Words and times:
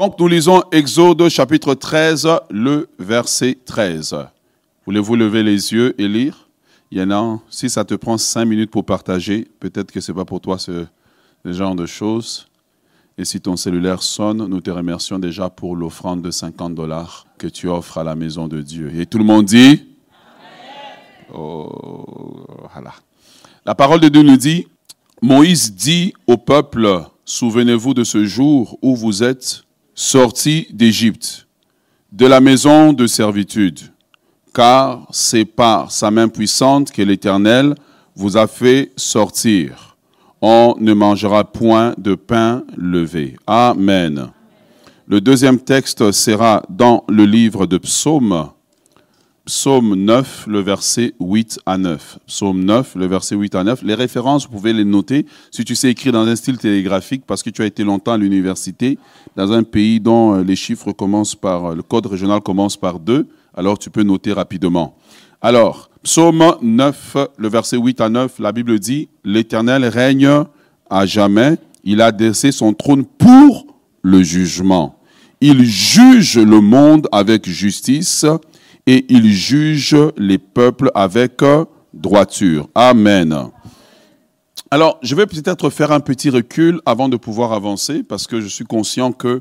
Donc 0.00 0.18
nous 0.18 0.28
lisons 0.28 0.62
Exode 0.72 1.28
chapitre 1.28 1.74
13, 1.74 2.26
le 2.48 2.88
verset 2.98 3.58
13. 3.66 4.16
Voulez-vous 4.86 5.14
lever 5.14 5.42
les 5.42 5.74
yeux 5.74 5.94
et 6.00 6.08
lire? 6.08 6.48
Il 6.90 6.96
y 6.96 7.02
en 7.02 7.10
a, 7.10 7.38
si 7.50 7.68
ça 7.68 7.84
te 7.84 7.92
prend 7.92 8.16
cinq 8.16 8.46
minutes 8.46 8.70
pour 8.70 8.86
partager, 8.86 9.46
peut-être 9.60 9.92
que 9.92 10.00
ce 10.00 10.10
n'est 10.10 10.16
pas 10.16 10.24
pour 10.24 10.40
toi 10.40 10.58
ce, 10.58 10.86
genre 11.44 11.74
de 11.74 11.84
choses. 11.84 12.48
Et 13.18 13.26
si 13.26 13.42
ton 13.42 13.56
cellulaire 13.56 14.02
sonne, 14.02 14.46
nous 14.46 14.62
te 14.62 14.70
remercions 14.70 15.18
déjà 15.18 15.50
pour 15.50 15.76
l'offrande 15.76 16.22
de 16.22 16.30
50 16.30 16.74
dollars 16.74 17.26
que 17.36 17.48
tu 17.48 17.68
offres 17.68 17.98
à 17.98 18.02
la 18.02 18.14
maison 18.14 18.48
de 18.48 18.62
Dieu. 18.62 18.90
Et 18.98 19.04
tout 19.04 19.18
le 19.18 19.24
monde 19.24 19.44
dit? 19.44 19.84
Oh, 21.30 22.46
voilà. 22.72 22.94
La 23.66 23.74
parole 23.74 24.00
de 24.00 24.08
Dieu 24.08 24.22
nous 24.22 24.38
dit, 24.38 24.66
Moïse 25.20 25.74
dit 25.74 26.14
au 26.26 26.38
peuple, 26.38 27.02
souvenez-vous 27.26 27.92
de 27.92 28.04
ce 28.04 28.24
jour 28.24 28.78
où 28.80 28.96
vous 28.96 29.22
êtes 29.22 29.66
sortis 30.00 30.66
d'Égypte, 30.72 31.46
de 32.10 32.24
la 32.24 32.40
maison 32.40 32.94
de 32.94 33.06
servitude, 33.06 33.80
car 34.54 35.06
c'est 35.10 35.44
par 35.44 35.92
sa 35.92 36.10
main 36.10 36.28
puissante 36.28 36.90
que 36.90 37.02
l'Éternel 37.02 37.74
vous 38.16 38.38
a 38.38 38.46
fait 38.46 38.92
sortir. 38.96 39.98
On 40.40 40.74
ne 40.80 40.94
mangera 40.94 41.44
point 41.44 41.94
de 41.98 42.14
pain 42.14 42.64
levé. 42.78 43.36
Amen. 43.46 44.30
Le 45.06 45.20
deuxième 45.20 45.58
texte 45.58 46.12
sera 46.12 46.62
dans 46.70 47.04
le 47.06 47.26
livre 47.26 47.66
de 47.66 47.76
Psaume 47.76 48.48
Psaume 49.46 49.94
9, 49.94 50.46
le 50.48 50.60
verset 50.60 51.14
8 51.18 51.60
à 51.64 51.78
9. 51.78 52.18
Psaume 52.26 52.62
9, 52.62 52.94
le 52.94 53.06
verset 53.06 53.34
8 53.36 53.54
à 53.54 53.64
9. 53.64 53.82
Les 53.82 53.94
références, 53.94 54.44
vous 54.44 54.52
pouvez 54.52 54.72
les 54.72 54.84
noter 54.84 55.24
si 55.50 55.64
tu 55.64 55.74
sais 55.74 55.90
écrire 55.90 56.12
dans 56.12 56.26
un 56.26 56.36
style 56.36 56.58
télégraphique 56.58 57.22
parce 57.26 57.42
que 57.42 57.50
tu 57.50 57.62
as 57.62 57.66
été 57.66 57.82
longtemps 57.82 58.12
à 58.12 58.18
l'université 58.18 58.98
dans 59.36 59.50
un 59.52 59.62
pays 59.62 59.98
dont 59.98 60.34
euh, 60.34 60.44
les 60.44 60.56
chiffres 60.56 60.92
commencent 60.92 61.34
par, 61.34 61.66
euh, 61.66 61.74
le 61.74 61.82
code 61.82 62.06
régional 62.06 62.42
commence 62.42 62.76
par 62.76 63.00
2, 63.00 63.26
alors 63.56 63.78
tu 63.78 63.88
peux 63.88 64.02
noter 64.02 64.32
rapidement. 64.32 64.96
Alors, 65.40 65.90
Psaume 66.02 66.56
9, 66.60 67.16
le 67.38 67.48
verset 67.48 67.78
8 67.78 68.00
à 68.02 68.08
9, 68.10 68.38
la 68.40 68.52
Bible 68.52 68.78
dit, 68.78 69.08
L'Éternel 69.24 69.86
règne 69.86 70.44
à 70.90 71.06
jamais, 71.06 71.56
il 71.82 72.02
a 72.02 72.12
dressé 72.12 72.52
son 72.52 72.74
trône 72.74 73.04
pour 73.04 73.66
le 74.02 74.22
jugement. 74.22 74.96
Il 75.40 75.64
juge 75.64 76.36
le 76.36 76.60
monde 76.60 77.08
avec 77.10 77.48
justice 77.48 78.26
et 78.86 79.06
il 79.08 79.30
juge 79.32 79.96
les 80.16 80.38
peuples 80.38 80.90
avec 80.94 81.42
droiture. 81.92 82.68
Amen. 82.74 83.50
Alors, 84.70 84.98
je 85.02 85.14
vais 85.16 85.26
peut-être 85.26 85.68
faire 85.70 85.90
un 85.90 86.00
petit 86.00 86.30
recul 86.30 86.80
avant 86.86 87.08
de 87.08 87.16
pouvoir 87.16 87.52
avancer, 87.52 88.02
parce 88.02 88.26
que 88.26 88.40
je 88.40 88.46
suis 88.46 88.64
conscient 88.64 89.10
que 89.10 89.40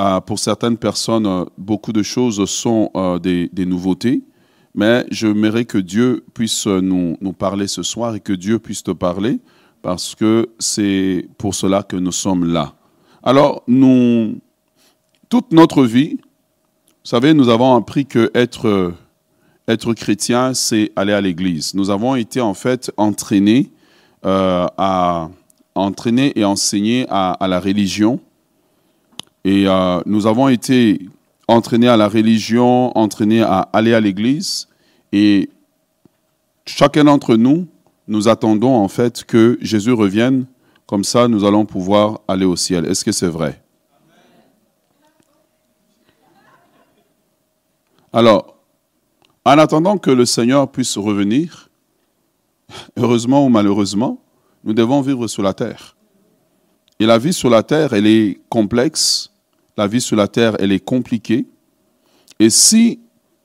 euh, 0.00 0.20
pour 0.20 0.40
certaines 0.40 0.76
personnes, 0.76 1.26
euh, 1.26 1.44
beaucoup 1.56 1.92
de 1.92 2.02
choses 2.02 2.44
sont 2.50 2.90
euh, 2.96 3.20
des, 3.20 3.66
nouveautés, 3.66 4.24
mais 4.74 5.06
je 5.12 5.28
j'aimerais 5.28 5.64
que 5.64 5.78
Dieu 5.78 6.24
puisse 6.34 6.66
nous, 6.66 7.16
nous, 7.20 7.32
parler 7.32 7.68
ce 7.68 7.84
soir 7.84 8.16
et 8.16 8.20
que 8.20 8.32
Dieu 8.32 8.58
puisse 8.58 8.82
te 8.82 8.90
parler, 8.90 9.38
parce 9.80 10.16
que 10.16 10.48
c'est 10.58 11.28
pour 11.38 11.54
cela 11.54 11.84
que 11.84 11.94
nous 11.94 12.10
sommes 12.10 12.52
là. 12.52 12.74
Alors, 13.22 13.62
nous, 13.68 14.40
toute 15.28 15.52
notre 15.52 15.84
vie, 15.84 16.18
vous 17.04 17.10
savez, 17.10 17.34
nous 17.34 17.50
avons 17.50 17.74
appris 17.74 18.06
que 18.06 18.30
être, 18.32 19.92
chrétien, 19.92 20.54
c'est 20.54 20.90
aller 20.96 21.12
à 21.12 21.20
l'église. 21.20 21.74
Nous 21.74 21.90
avons 21.90 22.16
été 22.16 22.40
en 22.40 22.54
fait 22.54 22.90
entraînés 22.96 23.70
euh, 24.24 24.66
à 24.78 25.28
entraîner 25.74 26.32
et 26.34 26.46
enseigner 26.46 27.04
à, 27.10 27.36
la 27.46 27.60
religion. 27.60 28.20
Et 29.44 29.68
euh, 29.68 30.00
nous 30.06 30.26
avons 30.26 30.48
été 30.48 30.98
entraînés 31.46 31.88
à 31.88 31.98
la 31.98 32.08
religion, 32.08 32.96
entraînés 32.96 33.42
à 33.42 33.68
aller 33.74 33.92
à 33.92 34.00
l'église. 34.00 34.68
Et 35.12 35.50
chacun 36.64 37.04
d'entre 37.04 37.36
nous, 37.36 37.66
nous 38.08 38.28
attendons 38.28 38.76
en 38.76 38.88
fait 38.88 39.24
que 39.24 39.58
Jésus 39.60 39.92
revienne. 39.92 40.46
Comme 40.86 41.04
ça, 41.04 41.28
nous 41.28 41.44
allons 41.44 41.66
pouvoir 41.66 42.22
aller 42.28 42.46
au 42.46 42.56
ciel. 42.56 42.86
Est-ce 42.86 43.04
que 43.04 43.12
c'est 43.12 43.28
vrai? 43.28 43.63
Alors, 48.14 48.54
en 49.44 49.58
attendant 49.58 49.98
que 49.98 50.12
le 50.12 50.24
Seigneur 50.24 50.70
puisse 50.70 50.96
revenir, 50.96 51.68
heureusement 52.96 53.44
ou 53.44 53.48
malheureusement, 53.48 54.22
nous 54.62 54.72
devons 54.72 55.00
vivre 55.00 55.26
sur 55.26 55.42
la 55.42 55.52
terre. 55.52 55.96
Et 57.00 57.06
la 57.06 57.18
vie 57.18 57.32
sur 57.32 57.50
la 57.50 57.64
terre, 57.64 57.92
elle 57.92 58.06
est 58.06 58.38
complexe, 58.48 59.32
la 59.76 59.88
vie 59.88 60.00
sur 60.00 60.16
la 60.16 60.28
terre, 60.28 60.54
elle 60.60 60.70
est 60.70 60.78
compliquée. 60.78 61.48
Et 62.38 62.50
si 62.50 63.00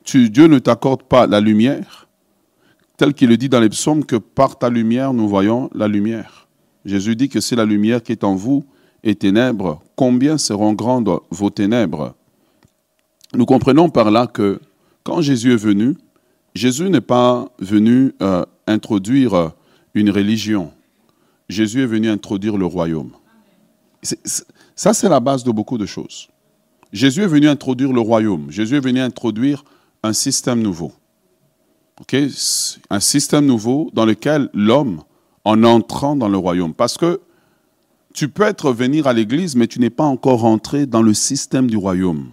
Dieu 0.05 0.45
ne 0.45 0.59
t'accorde 0.59 1.01
pas 1.01 1.25
la 1.25 1.39
lumière, 1.41 2.07
tel 2.95 3.15
qu'il 3.15 3.29
le 3.29 3.37
dit 3.37 3.49
dans 3.49 3.59
les 3.59 3.69
psaumes, 3.69 4.05
que 4.05 4.17
par 4.17 4.59
ta 4.59 4.69
lumière, 4.69 5.13
nous 5.13 5.27
voyons 5.27 5.71
la 5.73 5.87
lumière. 5.87 6.47
Jésus 6.85 7.15
dit 7.15 7.27
que 7.27 7.39
c'est 7.39 7.55
la 7.55 7.65
lumière 7.65 8.03
qui 8.03 8.11
est 8.11 8.23
en 8.23 8.35
vous 8.35 8.63
est 9.01 9.21
ténèbres, 9.21 9.81
combien 9.95 10.37
seront 10.37 10.73
grandes 10.73 11.09
vos 11.31 11.49
ténèbres? 11.49 12.13
Nous 13.35 13.45
comprenons 13.45 13.89
par 13.89 14.11
là 14.11 14.27
que 14.27 14.59
quand 15.03 15.21
Jésus 15.21 15.53
est 15.53 15.57
venu, 15.57 15.95
Jésus 16.55 16.89
n'est 16.89 17.01
pas 17.01 17.47
venu 17.59 18.13
euh, 18.21 18.43
introduire 18.67 19.51
une 19.93 20.09
religion. 20.09 20.71
Jésus 21.47 21.83
est 21.83 21.87
venu 21.87 22.09
introduire 22.09 22.57
le 22.57 22.65
royaume. 22.65 23.11
ça, 24.03 24.93
c'est 24.93 25.09
la 25.09 25.19
base 25.19 25.43
de 25.43 25.51
beaucoup 25.51 25.77
de 25.77 25.85
choses. 25.85 26.27
Jésus 26.91 27.21
est 27.21 27.27
venu 27.27 27.47
introduire 27.47 27.93
le 27.93 28.01
royaume. 28.01 28.49
Jésus 28.49 28.77
est 28.77 28.83
venu 28.83 28.99
introduire 28.99 29.63
un 30.01 30.13
système 30.13 30.61
nouveau. 30.61 30.91
Un 32.89 32.99
système 32.99 33.45
nouveau 33.45 33.91
dans 33.93 34.05
lequel 34.05 34.49
l'homme, 34.53 35.03
en 35.43 35.63
entrant 35.63 36.15
dans 36.15 36.29
le 36.29 36.37
royaume, 36.37 36.73
parce 36.73 36.97
que 36.97 37.21
tu 38.13 38.29
peux 38.29 38.43
être 38.43 38.71
venir 38.71 39.05
à 39.05 39.13
l'église, 39.13 39.55
mais 39.55 39.67
tu 39.67 39.79
n'es 39.79 39.89
pas 39.89 40.05
encore 40.05 40.45
entré 40.45 40.85
dans 40.85 41.01
le 41.01 41.13
système 41.13 41.69
du 41.69 41.77
royaume 41.77 42.31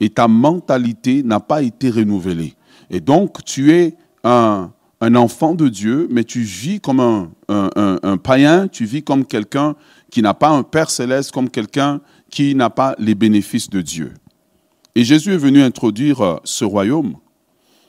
et 0.00 0.10
ta 0.10 0.28
mentalité 0.28 1.22
n'a 1.22 1.40
pas 1.40 1.62
été 1.62 1.90
renouvelée. 1.90 2.54
Et 2.90 3.00
donc, 3.00 3.44
tu 3.44 3.72
es 3.72 3.96
un, 4.24 4.70
enfant 5.00 5.54
de 5.54 5.68
Dieu, 5.68 6.08
mais 6.10 6.24
tu 6.24 6.40
vis 6.40 6.80
comme 6.80 7.00
un, 7.00 7.30
un 7.48 8.16
païen, 8.16 8.68
tu 8.68 8.84
vis 8.84 9.02
comme 9.02 9.24
quelqu'un 9.24 9.76
qui 10.10 10.22
n'a 10.22 10.34
pas 10.34 10.48
un 10.48 10.62
Père 10.62 10.90
céleste, 10.90 11.32
comme 11.32 11.50
quelqu'un 11.50 12.00
qui 12.30 12.54
n'a 12.54 12.70
pas 12.70 12.94
les 12.98 13.14
bénéfices 13.14 13.70
de 13.70 13.80
Dieu. 13.80 14.12
Et 14.94 15.04
Jésus 15.04 15.34
est 15.34 15.38
venu 15.38 15.62
introduire 15.62 16.22
euh, 16.22 16.36
ce 16.44 16.64
royaume 16.64 17.16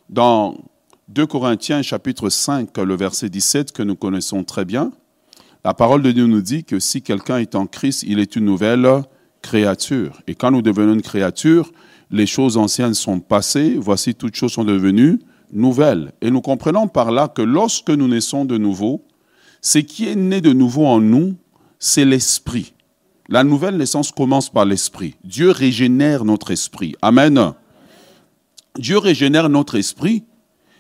dans 0.09 0.57
2 1.07 1.25
Corinthiens 1.25 1.81
chapitre 1.81 2.29
5, 2.29 2.78
le 2.79 2.95
verset 2.95 3.29
17 3.29 3.72
que 3.72 3.81
nous 3.81 3.95
connaissons 3.95 4.44
très 4.44 4.66
bien. 4.66 4.91
La 5.63 5.74
parole 5.74 6.01
de 6.01 6.12
Dieu 6.12 6.28
nous 6.28 6.41
dit 6.41 6.66
que 6.66 6.79
si 6.79 7.01
quelqu'un 7.01 7.38
est 7.38 7.56
en 7.56 7.66
Christ, 7.66 8.03
il 8.06 8.19
est 8.19 8.35
une 8.35 8.44
nouvelle 8.44 9.03
créature. 9.41 10.22
Et 10.28 10.35
quand 10.35 10.51
nous 10.51 10.62
devenons 10.62 10.94
une 10.94 11.01
créature, 11.01 11.72
les 12.12 12.25
choses 12.25 12.57
anciennes 12.57 12.94
sont 12.94 13.19
passées, 13.19 13.78
voici 13.79 14.16
toutes 14.16 14.35
choses 14.35 14.53
sont 14.53 14.63
devenues 14.63 15.19
nouvelles. 15.51 16.12
Et 16.22 16.31
nous 16.31 16.41
comprenons 16.41 16.88
par 16.88 17.12
là 17.12 17.28
que 17.28 17.41
lorsque 17.41 17.90
nous 17.90 18.07
naissons 18.07 18.45
de 18.45 18.57
nouveau, 18.57 19.06
ce 19.62 19.79
qui 19.79 20.07
est 20.07 20.16
né 20.16 20.41
de 20.41 20.53
nouveau 20.53 20.85
en 20.85 21.00
nous, 21.00 21.35
c'est 21.79 22.06
l'esprit. 22.06 22.73
La 23.29 23.44
nouvelle 23.44 23.78
naissance 23.78 24.12
commence 24.12 24.50
par 24.50 24.66
l'esprit. 24.66 25.16
Dieu 25.23 25.51
régénère 25.51 26.23
notre 26.23 26.51
esprit. 26.51 26.95
Amen. 27.01 27.53
Dieu 28.78 28.97
régénère 28.97 29.50
notre 29.50 29.75
esprit 29.75 30.24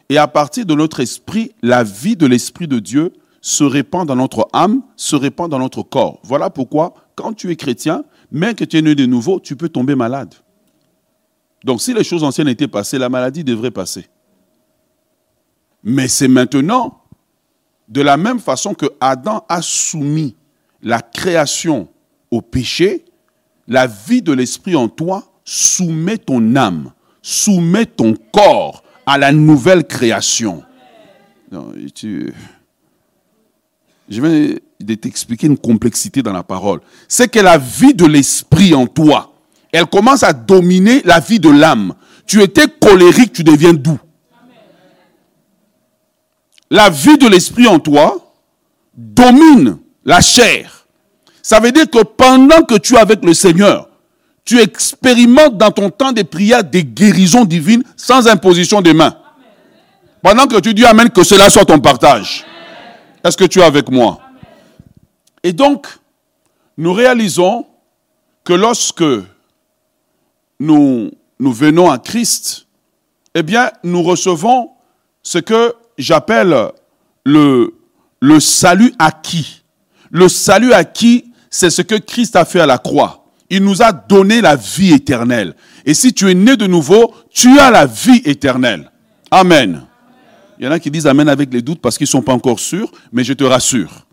et 0.09 0.17
à 0.17 0.27
partir 0.27 0.65
de 0.65 0.73
notre 0.73 1.01
esprit, 1.01 1.51
la 1.61 1.83
vie 1.83 2.15
de 2.15 2.25
l'esprit 2.25 2.67
de 2.67 2.79
Dieu 2.79 3.11
se 3.41 3.63
répand 3.63 4.07
dans 4.07 4.15
notre 4.15 4.47
âme, 4.53 4.81
se 4.95 5.15
répand 5.15 5.49
dans 5.49 5.59
notre 5.59 5.83
corps. 5.83 6.19
Voilà 6.23 6.49
pourquoi, 6.49 6.93
quand 7.15 7.33
tu 7.33 7.51
es 7.51 7.55
chrétien, 7.55 8.03
même 8.31 8.55
que 8.55 8.63
tu 8.63 8.77
es 8.77 8.81
né 8.81 8.95
de 8.95 9.05
nouveau, 9.05 9.39
tu 9.39 9.55
peux 9.55 9.69
tomber 9.69 9.95
malade. 9.95 10.33
Donc 11.63 11.81
si 11.81 11.93
les 11.93 12.03
choses 12.03 12.23
anciennes 12.23 12.47
étaient 12.47 12.67
passées, 12.67 12.97
la 12.97 13.09
maladie 13.09 13.43
devrait 13.43 13.71
passer. 13.71 14.07
Mais 15.83 16.07
c'est 16.07 16.27
maintenant, 16.27 17.01
de 17.87 18.01
la 18.01 18.17
même 18.17 18.39
façon 18.39 18.73
que 18.73 18.87
Adam 18.99 19.45
a 19.47 19.61
soumis 19.61 20.35
la 20.81 21.01
création 21.01 21.87
au 22.31 22.41
péché, 22.41 23.05
la 23.67 23.87
vie 23.87 24.21
de 24.21 24.33
l'esprit 24.33 24.75
en 24.75 24.87
toi 24.87 25.23
soumet 25.43 26.17
ton 26.17 26.55
âme, 26.55 26.91
soumet 27.21 27.85
ton 27.85 28.15
corps 28.31 28.83
à 29.05 29.17
la 29.17 29.31
nouvelle 29.31 29.85
création. 29.85 30.63
je 34.09 34.21
vais 34.21 34.61
t'expliquer 34.97 35.47
une 35.47 35.57
complexité 35.57 36.21
dans 36.21 36.33
la 36.33 36.43
parole. 36.43 36.81
C'est 37.07 37.29
que 37.29 37.39
la 37.39 37.57
vie 37.57 37.93
de 37.93 38.05
l'esprit 38.05 38.73
en 38.73 38.87
toi, 38.87 39.33
elle 39.71 39.85
commence 39.85 40.23
à 40.23 40.33
dominer 40.33 41.01
la 41.03 41.19
vie 41.19 41.39
de 41.39 41.49
l'âme. 41.49 41.93
Tu 42.25 42.41
étais 42.41 42.67
colérique, 42.67 43.33
tu 43.33 43.43
deviens 43.43 43.73
doux. 43.73 43.99
La 46.69 46.89
vie 46.89 47.17
de 47.17 47.27
l'esprit 47.27 47.67
en 47.67 47.79
toi 47.79 48.33
domine 48.93 49.77
la 50.03 50.21
chair. 50.21 50.85
Ça 51.41 51.59
veut 51.59 51.71
dire 51.71 51.89
que 51.89 52.03
pendant 52.03 52.63
que 52.63 52.75
tu 52.75 52.95
es 52.95 52.99
avec 52.99 53.23
le 53.23 53.33
Seigneur, 53.33 53.89
tu 54.43 54.59
expérimentes 54.59 55.57
dans 55.57 55.71
ton 55.71 55.89
temps 55.89 56.11
de 56.11 56.23
prière 56.23 56.63
des 56.63 56.83
guérisons 56.83 57.45
divines 57.45 57.83
sans 57.95 58.27
imposition 58.27 58.81
des 58.81 58.93
mains. 58.93 59.15
Pendant 60.21 60.47
que 60.47 60.59
tu 60.59 60.73
dis 60.73 60.85
Amen, 60.85 61.09
que 61.09 61.23
cela 61.23 61.49
soit 61.49 61.65
ton 61.65 61.79
partage. 61.79 62.45
Est-ce 63.23 63.37
que 63.37 63.45
tu 63.45 63.59
es 63.59 63.63
avec 63.63 63.89
moi? 63.89 64.19
Et 65.43 65.53
donc, 65.53 65.87
nous 66.77 66.93
réalisons 66.93 67.65
que 68.43 68.53
lorsque 68.53 69.03
nous, 70.59 71.11
venons 71.39 71.89
à 71.89 71.97
Christ, 71.97 72.67
eh 73.35 73.43
bien, 73.43 73.71
nous 73.83 74.03
recevons 74.03 74.71
ce 75.23 75.37
que 75.37 75.73
j'appelle 75.97 76.55
le, 77.25 77.73
le 78.21 78.39
salut 78.39 78.93
acquis. 78.99 79.63
Le 80.09 80.29
salut 80.29 80.73
acquis, 80.73 81.31
c'est 81.49 81.69
ce 81.69 81.81
que 81.81 81.95
Christ 81.95 82.35
a 82.35 82.45
fait 82.45 82.59
à 82.59 82.65
la 82.65 82.77
croix. 82.77 83.25
Il 83.49 83.63
nous 83.63 83.81
a 83.81 83.91
donné 83.91 84.41
la 84.41 84.55
vie 84.55 84.93
éternelle. 84.93 85.55
Et 85.85 85.93
si 85.93 86.13
tu 86.13 86.29
es 86.29 86.33
né 86.33 86.57
de 86.57 86.67
nouveau, 86.67 87.13
tu 87.31 87.59
as 87.59 87.71
la 87.71 87.85
vie 87.85 88.21
éternelle. 88.25 88.91
Amen. 89.31 89.83
Il 90.59 90.65
y 90.65 90.67
en 90.67 90.71
a 90.71 90.79
qui 90.79 90.91
disent 90.91 91.07
Amen 91.07 91.29
avec 91.29 91.53
les 91.53 91.61
doutes 91.61 91.79
parce 91.79 91.97
qu'ils 91.97 92.05
ne 92.05 92.09
sont 92.09 92.21
pas 92.21 92.33
encore 92.33 92.59
sûrs, 92.59 92.91
mais 93.11 93.23
je 93.23 93.33
te 93.33 93.43
rassure. 93.43 94.05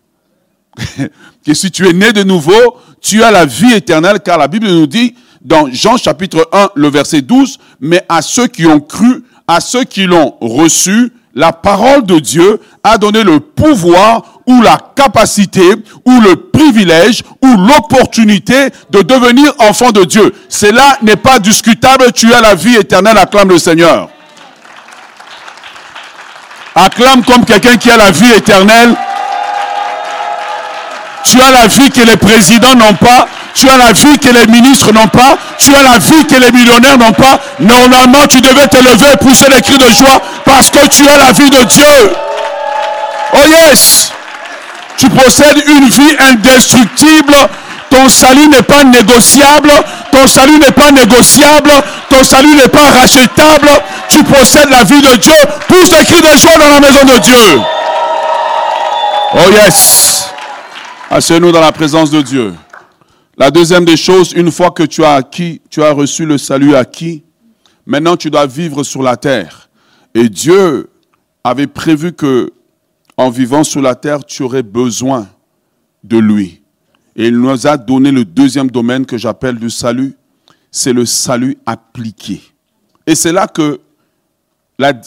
que 1.45 1.53
si 1.53 1.71
tu 1.71 1.87
es 1.87 1.93
né 1.93 2.13
de 2.13 2.23
nouveau, 2.23 2.77
tu 3.01 3.23
as 3.23 3.31
la 3.31 3.45
vie 3.45 3.73
éternelle, 3.73 4.19
car 4.19 4.37
la 4.37 4.47
Bible 4.47 4.67
nous 4.67 4.87
dit 4.87 5.15
dans 5.45 5.71
Jean 5.71 5.95
chapitre 5.95 6.49
1, 6.51 6.69
le 6.75 6.89
verset 6.89 7.21
12, 7.21 7.59
mais 7.79 8.03
à 8.09 8.21
ceux 8.21 8.47
qui 8.47 8.65
ont 8.65 8.79
cru, 8.79 9.23
à 9.47 9.61
ceux 9.61 9.83
qui 9.83 10.05
l'ont 10.05 10.35
reçu, 10.41 11.13
la 11.35 11.53
parole 11.53 12.03
de 12.05 12.17
Dieu 12.17 12.59
a 12.83 12.97
donné 12.97 13.23
le 13.23 13.39
pouvoir 13.39 14.41
ou 14.47 14.61
la 14.61 14.77
capacité 14.95 15.75
ou 16.05 16.19
le 16.21 16.35
privilège 16.35 17.23
ou 17.43 17.47
l'opportunité 17.57 18.69
de 18.89 19.01
devenir 19.01 19.53
enfant 19.59 19.91
de 19.91 20.03
Dieu. 20.03 20.33
Cela 20.49 20.97
n'est 21.03 21.15
pas 21.15 21.39
discutable, 21.39 22.11
tu 22.11 22.33
as 22.33 22.41
la 22.41 22.55
vie 22.55 22.75
éternelle, 22.75 23.17
acclame 23.17 23.49
le 23.49 23.59
Seigneur. 23.59 24.09
Acclame 26.73 27.23
comme 27.23 27.45
quelqu'un 27.45 27.77
qui 27.77 27.91
a 27.91 27.97
la 27.97 28.11
vie 28.11 28.31
éternelle. 28.35 28.95
Tu 31.25 31.41
as 31.41 31.51
la 31.51 31.67
vie 31.67 31.89
que 31.89 32.01
les 32.01 32.17
présidents 32.17 32.75
n'ont 32.75 32.93
pas. 32.93 33.27
Tu 33.55 33.67
as 33.69 33.77
la 33.77 33.93
vie 33.93 34.19
que 34.19 34.29
les 34.29 34.45
ministres 34.47 34.91
n'ont 34.93 35.07
pas. 35.07 35.37
Tu 35.57 35.73
as 35.75 35.81
la 35.81 35.97
vie 35.97 36.25
que 36.27 36.35
les 36.35 36.51
millionnaires 36.51 36.97
n'ont 36.97 37.13
pas. 37.13 37.39
Normalement, 37.59 38.27
tu 38.29 38.39
devais 38.41 38.67
te 38.67 38.77
lever 38.77 39.07
et 39.13 39.17
pousser 39.17 39.47
les 39.49 39.61
cris 39.61 39.77
de 39.77 39.91
joie 39.91 40.21
parce 40.43 40.69
que 40.69 40.85
tu 40.87 41.07
as 41.07 41.17
la 41.17 41.31
vie 41.31 41.49
de 41.49 41.63
Dieu. 41.63 42.15
Oh 43.33 43.45
yes! 43.47 44.11
Tu 44.97 45.09
possèdes 45.09 45.63
une 45.67 45.89
vie 45.89 46.15
indestructible. 46.31 47.35
Ton 47.89 48.07
salut 48.07 48.47
n'est 48.49 48.63
pas 48.63 48.83
négociable. 48.83 49.71
Ton 50.11 50.27
salut 50.27 50.59
n'est 50.59 50.71
pas 50.71 50.91
négociable. 50.91 51.71
Ton 52.09 52.23
salut 52.23 52.55
n'est 52.55 52.67
pas 52.67 52.89
rachetable. 52.99 53.69
Tu 54.09 54.23
possèdes 54.23 54.69
la 54.69 54.83
vie 54.83 55.01
de 55.01 55.15
Dieu. 55.15 55.33
Pousse 55.67 55.89
des 55.89 56.05
cris 56.05 56.21
de 56.21 56.37
joie 56.37 56.57
dans 56.59 56.69
la 56.69 56.79
maison 56.79 57.03
de 57.03 57.19
Dieu. 57.19 57.61
Oh 59.33 59.51
yes. 59.51 60.34
Asseyez-nous 61.09 61.51
dans 61.51 61.61
la 61.61 61.71
présence 61.71 62.09
de 62.09 62.21
Dieu. 62.21 62.53
La 63.37 63.51
deuxième 63.51 63.85
des 63.85 63.95
choses, 63.95 64.33
une 64.33 64.51
fois 64.51 64.71
que 64.71 64.83
tu 64.83 65.03
as 65.03 65.13
acquis, 65.13 65.61
tu 65.69 65.83
as 65.83 65.91
reçu 65.91 66.25
le 66.25 66.37
salut 66.37 66.75
acquis, 66.75 67.23
maintenant 67.85 68.17
tu 68.17 68.31
dois 68.31 68.47
vivre 68.47 68.83
sur 68.83 69.03
la 69.03 69.15
terre. 69.15 69.69
Et 70.15 70.29
Dieu 70.29 70.89
avait 71.43 71.67
prévu 71.67 72.13
que, 72.13 72.51
en 73.17 73.29
vivant 73.29 73.63
sur 73.63 73.81
la 73.81 73.93
terre, 73.93 74.25
tu 74.25 74.41
aurais 74.41 74.63
besoin 74.63 75.27
de 76.03 76.17
lui. 76.17 76.63
Et 77.15 77.27
il 77.27 77.37
nous 77.37 77.67
a 77.67 77.77
donné 77.77 78.11
le 78.11 78.25
deuxième 78.25 78.71
domaine 78.71 79.05
que 79.05 79.17
j'appelle 79.17 79.59
du 79.59 79.69
salut, 79.69 80.15
c'est 80.71 80.93
le 80.93 81.05
salut 81.05 81.55
appliqué. 81.65 82.41
Et 83.05 83.13
c'est 83.13 83.31
là 83.31 83.47
que 83.47 83.79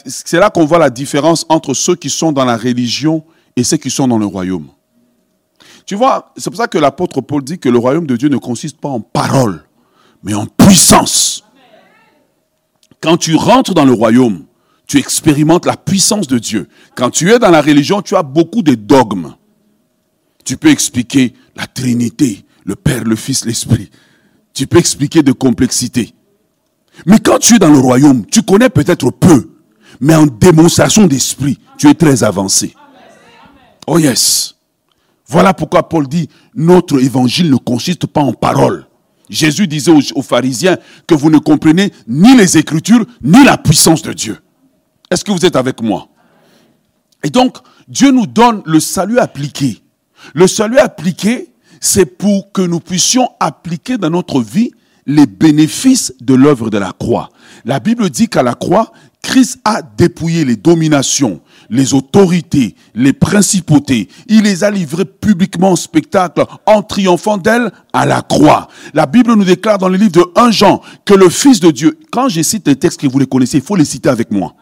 c'est 0.07 0.39
là 0.39 0.49
qu'on 0.49 0.65
voit 0.65 0.79
la 0.79 0.91
différence 0.91 1.45
entre 1.49 1.75
ceux 1.75 1.97
qui 1.97 2.09
sont 2.09 2.33
dans 2.33 2.45
la 2.45 2.57
religion 2.57 3.25
et 3.57 3.65
ceux 3.65 3.77
qui 3.77 3.91
sont 3.91 4.09
dans 4.09 4.17
le 4.17 4.25
royaume. 4.25 4.69
Tu 5.89 5.95
vois, 5.95 6.35
c'est 6.37 6.51
pour 6.51 6.59
ça 6.59 6.69
que 6.69 6.77
l'apôtre 6.77 7.23
Paul 7.23 7.43
dit 7.43 7.59
que 7.59 7.71
le 7.71 7.79
royaume 7.79 8.07
de 8.07 8.15
Dieu 8.15 8.29
ne 8.29 8.37
consiste 8.37 8.79
pas 8.79 8.91
en 8.91 9.01
parole, 9.01 9.65
mais 10.23 10.35
en 10.35 10.45
puissance. 10.45 11.45
Quand 13.01 13.17
tu 13.17 13.35
rentres 13.37 13.73
dans 13.73 13.87
le 13.87 13.95
royaume, 13.95 14.45
tu 14.87 14.99
expérimentes 14.99 15.65
la 15.65 15.79
puissance 15.79 16.27
de 16.27 16.39
Dieu. 16.39 16.69
Quand 16.95 17.09
tu 17.09 17.33
es 17.33 17.39
dans 17.39 17.49
la 17.49 17.63
religion, 17.63 18.03
tu 18.03 18.17
as 18.17 18.23
beaucoup 18.23 18.61
de 18.61 18.75
dogmes. 18.75 19.35
Tu 20.45 20.59
peux 20.59 20.69
expliquer 20.69 21.33
la 21.57 21.67
Trinité, 21.67 22.45
le 22.67 22.77
Père, 22.77 23.05
le 23.05 23.17
Fils, 23.17 23.47
l'Esprit. 23.47 23.91
Tu 24.53 24.67
peux 24.67 24.77
expliquer 24.77 25.23
de 25.23 25.33
complexité. 25.33 26.13
Mais 27.07 27.19
quand 27.19 27.39
tu 27.39 27.55
es 27.55 27.59
dans 27.59 27.73
le 27.73 27.79
royaume, 27.79 28.27
tu 28.27 28.43
connais 28.43 28.69
peut-être 28.69 29.11
peu, 29.11 29.53
mais 30.01 30.15
en 30.15 30.27
démonstration 30.27 31.07
d'esprit, 31.07 31.59
tu 31.79 31.89
es 31.89 31.95
très 31.95 32.25
avancé. 32.25 32.75
Oh 33.87 33.99
yes. 33.99 34.58
Voilà 35.29 35.53
pourquoi 35.53 35.89
Paul 35.89 36.09
dit, 36.09 36.29
notre 36.55 36.99
évangile 36.99 37.51
ne 37.51 37.57
consiste 37.57 38.07
pas 38.07 38.23
en 38.23 38.33
paroles. 38.33 38.87
Jésus 39.29 39.67
disait 39.67 39.93
aux, 39.93 40.23
pharisiens 40.23 40.79
que 41.07 41.15
vous 41.15 41.29
ne 41.31 41.39
comprenez 41.39 41.93
ni 42.07 42.35
les 42.35 42.57
Écritures, 42.57 43.05
ni 43.23 43.45
la 43.45 43.59
puissance 43.59 44.01
de 44.01 44.15
Dieu. 44.15 44.39
Est-ce 45.11 45.25
que 45.25 45.31
vous 45.31 45.45
êtes 45.45 45.57
avec 45.57 45.83
moi? 45.83 46.09
Et 47.23 47.29
donc, 47.29 47.59
Dieu 47.89 48.11
nous 48.11 48.27
donne 48.27 48.63
le 48.65 48.81
salut 48.81 49.19
appliqué. 49.19 49.83
Le 50.35 50.47
salut 50.47 50.79
appliqué, 50.79 51.53
c'est 51.81 52.07
pour 52.07 52.51
que 52.53 52.63
nous 52.63 52.81
puissions 52.81 53.29
appliquer 53.39 53.99
dans 53.99 54.11
notre 54.11 54.41
vie 54.41 54.73
les 55.07 55.27
bénéfices 55.27 56.15
de 56.21 56.35
l'œuvre 56.35 56.71
de 56.71 56.79
la 56.79 56.93
croix. 56.93 57.31
La 57.65 57.81
Bible 57.81 58.09
dit 58.09 58.29
qu'à 58.29 58.43
la 58.43 58.55
croix, 58.55 58.93
Christ 59.23 59.59
a 59.65 59.83
dépouillé 59.83 60.45
les 60.45 60.57
dominations, 60.57 61.41
les 61.71 61.95
autorités, 61.95 62.75
les 62.95 63.13
principautés. 63.13 64.09
Il 64.29 64.43
les 64.43 64.65
a 64.65 64.71
livrées 64.71 65.05
publiquement 65.05 65.73
en 65.73 65.77
spectacle 65.77 66.45
en 66.67 66.83
triomphant 66.83 67.37
d'elles 67.37 67.71
à 67.93 68.07
la 68.07 68.23
croix. 68.23 68.69
La 68.95 69.07
Bible 69.07 69.35
nous 69.35 69.45
déclare 69.45 69.79
dans 69.79 69.89
le 69.89 69.97
livre 69.97 70.13
de 70.13 70.25
1 70.35 70.51
Jean 70.51 70.81
que 71.05 71.15
le 71.15 71.29
Fils 71.29 71.61
de 71.61 71.71
Dieu, 71.71 71.99
quand 72.11 72.29
je 72.29 72.43
cite 72.43 72.67
les 72.67 72.77
textes 72.77 73.01
que 73.01 73.07
vous 73.07 73.19
les 73.19 73.27
connaissez, 73.27 73.59
il 73.59 73.63
faut 73.65 73.77
les 73.77 73.85
citer 73.85 74.09
avec 74.09 74.31
moi. 74.31 74.55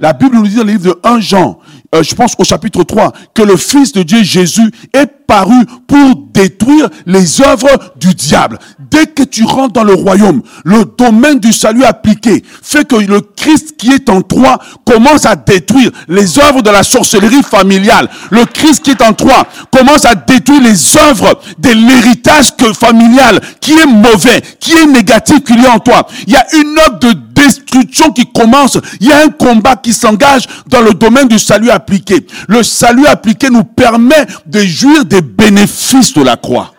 La 0.00 0.12
Bible 0.12 0.36
nous 0.36 0.46
dit 0.46 0.54
dans 0.54 0.64
le 0.64 0.72
livre 0.72 0.94
de 0.94 0.98
1 1.02 1.20
Jean, 1.20 1.58
euh, 1.94 2.02
je 2.02 2.14
pense 2.14 2.34
au 2.38 2.44
chapitre 2.44 2.84
3, 2.84 3.12
que 3.34 3.42
le 3.42 3.56
Fils 3.56 3.92
de 3.92 4.02
Dieu 4.02 4.22
Jésus 4.22 4.70
est 4.92 5.21
paru 5.26 5.64
pour 5.86 6.28
détruire 6.32 6.88
les 7.06 7.40
œuvres 7.40 7.94
du 8.00 8.14
diable. 8.14 8.58
Dès 8.90 9.06
que 9.06 9.22
tu 9.22 9.44
rentres 9.44 9.72
dans 9.72 9.84
le 9.84 9.94
royaume, 9.94 10.42
le 10.64 10.84
domaine 10.98 11.38
du 11.38 11.52
salut 11.52 11.84
appliqué 11.84 12.42
fait 12.62 12.86
que 12.86 12.96
le 12.96 13.20
Christ 13.20 13.76
qui 13.76 13.90
est 13.92 14.08
en 14.08 14.22
toi 14.22 14.58
commence 14.84 15.26
à 15.26 15.36
détruire 15.36 15.90
les 16.08 16.38
œuvres 16.38 16.62
de 16.62 16.70
la 16.70 16.82
sorcellerie 16.82 17.42
familiale. 17.42 18.08
Le 18.30 18.44
Christ 18.44 18.84
qui 18.84 18.90
est 18.90 19.02
en 19.02 19.12
toi 19.12 19.46
commence 19.70 20.04
à 20.04 20.14
détruire 20.14 20.62
les 20.62 20.96
œuvres 20.96 21.40
de 21.58 21.70
l'héritage 21.70 22.52
familial 22.74 23.40
qui 23.60 23.72
est 23.72 23.86
mauvais, 23.86 24.42
qui 24.60 24.72
est 24.72 24.86
négatif 24.86 25.42
qu'il 25.44 25.62
y 25.62 25.66
a 25.66 25.72
en 25.72 25.78
toi. 25.78 26.06
Il 26.26 26.32
y 26.32 26.36
a 26.36 26.46
une 26.54 26.78
œuvre 26.78 26.98
de 26.98 27.12
destruction 27.34 28.12
qui 28.12 28.26
commence. 28.32 28.78
Il 29.00 29.08
y 29.08 29.12
a 29.12 29.24
un 29.24 29.28
combat 29.28 29.76
qui 29.76 29.92
s'engage 29.92 30.44
dans 30.68 30.80
le 30.80 30.94
domaine 30.94 31.28
du 31.28 31.38
salut 31.38 31.70
appliqué. 31.70 32.26
Le 32.48 32.62
salut 32.62 33.06
appliqué 33.06 33.50
nous 33.50 33.64
permet 33.64 34.26
de 34.46 34.60
jouir 34.60 35.04
des 35.04 35.21
bénéfices 35.22 36.12
de 36.12 36.22
la 36.22 36.36
croix. 36.36 36.72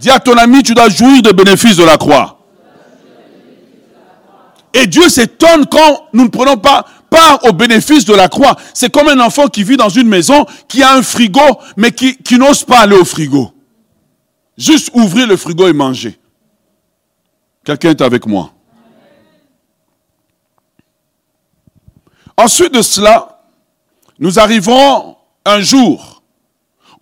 Dis 0.00 0.10
à 0.10 0.18
ton 0.18 0.36
ami, 0.36 0.62
tu 0.62 0.74
dois 0.74 0.88
jouir 0.88 1.22
des 1.22 1.32
bénéfices 1.32 1.76
de 1.76 1.84
la 1.84 1.96
croix. 1.96 2.40
Et 4.72 4.86
Dieu 4.86 5.08
s'étonne 5.08 5.66
quand 5.66 6.08
nous 6.12 6.24
ne 6.24 6.28
prenons 6.28 6.56
pas 6.56 6.84
part 7.08 7.44
aux 7.44 7.52
bénéfices 7.52 8.04
de 8.04 8.14
la 8.14 8.28
croix. 8.28 8.56
C'est 8.74 8.92
comme 8.92 9.08
un 9.08 9.20
enfant 9.20 9.46
qui 9.46 9.62
vit 9.62 9.76
dans 9.76 9.88
une 9.88 10.08
maison, 10.08 10.46
qui 10.68 10.82
a 10.82 10.94
un 10.94 11.02
frigo, 11.02 11.40
mais 11.76 11.92
qui, 11.92 12.16
qui 12.16 12.38
n'ose 12.38 12.64
pas 12.64 12.80
aller 12.80 12.96
au 12.96 13.04
frigo. 13.04 13.52
Juste 14.58 14.90
ouvrir 14.94 15.26
le 15.28 15.36
frigo 15.36 15.68
et 15.68 15.72
manger. 15.72 16.18
Quelqu'un 17.64 17.90
est 17.90 18.02
avec 18.02 18.26
moi. 18.26 18.50
Ensuite 22.36 22.74
de 22.74 22.82
cela, 22.82 23.40
nous 24.18 24.38
arriverons 24.38 25.16
un 25.44 25.60
jour 25.60 26.13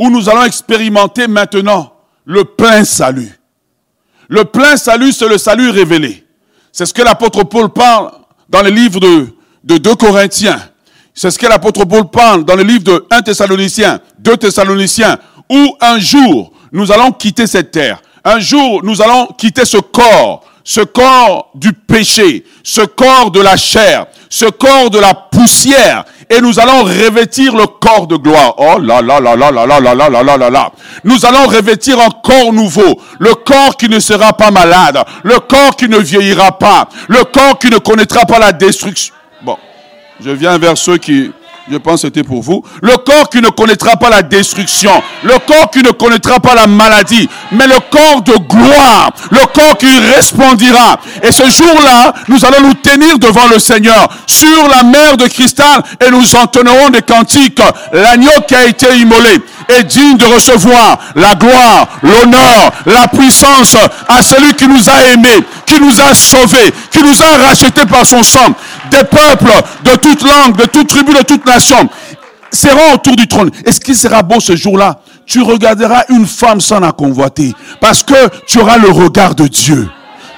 où 0.03 0.11
nous 0.11 0.29
allons 0.29 0.43
expérimenter 0.43 1.29
maintenant 1.29 1.93
le 2.25 2.43
plein 2.45 2.85
salut. 2.85 3.39
Le 4.29 4.45
plein 4.45 4.77
salut, 4.77 5.13
c'est 5.13 5.29
le 5.29 5.39
salut 5.39 5.71
révélé. 5.71 6.27
C'est 6.73 6.87
ce 6.87 6.93
que 6.93 7.03
l'apôtre 7.03 7.45
Paul 7.45 7.69
parle 7.69 8.11
dans 8.49 8.63
le 8.63 8.71
livre 8.71 8.99
de, 8.99 9.29
de 9.63 9.79
2 9.79 9.95
Corinthiens. 9.95 10.61
C'est 11.15 11.31
ce 11.31 11.39
que 11.39 11.47
l'apôtre 11.47 11.85
Paul 11.85 12.11
parle 12.11 12.45
dans 12.45 12.57
le 12.57 12.65
livre 12.65 12.83
de 12.83 13.07
1 13.13 13.23
Thessaloniciens, 13.23 14.01
2 14.19 14.39
Thessaloniciens, 14.39 15.19
où 15.49 15.77
un 15.81 16.01
jour 16.01 16.53
nous 16.73 16.91
allons 16.91 17.13
quitter 17.13 17.47
cette 17.47 17.71
terre. 17.71 18.03
Un 18.25 18.41
jour 18.41 18.81
nous 18.83 19.01
allons 19.03 19.27
quitter 19.39 19.65
ce 19.65 19.77
corps, 19.77 20.43
ce 20.65 20.81
corps 20.81 21.53
du 21.55 21.73
péché, 21.75 22.45
ce 22.65 22.81
corps 22.81 23.31
de 23.31 23.41
la 23.41 23.57
chair, 23.57 24.07
ce 24.33 24.47
corps 24.47 24.89
de 24.89 24.99
la 24.99 25.13
poussière 25.13 26.05
et 26.31 26.41
nous 26.41 26.59
allons 26.59 26.85
revêtir 26.85 27.55
le 27.55 27.67
corps 27.67 28.07
de 28.07 28.17
gloire. 28.17 28.55
Oh 28.57 28.79
là 28.79 29.03
là 29.03 29.21
là 29.21 29.37
là 29.37 29.51
là 29.51 29.67
là 29.67 29.79
là 29.79 29.95
là 29.95 30.09
là 30.09 30.23
là 30.23 30.37
là 30.39 30.51
là. 30.51 30.73
Nous 31.05 31.27
allons 31.27 31.47
revêtir 31.47 32.01
un 32.01 32.09
corps 32.09 32.51
nouveau, 32.51 32.99
le 33.19 33.35
corps 33.35 33.77
qui 33.77 33.91
ne 33.91 34.01
sera 34.01 34.33
pas 34.33 34.51
malade, 34.51 35.05
le 35.23 35.39
corps 35.39 35.77
qui 35.77 35.87
ne 35.87 35.99
vieillira 35.99 36.59
pas, 36.59 36.89
le 37.09 37.25
corps 37.25 37.59
qui 37.59 37.69
ne 37.69 37.77
connaîtra 37.77 38.25
pas 38.25 38.39
la 38.39 38.53
destruction. 38.53 39.15
Bon, 39.43 39.59
je 40.25 40.31
viens 40.31 40.57
vers 40.57 40.79
ceux 40.79 40.97
qui 40.97 41.31
je 41.71 41.77
pense 41.77 42.03
que 42.03 42.09
c'était 42.09 42.25
pour 42.25 42.43
vous. 42.43 42.63
Le 42.83 42.97
corps 42.97 43.29
qui 43.29 43.41
ne 43.41 43.49
connaîtra 43.49 43.97
pas 43.97 44.11
la 44.11 44.23
destruction. 44.23 45.03
Le 45.23 45.39
corps 45.47 45.71
qui 45.71 45.83
ne 45.83 45.91
connaîtra 45.91 46.41
pas 46.41 46.55
la 46.55 46.67
maladie. 46.67 47.29
Mais 47.53 47.67
le 47.67 47.79
corps 47.91 48.23
de 48.23 48.33
gloire. 48.33 49.13
Le 49.31 49.47
corps 49.47 49.79
qui 49.79 49.87
resplendira. 50.15 50.99
Et 51.23 51.31
ce 51.31 51.45
jour-là, 51.45 52.15
nous 52.29 52.45
allons 52.45 52.69
nous 52.69 52.75
tenir 52.75 53.19
devant 53.19 53.47
le 53.49 53.59
Seigneur 53.59 54.09
sur 54.27 54.69
la 54.69 54.83
mer 54.83 55.17
de 55.17 55.27
cristal 55.27 55.83
et 56.05 56.11
nous 56.11 56.35
entonnerons 56.37 56.91
des 56.91 57.03
cantiques. 57.03 57.61
L'agneau 57.93 58.31
qui 58.47 58.55
a 58.55 58.67
été 58.67 58.97
immolé 58.97 59.41
est 59.69 59.85
digne 59.85 60.17
de 60.17 60.25
recevoir 60.25 60.99
la 61.15 61.35
gloire, 61.35 61.89
l'honneur, 62.03 62.73
la 62.87 63.09
puissance 63.09 63.77
à 64.09 64.23
celui 64.23 64.55
qui 64.55 64.67
nous 64.67 64.89
a 64.89 65.13
aimés, 65.13 65.45
qui 65.67 65.81
nous 65.81 66.01
a 66.01 66.15
sauvés, 66.15 66.73
qui 66.91 67.03
nous 67.03 67.23
a 67.23 67.49
rachetés 67.49 67.87
par 67.87 68.07
son 68.07 68.23
sang. 68.23 68.55
Des 68.91 69.05
peuples 69.05 69.53
de 69.85 69.97
toute 69.97 70.23
langue, 70.23 70.57
de 70.57 70.67
toute 70.67 70.89
tribu, 70.89 71.13
de 71.13 71.23
toute 71.23 71.47
nation 71.47 71.89
seront 72.53 72.95
autour 72.95 73.17
du 73.17 73.27
trône. 73.27 73.51
Est-ce 73.65 73.81
qu'il 73.81 73.97
sera 73.97 74.23
beau 74.23 74.41
ce 74.41 74.55
jour-là? 74.55 74.99
Tu 75.27 75.41
regarderas 75.41 76.05
une 76.11 76.27
femme 76.27 76.61
sans 76.61 76.81
la 76.81 76.93
convoiter 76.93 77.55
parce 77.81 78.03
que 78.03 78.29
tu 78.47 78.61
auras 78.61 78.77
le 78.77 78.91
regard 78.91 79.35
de 79.35 79.47
Dieu 79.47 79.89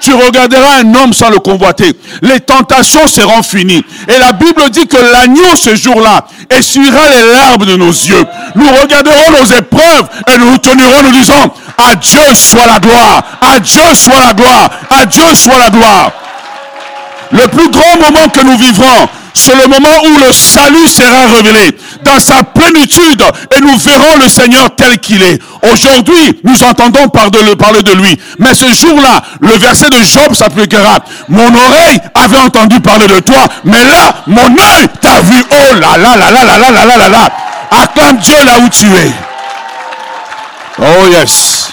tu 0.05 0.13
regarderas 0.13 0.81
un 0.83 0.95
homme 0.95 1.15
sans 1.15 1.31
le 1.31 1.39
convoiter. 1.39 1.93
Les 2.21 2.39
tentations 2.41 3.07
seront 3.09 3.43
finies. 3.43 3.83
Et 4.07 4.19
la 4.19 4.33
Bible 4.33 4.69
dit 4.71 4.87
que 4.87 4.99
l'agneau 4.99 5.57
ce 5.57 5.75
jour-là 5.75 6.27
essuiera 6.51 7.09
les 7.09 7.33
larmes 7.33 7.65
de 7.65 7.77
nos 7.77 7.91
yeux. 7.91 8.25
Nous 8.55 8.69
regarderons 8.69 9.31
nos 9.31 9.47
épreuves 9.47 10.09
et 10.31 10.39
nous 10.39 10.51
nous 10.51 10.59
tenirons 10.59 11.03
nous 11.05 11.13
disant, 11.13 11.55
à 11.79 11.95
Dieu 11.95 12.21
soit 12.35 12.67
la 12.67 12.79
gloire, 12.79 13.23
à 13.41 13.59
Dieu 13.59 13.83
soit 13.95 14.21
la 14.21 14.35
gloire, 14.35 14.71
à 14.91 15.07
Dieu 15.07 15.25
soit 15.35 15.59
la 15.59 15.71
gloire. 15.71 16.13
Le 17.35 17.49
plus 17.49 17.69
grand 17.69 17.97
moment 17.99 18.29
que 18.29 18.45
nous 18.45 18.57
vivrons, 18.57 19.09
c'est 19.35 19.57
le 19.57 19.67
moment 19.67 19.89
où 20.05 20.19
le 20.25 20.33
salut 20.33 20.87
sera 20.87 21.27
révélé 21.35 21.77
dans 22.05 22.21
sa 22.21 22.45
plénitude 22.45 23.25
et 23.57 23.61
nous 23.61 23.77
verrons 23.77 24.19
le 24.23 24.29
Seigneur 24.29 24.75
tel 24.77 24.99
qu'il 24.99 25.21
est. 25.21 25.43
Aujourd'hui, 25.73 26.41
nous 26.45 26.63
entendons 26.63 27.09
parler 27.09 27.83
de 27.83 27.93
lui. 27.93 28.17
Mais 28.39 28.55
ce 28.55 28.73
jour-là, 28.73 29.21
le 29.41 29.59
verset 29.59 29.89
de 29.89 30.01
Job 30.05 30.33
s'appliquera. 30.35 31.01
Mon 31.29 31.53
oreille 31.53 31.99
avait 32.15 32.39
entendu 32.39 32.79
parler 32.81 33.09
de 33.09 33.19
toi, 33.19 33.45
mais 33.65 33.85
là, 33.85 34.15
mon 34.29 34.47
œil 34.47 34.87
t'a 35.01 35.21
vu. 35.23 35.45
Oh 35.51 35.75
là 35.81 35.99
là 35.99 36.17
là 36.17 36.31
là 36.31 36.45
là 36.45 36.59
là 36.59 36.71
là 36.71 36.87
là 36.87 36.97
là 36.97 37.09
là. 37.09 37.29
Acclame 37.83 38.19
Dieu 38.19 38.37
là 38.47 38.59
où 38.61 38.69
tu 38.69 38.87
es. 38.87 39.11
Oh 40.79 41.07
yes. 41.11 41.71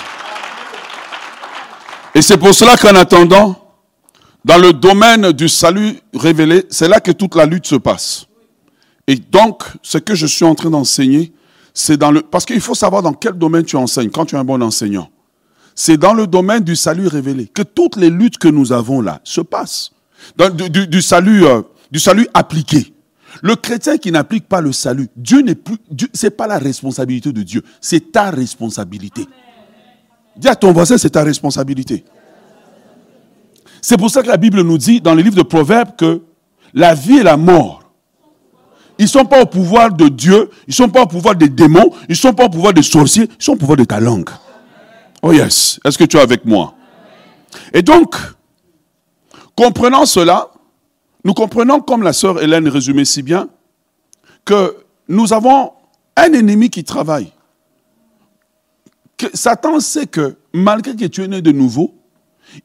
Et 2.16 2.24
c'est 2.24 2.38
pour 2.38 2.56
cela 2.56 2.76
qu'en 2.78 2.96
attendant, 2.96 3.61
dans 4.44 4.58
le 4.58 4.74
domaine 4.74 5.32
du 5.32 5.48
salut 5.48 5.98
révélé, 6.14 6.66
c'est 6.70 6.88
là 6.88 7.00
que 7.00 7.12
toute 7.12 7.36
la 7.36 7.46
lutte 7.46 7.68
se 7.68 7.76
passe. 7.76 8.26
Et 9.08 9.16
donc, 9.16 9.64
ce 9.82 9.98
que 9.98 10.16
je 10.16 10.26
suis 10.26 10.46
en 10.46 10.56
train 10.56 10.70
d'enseigner, 10.70 11.34
c'est 11.74 11.98
dans 11.98 12.12
le... 12.12 12.22
Parce 12.22 12.46
qu'il 12.46 12.62
faut 12.62 12.76
savoir 12.76 13.02
dans 13.02 13.14
quel 13.14 13.34
domaine 13.34 13.64
tu 13.64 13.76
enseignes 13.76 14.10
quand 14.10 14.26
tu 14.26 14.36
es 14.36 14.40
un 14.40 14.44
bon 14.44 14.62
enseignant. 14.62 15.10
C'est 15.76 15.98
dans 15.98 16.14
le 16.14 16.28
domaine 16.28 16.64
du 16.64 16.76
salut 16.76 17.08
révélé 17.08 17.48
que 17.48 17.62
toutes 17.62 17.96
les 17.96 18.10
luttes 18.10 18.38
que 18.38 18.48
nous 18.48 18.72
avons 18.74 19.02
là 19.02 19.22
se 19.24 19.42
passent. 19.42 19.92
Du, 20.38 21.02
salut, 21.02 21.46
euh, 21.46 21.62
du 21.92 22.00
salut 22.00 22.28
appliqué. 22.34 22.94
Le 23.42 23.56
chrétien 23.56 23.98
qui 23.98 24.12
n'applique 24.12 24.48
pas 24.48 24.62
le 24.62 24.72
salut, 24.72 25.08
Dieu 25.16 25.42
n'est 25.42 25.56
plus, 25.56 25.78
c'est 26.14 26.32
pas 26.32 26.48
la 26.48 26.60
responsabilité 26.60 27.32
de 27.32 27.42
Dieu, 27.42 27.64
c'est 27.80 28.12
ta 28.12 28.30
responsabilité. 28.30 29.26
Dis 30.36 30.48
à 30.48 30.56
ton 30.56 30.74
voisin, 30.74 30.98
c'est 30.98 31.12
ta 31.12 31.24
responsabilité. 31.24 32.04
C'est 33.82 33.98
pour 33.98 34.10
ça 34.10 34.22
que 34.22 34.28
la 34.28 34.38
Bible 34.38 34.62
nous 34.62 34.78
dit 34.78 35.02
dans 35.02 35.16
le 35.16 35.22
livre 35.22 35.36
de 35.36 35.42
Proverbes 35.42 35.96
que 35.98 36.22
la 36.74 36.94
vie 36.94 37.18
et 37.18 37.24
la 37.24 37.36
mort, 37.36 37.82
ils 38.98 39.06
ne 39.06 39.10
sont 39.10 39.26
pas 39.26 39.42
au 39.42 39.48
pouvoir 39.48 39.92
de 39.92 40.08
Dieu, 40.08 40.52
ils 40.68 40.72
ne 40.72 40.76
sont 40.76 40.90
pas 40.90 41.02
au 41.02 41.08
pouvoir 41.08 41.36
des 41.36 41.50
démons, 41.50 41.92
ils 42.08 42.12
ne 42.12 42.16
sont 42.16 42.34
pas 42.34 42.46
au 42.46 42.50
pouvoir 42.50 42.74
des 42.74 42.84
sorciers, 42.84 43.28
ils 43.28 43.44
sont 43.44 43.54
au 43.54 43.58
pouvoir 43.58 43.78
de 43.78 43.84
ta 43.84 44.00
langue. 44.00 44.30
Oh 45.24 45.32
yes, 45.34 45.80
est-ce 45.84 45.98
que 45.98 46.04
tu 46.04 46.18
es 46.18 46.22
avec 46.22 46.46
moi? 46.46 46.76
Et 47.74 47.82
donc, 47.82 48.16
comprenant 49.56 50.06
cela, 50.06 50.50
nous 51.24 51.34
comprenons, 51.34 51.82
comme 51.82 52.04
la 52.04 52.14
sœur 52.14 52.42
Hélène 52.42 52.68
résumait 52.68 53.06
si 53.06 53.24
bien, 53.24 53.50
que 54.46 54.78
nous 55.08 55.34
avons 55.34 55.72
un 56.16 56.34
ennemi 56.34 56.70
qui 56.70 56.84
travaille. 56.84 57.32
Satan 59.34 59.80
sait 59.80 60.08
que 60.08 60.38
malgré 60.54 60.96
que 60.96 61.06
tu 61.06 61.24
es 61.24 61.28
né 61.28 61.42
de 61.42 61.52
nouveau, 61.52 61.94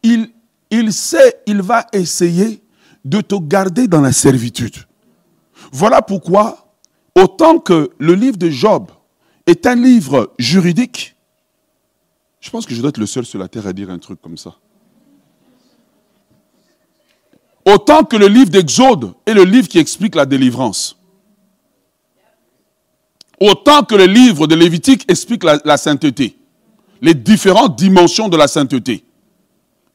il 0.02 0.30
il 0.70 0.92
sait, 0.92 1.42
il 1.46 1.62
va 1.62 1.86
essayer 1.92 2.62
de 3.04 3.20
te 3.20 3.36
garder 3.36 3.86
dans 3.86 4.00
la 4.00 4.12
servitude. 4.12 4.76
Voilà 5.72 6.02
pourquoi, 6.02 6.72
autant 7.14 7.58
que 7.58 7.90
le 7.98 8.14
livre 8.14 8.36
de 8.36 8.50
Job 8.50 8.90
est 9.46 9.66
un 9.66 9.76
livre 9.76 10.32
juridique, 10.38 11.16
je 12.40 12.50
pense 12.50 12.66
que 12.66 12.74
je 12.74 12.80
dois 12.80 12.90
être 12.90 12.98
le 12.98 13.06
seul 13.06 13.24
sur 13.24 13.38
la 13.38 13.48
terre 13.48 13.66
à 13.66 13.72
dire 13.72 13.90
un 13.90 13.98
truc 13.98 14.20
comme 14.20 14.36
ça. 14.36 14.54
Autant 17.64 18.04
que 18.04 18.16
le 18.16 18.28
livre 18.28 18.50
d'Exode 18.50 19.14
est 19.26 19.34
le 19.34 19.42
livre 19.42 19.66
qui 19.66 19.78
explique 19.78 20.14
la 20.14 20.24
délivrance. 20.24 20.96
Autant 23.40 23.82
que 23.82 23.96
le 23.96 24.06
livre 24.06 24.46
de 24.46 24.54
Lévitique 24.54 25.04
explique 25.10 25.42
la, 25.42 25.76
sainteté. 25.76 26.38
Les 27.02 27.12
différentes 27.12 27.76
dimensions 27.76 28.28
de 28.28 28.36
la 28.36 28.48
sainteté. 28.48 29.04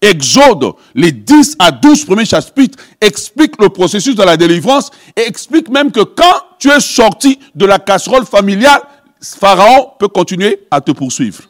Exode, 0.02 0.74
les 0.96 1.12
10 1.12 1.58
à 1.60 1.72
12 1.72 2.06
premiers 2.06 2.26
chapitres, 2.26 2.80
expliquent 3.00 3.62
le 3.62 3.70
processus 3.70 4.16
de 4.16 4.24
la 4.24 4.36
délivrance 4.36 4.90
et 5.16 5.22
expliquent 5.22 5.70
même 5.70 5.92
que 5.92 6.02
quand 6.02 6.42
tu 6.58 6.70
es 6.72 6.80
sorti 6.80 7.40
de 7.54 7.66
la 7.66 7.78
casserole 7.78 8.26
familiale, 8.26 8.82
Pharaon 9.22 9.92
peut 10.00 10.08
continuer 10.08 10.66
à 10.72 10.82
te 10.82 10.92
poursuivre. 10.92 11.44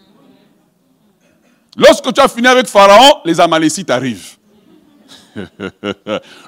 Lorsque 1.78 2.14
tu 2.14 2.20
as 2.20 2.28
fini 2.28 2.48
avec 2.48 2.68
Pharaon, 2.68 3.22
les 3.24 3.40
Amalécites 3.40 3.90
arrivent. 3.90 4.36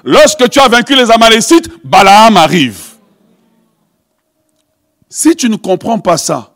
Lorsque 0.04 0.50
tu 0.50 0.60
as 0.60 0.68
vaincu 0.68 0.94
les 0.94 1.10
Amalécites, 1.10 1.70
Balaam 1.82 2.36
arrive. 2.36 2.80
Si 5.08 5.34
tu 5.34 5.48
ne 5.48 5.56
comprends 5.56 5.98
pas 5.98 6.18
ça, 6.18 6.54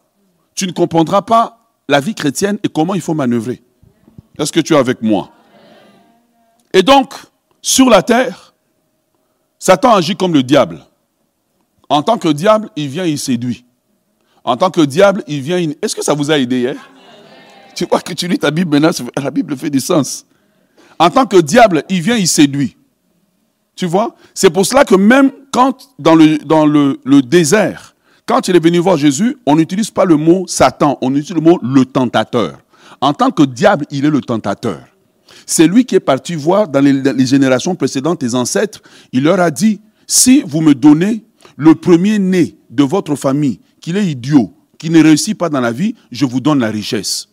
tu 0.55 0.67
ne 0.67 0.73
comprendras 0.73 1.23
pas 1.23 1.71
la 1.89 2.01
vie 2.01 2.15
chrétienne 2.15 2.59
et 2.63 2.69
comment 2.69 2.95
il 2.95 3.01
faut 3.01 3.15
manœuvrer. 3.15 3.63
Est-ce 4.39 4.53
que 4.53 4.61
tu 4.61 4.75
es 4.75 4.77
avec 4.77 5.01
moi? 5.01 5.31
Et 6.73 6.83
donc, 6.83 7.15
sur 7.63 7.89
la 7.89 8.03
terre, 8.03 8.55
Satan 9.59 9.95
agit 9.95 10.17
comme 10.17 10.35
le 10.35 10.43
diable. 10.43 10.81
En 11.89 12.03
tant 12.03 12.19
que 12.19 12.29
diable, 12.29 12.71
il 12.77 12.89
vient, 12.89 13.05
il 13.05 13.19
séduit. 13.19 13.65
En 14.45 14.57
tant 14.57 14.71
que 14.71 14.83
diable, 14.83 15.25
il 15.27 15.41
vient. 15.41 15.59
Est-ce 15.83 15.97
que 15.97 16.03
ça 16.05 16.15
vous 16.15 16.31
a 16.31 16.39
aidé 16.39 16.69
hein? 16.69 16.77
Tu 17.75 17.85
vois 17.85 18.01
que 18.01 18.13
tu 18.13 18.27
lis 18.29 18.39
ta 18.39 18.51
Bible 18.51 18.79
maintenant, 18.79 19.07
la 19.17 19.31
Bible 19.31 19.57
fait 19.57 19.71
du 19.71 19.81
sens. 19.81 20.27
En 20.99 21.11
tant 21.11 21.27
que 21.27 21.37
diable, 21.37 21.85
il 21.89 22.01
vient, 22.01 22.17
il 22.17 22.27
séduit. 22.27 22.77
Tu 23.77 23.87
vois? 23.87 24.17
C'est 24.35 24.51
pour 24.51 24.67
cela 24.67 24.85
que 24.85 24.97
même 24.97 25.31
quand, 25.53 25.89
dans, 25.99 26.17
le, 26.17 26.39
dans 26.39 26.67
le 26.67 27.23
désert, 27.23 27.95
quand 28.27 28.47
il 28.47 28.57
est 28.57 28.63
venu 28.63 28.79
voir 28.79 28.99
Jésus, 28.99 29.39
on 29.47 29.57
n'utilise 29.57 29.91
pas 29.91 30.05
le 30.05 30.17
mot 30.17 30.47
Satan, 30.47 30.99
on 31.01 31.15
utilise 31.15 31.35
le 31.35 31.41
mot 31.41 31.59
le 31.63 31.87
tentateur. 31.87 32.59
En 33.01 33.15
tant 33.15 33.31
que 33.31 33.43
diable, 33.43 33.87
il 33.91 34.05
est 34.05 34.11
le 34.11 34.21
tentateur. 34.21 34.81
C'est 35.51 35.67
lui 35.67 35.87
qui 35.87 35.95
est 35.95 36.01
parti 36.01 36.35
voir 36.35 36.69
dans 36.69 36.85
les, 36.85 37.25
générations 37.27 37.75
précédentes 37.75 38.19
tes 38.19 38.35
ancêtres. 38.35 38.83
Il 39.13 39.23
leur 39.23 39.41
a 39.41 39.51
dit, 39.51 39.81
si 40.07 40.43
vous 40.43 40.61
me 40.61 40.75
donnez 40.75 41.25
le 41.57 41.75
premier-né 41.75 42.59
de 42.69 42.83
votre 42.83 43.17
famille, 43.17 43.59
qu'il 43.81 43.97
est 43.97 44.07
idiot, 44.07 44.53
qui 44.77 44.91
ne 44.91 45.03
réussit 45.03 45.39
pas 45.39 45.49
dans 45.49 45.63
la 45.63 45.73
vie, 45.73 45.95
je 46.13 46.27
vous 46.27 46.41
donne 46.41 46.59
la 46.59 46.69
richesse. 46.69 47.31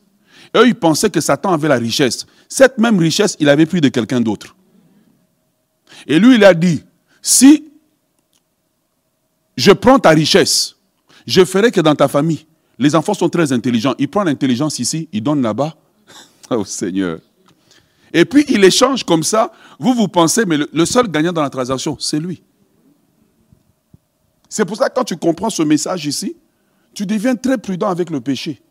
eux, 0.56 0.66
ils 0.66 0.76
pensaient 0.76 1.10
que 1.10 1.20
Satan 1.20 1.52
avait 1.52 1.68
la 1.68 1.76
richesse. 1.76 2.26
Cette 2.48 2.78
même 2.78 2.98
richesse, 3.00 3.36
il 3.42 3.50
avait 3.50 3.66
pris 3.66 3.82
de 3.82 3.90
quelqu'un 3.90 4.22
d'autre. 4.22 4.56
Et 6.08 6.18
lui, 6.18 6.36
il 6.36 6.46
a 6.46 6.54
dit, 6.54 6.86
si 7.22 7.66
je 9.58 9.74
prends 9.74 10.00
ta 10.00 10.12
richesse, 10.12 10.78
je 11.28 11.44
ferai 11.44 11.70
que 11.70 11.82
dans 11.82 11.96
ta 11.96 12.08
famille, 12.08 12.46
les 12.80 12.96
enfants 12.96 13.14
sont 13.14 13.28
très 13.28 13.52
intelligents. 13.52 13.94
Ils 14.00 14.08
prennent 14.08 14.28
l'intelligence 14.28 14.80
ici, 14.80 15.10
ils 15.12 15.22
donnent 15.22 15.42
là-bas. 15.42 15.76
Oh 16.52 16.64
Seigneur. 16.64 17.20
Et 18.16 18.24
puis 18.24 18.46
il 18.48 18.64
échange 18.64 19.04
comme 19.04 19.24
ça. 19.24 19.52
Vous, 19.78 19.94
vous 19.94 20.08
pensez, 20.08 20.46
mais 20.46 20.58
le, 20.72 20.86
seul 20.86 21.10
gagnant 21.10 21.34
dans 21.34 21.42
la 21.42 21.50
transaction, 21.50 21.98
c'est 22.00 22.18
lui. 22.18 22.42
C'est 24.48 24.64
pour 24.64 24.78
ça 24.78 24.88
que 24.88 24.96
quand 24.96 25.04
tu 25.04 25.18
comprends 25.18 25.50
ce 25.50 25.64
message 25.64 26.06
ici, 26.06 26.38
tu 26.94 27.06
deviens 27.06 27.36
très 27.36 27.58
prudent 27.58 27.90
avec 27.90 28.10
le 28.10 28.22
péché. 28.22 28.62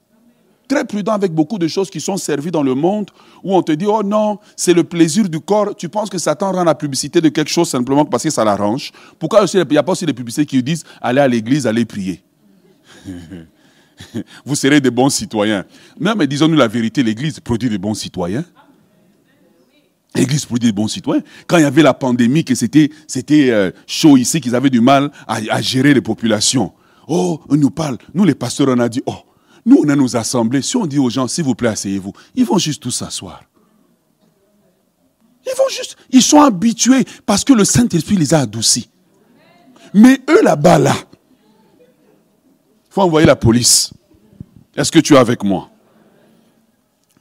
très 0.67 0.87
prudent 0.87 1.13
avec 1.13 1.35
beaucoup 1.35 1.59
de 1.59 1.69
choses 1.69 1.91
qui 1.91 2.01
sont 2.01 2.17
servies 2.17 2.51
dans 2.51 2.63
le 2.63 2.75
monde, 2.75 3.11
où 3.43 3.55
on 3.55 3.63
te 3.63 3.73
dit, 3.73 3.85
oh 3.87 4.03
non, 4.03 4.39
c'est 4.57 4.73
le 4.73 4.83
plaisir 4.83 5.29
du 5.29 5.41
corps. 5.41 5.77
Tu 5.77 5.91
penses 5.91 6.09
que 6.09 6.17
Satan 6.17 6.53
rend 6.53 6.65
la 6.65 6.75
publicité 6.75 7.21
de 7.21 7.29
quelque 7.29 7.51
chose 7.51 7.69
simplement 7.69 8.07
parce 8.07 8.23
que 8.23 8.31
ça 8.31 8.47
l'arrange? 8.47 8.93
Pourquoi 9.19 9.45
il 9.53 9.67
n'y 9.71 9.77
a 9.77 9.83
pas 9.83 9.93
aussi 9.93 10.07
des 10.07 10.15
publicités 10.15 10.47
qui 10.47 10.63
disent, 10.63 10.85
allez 11.03 11.21
à 11.21 11.29
l'église, 11.29 11.67
allez 11.67 11.85
prier? 11.85 12.25
Vous 14.47 14.55
serez 14.55 14.81
des 14.81 14.91
bons 14.91 15.11
citoyens. 15.11 15.67
Mais, 16.01 16.15
mais 16.15 16.27
disons-nous 16.27 16.57
la 16.57 16.67
vérité, 16.67 17.03
l'église 17.03 17.41
produit 17.41 17.69
des 17.69 17.77
bons 17.77 17.93
citoyens. 17.93 18.47
L'église 20.15 20.47
produit 20.47 20.69
des 20.69 20.73
bons 20.73 20.89
citoyens. 20.89 21.23
Quand 21.47 21.57
il 21.57 21.63
y 21.63 21.67
avait 21.67 21.83
la 21.83 21.95
pandémie, 21.95 22.45
que 22.45 22.55
c'était, 22.55 22.91
euh, 23.51 23.73
chaud 23.87 24.17
ici, 24.17 24.41
qu'ils 24.41 24.55
avaient 24.55 24.71
du 24.71 24.81
mal 24.81 25.11
à, 25.27 25.41
à 25.51 25.61
gérer 25.61 25.93
les 25.93 26.01
populations. 26.01 26.73
Oh, 27.09 27.41
on 27.49 27.57
nous 27.57 27.71
parle. 27.71 27.99
Nous, 28.15 28.25
les 28.25 28.35
pasteurs, 28.35 28.69
on 28.69 28.79
a 28.79 28.89
dit, 28.89 29.03
oh, 29.07 29.17
nous, 29.67 29.81
on 29.85 29.89
a 29.89 29.97
nos 29.97 30.17
assemblées. 30.17 30.63
Si 30.63 30.77
on 30.77 30.87
dit 30.87 30.99
aux 30.99 31.11
gens, 31.11 31.27
s'il 31.27 31.45
vous 31.45 31.55
plaît, 31.55 31.71
asseyez-vous, 31.71 32.13
ils 32.35 32.45
vont 32.45 32.59
juste 32.59 32.83
tous 32.83 32.91
s'asseoir. 32.91 33.43
Ils 35.47 35.57
vont 35.59 35.69
juste, 35.69 35.97
ils 36.11 36.23
sont 36.23 36.41
habitués 36.41 37.05
parce 37.27 37.45
que 37.45 37.53
le 37.53 37.65
Saint-Esprit 37.65 38.17
les 38.17 38.33
a 38.33 38.41
adoucis. 38.41 38.89
Mais 39.93 40.21
eux 40.29 40.43
là-bas, 40.43 40.79
là, 40.79 40.95
il 41.79 42.91
faut 42.91 43.03
envoyer 43.03 43.27
la 43.27 43.37
police. 43.37 43.93
Est-ce 44.77 44.91
que 44.91 44.99
tu 44.99 45.15
es 45.15 45.19
avec 45.19 45.45
moi? 45.45 45.71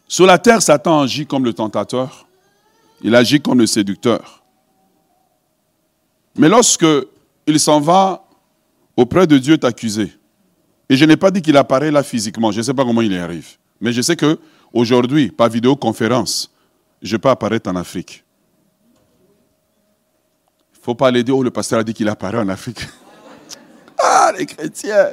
Sur 0.08 0.26
la 0.26 0.38
terre, 0.38 0.62
Satan 0.62 1.02
agit 1.02 1.26
comme 1.26 1.44
le 1.44 1.54
tentateur. 1.54 2.28
Il 3.04 3.14
agit 3.16 3.42
comme 3.42 3.60
le 3.60 3.68
séducteur. 3.68 4.44
Mais 6.38 6.50
lorsque 6.50 6.86
il 7.46 7.60
s'en 7.60 7.80
va 7.80 8.26
auprès 8.96 9.28
de 9.28 9.38
Dieu 9.38 9.58
t'accuser, 9.58 10.12
et 10.90 10.96
je 10.96 11.06
n'ai 11.06 11.18
pas 11.18 11.32
dit 11.32 11.42
qu'il 11.42 11.58
apparaît 11.58 11.92
là 11.92 12.04
physiquement. 12.04 12.52
Je 12.52 12.58
ne 12.58 12.64
sais 12.64 12.74
pas 12.74 12.84
comment 12.84 13.02
il 13.02 13.12
y 13.12 13.18
arrive. 13.18 13.58
Mais 13.82 13.92
je 13.92 14.02
sais 14.02 14.16
que 14.16 14.40
aujourd'hui, 14.72 15.30
par 15.30 15.50
vidéoconférence, 15.50 16.52
je 17.02 17.18
peux 17.18 17.30
apparaître 17.30 17.70
en 17.70 17.76
Afrique. 17.76 18.24
Il 20.74 20.80
ne 20.80 20.84
faut 20.84 20.96
pas 20.96 21.08
aller 21.08 21.24
dire, 21.24 21.38
oh, 21.38 21.44
le 21.44 21.52
pasteur 21.52 21.80
a 21.80 21.84
dit 21.84 21.94
qu'il 21.94 22.08
apparaît 22.08 22.40
en 22.40 22.50
Afrique. 22.50 22.88
ah, 23.98 24.32
les 24.38 24.46
chrétiens. 24.46 25.08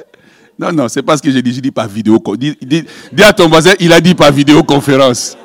Non, 0.59 0.71
non, 0.71 0.87
c'est 0.87 1.01
pas 1.01 1.17
ce 1.17 1.23
que 1.23 1.31
j'ai 1.31 1.41
dit. 1.41 1.53
J'ai 1.53 1.61
dit 1.61 1.71
par 1.71 1.87
vidéoconférence. 1.87 2.57
Dis, 2.61 2.85
dis, 3.11 3.23
à 3.23 3.33
ton 3.33 3.47
voisin, 3.47 3.73
il 3.79 3.91
a 3.91 3.99
dit 3.99 4.13
par 4.13 4.31
vidéoconférence. 4.31 5.37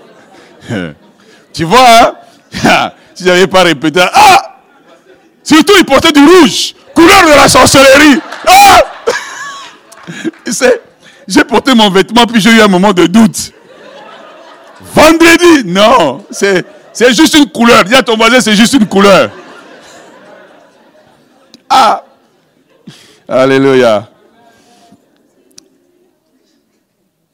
tu 1.52 1.64
vois, 1.64 2.02
hein? 2.02 2.14
si 3.14 3.24
je 3.24 3.28
n'avais 3.28 3.46
pas 3.46 3.62
répété, 3.62 4.00
ah 4.12 4.42
Surtout, 5.42 5.74
il 5.78 5.84
portait 5.84 6.10
du 6.12 6.24
rouge, 6.24 6.74
couleur 6.94 7.22
de 7.22 7.28
la 7.28 7.48
sorcellerie. 7.48 8.20
Ah 8.46 8.82
j'ai 11.28 11.44
porté 11.44 11.74
mon 11.74 11.90
vêtement, 11.90 12.26
puis 12.26 12.40
j'ai 12.40 12.50
eu 12.50 12.60
un 12.60 12.68
moment 12.68 12.92
de 12.92 13.06
doute. 13.06 13.52
Vendredi, 14.94 15.64
non, 15.64 16.24
c'est, 16.30 16.64
c'est 16.92 17.14
juste 17.14 17.34
une 17.34 17.48
couleur. 17.50 17.84
Dis 17.84 17.94
à 17.94 18.02
ton 18.02 18.16
voisin, 18.16 18.40
c'est 18.40 18.56
juste 18.56 18.72
une 18.74 18.86
couleur. 18.86 19.30
Ah, 21.68 22.02
Alléluia. 23.28 24.08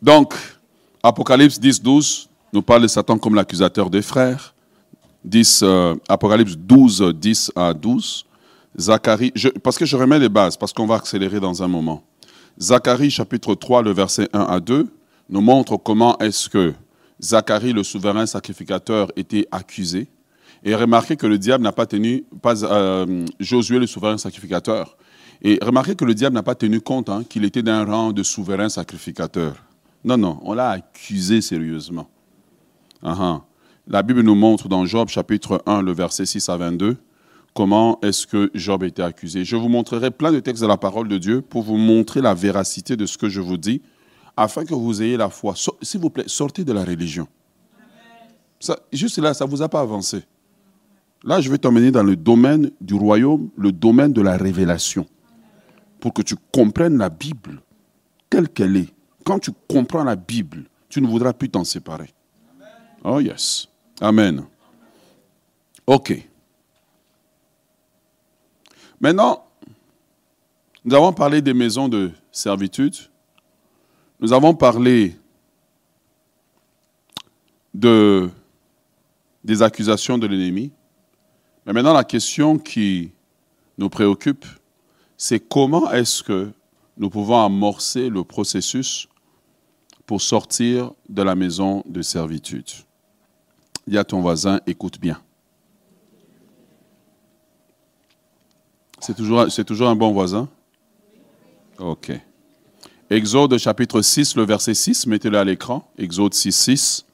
Donc, 0.00 0.34
Apocalypse 1.02 1.60
10, 1.60 1.82
12 1.82 2.28
nous 2.52 2.62
parle 2.62 2.82
de 2.82 2.86
Satan 2.88 3.18
comme 3.18 3.34
l'accusateur 3.34 3.90
des 3.90 4.02
frères. 4.02 4.54
10, 5.24 5.60
euh, 5.62 5.94
Apocalypse 6.08 6.56
12, 6.56 7.14
10 7.14 7.52
à 7.56 7.74
12. 7.74 8.26
Zacharie, 8.78 9.32
parce 9.62 9.76
que 9.76 9.84
je 9.84 9.96
remets 9.96 10.18
les 10.18 10.28
bases, 10.28 10.56
parce 10.56 10.72
qu'on 10.72 10.86
va 10.86 10.94
accélérer 10.94 11.40
dans 11.40 11.62
un 11.62 11.68
moment. 11.68 12.02
Zacharie 12.58 13.10
chapitre 13.10 13.54
3, 13.54 13.82
le 13.82 13.92
verset 13.92 14.28
1 14.32 14.40
à 14.40 14.60
2, 14.60 14.88
nous 15.28 15.40
montre 15.40 15.76
comment 15.76 16.18
est-ce 16.18 16.48
que 16.48 16.72
Zacharie, 17.20 17.72
le 17.72 17.82
souverain 17.82 18.26
sacrificateur, 18.26 19.08
était 19.16 19.46
accusé. 19.50 20.08
Et 20.64 20.74
remarquez 20.74 21.16
que 21.16 21.26
le 21.26 21.38
diable 21.38 21.64
n'a 21.64 21.72
pas 21.72 21.86
tenu, 21.86 22.24
pas 22.40 22.64
euh, 22.64 23.26
Josué, 23.40 23.78
le 23.78 23.86
souverain 23.86 24.16
sacrificateur. 24.18 24.96
Et 25.42 25.58
remarquez 25.60 25.96
que 25.96 26.04
le 26.04 26.14
diable 26.14 26.34
n'a 26.34 26.42
pas 26.42 26.54
tenu 26.54 26.80
compte 26.80 27.08
hein, 27.08 27.24
qu'il 27.28 27.44
était 27.44 27.62
d'un 27.62 27.84
rang 27.84 28.12
de 28.12 28.22
souverain 28.22 28.68
sacrificateur. 28.68 29.56
Non, 30.04 30.16
non, 30.16 30.38
on 30.42 30.54
l'a 30.54 30.70
accusé 30.70 31.40
sérieusement. 31.40 32.08
Uh 33.02 33.08
-huh. 33.08 33.40
La 33.88 34.04
Bible 34.04 34.20
nous 34.20 34.36
montre 34.36 34.68
dans 34.68 34.84
Job 34.84 35.08
chapitre 35.08 35.60
1, 35.66 35.82
le 35.82 35.90
verset 35.92 36.24
6 36.24 36.48
à 36.48 36.56
22, 36.56 36.98
comment 37.52 37.98
est-ce 38.02 38.28
que 38.28 38.48
Job 38.54 38.84
était 38.84 39.02
accusé. 39.02 39.44
Je 39.44 39.56
vous 39.56 39.68
montrerai 39.68 40.12
plein 40.12 40.30
de 40.30 40.38
textes 40.38 40.62
de 40.62 40.68
la 40.68 40.76
parole 40.76 41.08
de 41.08 41.18
Dieu 41.18 41.42
pour 41.42 41.62
vous 41.62 41.76
montrer 41.76 42.20
la 42.20 42.32
véracité 42.32 42.96
de 42.96 43.06
ce 43.06 43.18
que 43.18 43.28
je 43.28 43.40
vous 43.40 43.56
dis, 43.56 43.82
afin 44.36 44.64
que 44.64 44.72
vous 44.72 45.02
ayez 45.02 45.16
la 45.16 45.28
foi. 45.28 45.54
S'il 45.82 46.00
vous 46.00 46.10
plaît, 46.10 46.24
sortez 46.28 46.64
de 46.64 46.72
la 46.72 46.84
religion. 46.84 47.26
Ça, 48.60 48.78
juste 48.92 49.18
là, 49.18 49.34
ça 49.34 49.46
ne 49.46 49.50
vous 49.50 49.62
a 49.62 49.68
pas 49.68 49.80
avancé. 49.80 50.22
Là, 51.24 51.40
je 51.40 51.50
vais 51.50 51.58
t'emmener 51.58 51.90
dans 51.90 52.04
le 52.04 52.14
domaine 52.14 52.70
du 52.80 52.94
royaume, 52.94 53.50
le 53.56 53.72
domaine 53.72 54.12
de 54.12 54.22
la 54.22 54.36
révélation, 54.36 55.06
pour 55.98 56.12
que 56.14 56.22
tu 56.22 56.36
comprennes 56.52 56.98
la 56.98 57.08
Bible, 57.08 57.60
telle 58.30 58.48
qu'elle 58.48 58.76
est. 58.76 58.94
Quand 59.24 59.40
tu 59.40 59.50
comprends 59.68 60.04
la 60.04 60.14
Bible, 60.14 60.66
tu 60.88 61.02
ne 61.02 61.08
voudras 61.08 61.32
plus 61.32 61.50
t'en 61.50 61.64
séparer. 61.64 62.14
Oh 63.02 63.18
yes. 63.18 63.68
Amen. 64.02 64.44
OK. 65.86 66.28
Maintenant, 69.00 69.44
nous 70.84 70.96
avons 70.96 71.12
parlé 71.12 71.40
des 71.40 71.54
maisons 71.54 71.88
de 71.88 72.10
servitude. 72.32 72.96
Nous 74.18 74.32
avons 74.32 74.54
parlé 74.54 75.16
de, 77.72 78.28
des 79.44 79.62
accusations 79.62 80.18
de 80.18 80.26
l'ennemi. 80.26 80.72
Mais 81.64 81.72
maintenant, 81.72 81.92
la 81.92 82.02
question 82.02 82.58
qui 82.58 83.12
nous 83.78 83.88
préoccupe, 83.88 84.46
c'est 85.16 85.38
comment 85.38 85.92
est-ce 85.92 86.24
que 86.24 86.50
nous 86.96 87.08
pouvons 87.08 87.38
amorcer 87.38 88.08
le 88.08 88.24
processus 88.24 89.06
pour 90.06 90.20
sortir 90.20 90.90
de 91.08 91.22
la 91.22 91.36
maison 91.36 91.84
de 91.86 92.02
servitude. 92.02 92.66
Dis 93.86 93.98
à 93.98 94.04
ton 94.04 94.20
voisin, 94.20 94.60
écoute 94.66 95.00
bien. 95.00 95.20
C'est 99.00 99.14
toujours, 99.16 99.46
toujours 99.48 99.88
un 99.88 99.96
bon 99.96 100.12
voisin? 100.12 100.48
Ok. 101.78 102.12
Exode 103.10 103.58
chapitre 103.58 104.00
6, 104.00 104.36
le 104.36 104.44
verset 104.44 104.74
6, 104.74 105.06
mettez-le 105.06 105.36
à 105.36 105.44
l'écran. 105.44 105.90
Exode 105.98 106.32
6, 106.32 106.52
6. 106.52 107.06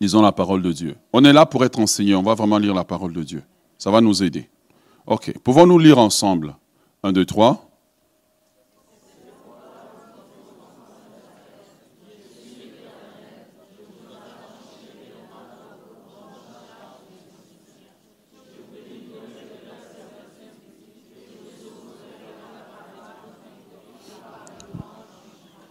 Lisons 0.00 0.20
la 0.20 0.32
parole 0.32 0.62
de 0.62 0.72
Dieu. 0.72 0.96
On 1.12 1.24
est 1.24 1.32
là 1.32 1.46
pour 1.46 1.64
être 1.64 1.78
enseigné, 1.78 2.14
on 2.14 2.22
va 2.22 2.34
vraiment 2.34 2.58
lire 2.58 2.74
la 2.74 2.84
parole 2.84 3.12
de 3.12 3.22
Dieu. 3.22 3.42
Ça 3.78 3.90
va 3.90 4.00
nous 4.00 4.22
aider. 4.22 4.50
Ok. 5.06 5.36
Pouvons-nous 5.42 5.78
lire 5.78 5.98
ensemble? 5.98 6.54
1, 7.02 7.12
2, 7.12 7.24
3. 7.24 7.71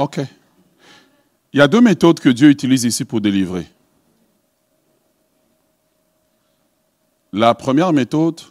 OK. 0.01 0.19
Il 1.53 1.59
y 1.59 1.61
a 1.61 1.67
deux 1.67 1.81
méthodes 1.81 2.19
que 2.19 2.29
Dieu 2.29 2.49
utilise 2.49 2.85
ici 2.85 3.05
pour 3.05 3.21
délivrer. 3.21 3.67
La 7.33 7.53
première 7.53 7.93
méthode, 7.93 8.41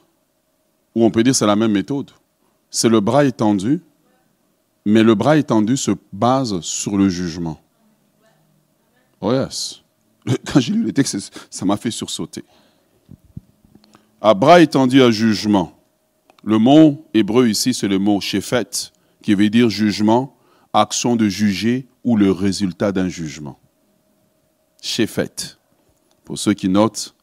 ou 0.94 1.04
on 1.04 1.10
peut 1.10 1.22
dire 1.22 1.34
c'est 1.34 1.46
la 1.46 1.56
même 1.56 1.72
méthode, 1.72 2.10
c'est 2.70 2.88
le 2.88 3.00
bras 3.00 3.24
étendu, 3.24 3.80
mais 4.84 5.02
le 5.02 5.14
bras 5.14 5.36
étendu 5.36 5.76
se 5.76 5.90
base 6.12 6.60
sur 6.60 6.96
le 6.96 7.08
jugement. 7.08 7.60
Oh 9.20 9.32
yes. 9.32 9.82
Quand 10.46 10.60
j'ai 10.60 10.72
lu 10.72 10.84
le 10.84 10.92
texte, 10.92 11.46
ça 11.50 11.64
m'a 11.64 11.76
fait 11.76 11.90
sursauter. 11.90 12.44
À 14.20 14.34
bras 14.34 14.60
étendu 14.60 15.02
à 15.02 15.10
jugement. 15.10 15.76
Le 16.44 16.58
mot 16.58 17.04
hébreu 17.12 17.48
ici, 17.48 17.74
c'est 17.74 17.88
le 17.88 17.98
mot 17.98 18.20
shephet, 18.20 18.92
qui 19.20 19.34
veut 19.34 19.50
dire 19.50 19.68
jugement 19.68 20.36
action 20.72 21.16
de 21.16 21.28
juger 21.28 21.88
ou 22.04 22.16
le 22.16 22.30
résultat 22.30 22.92
d'un 22.92 23.08
jugement. 23.08 23.58
Shephet. 24.80 25.56
Pour 26.24 26.38
ceux 26.38 26.54
qui 26.54 26.68
notent, 26.68 27.14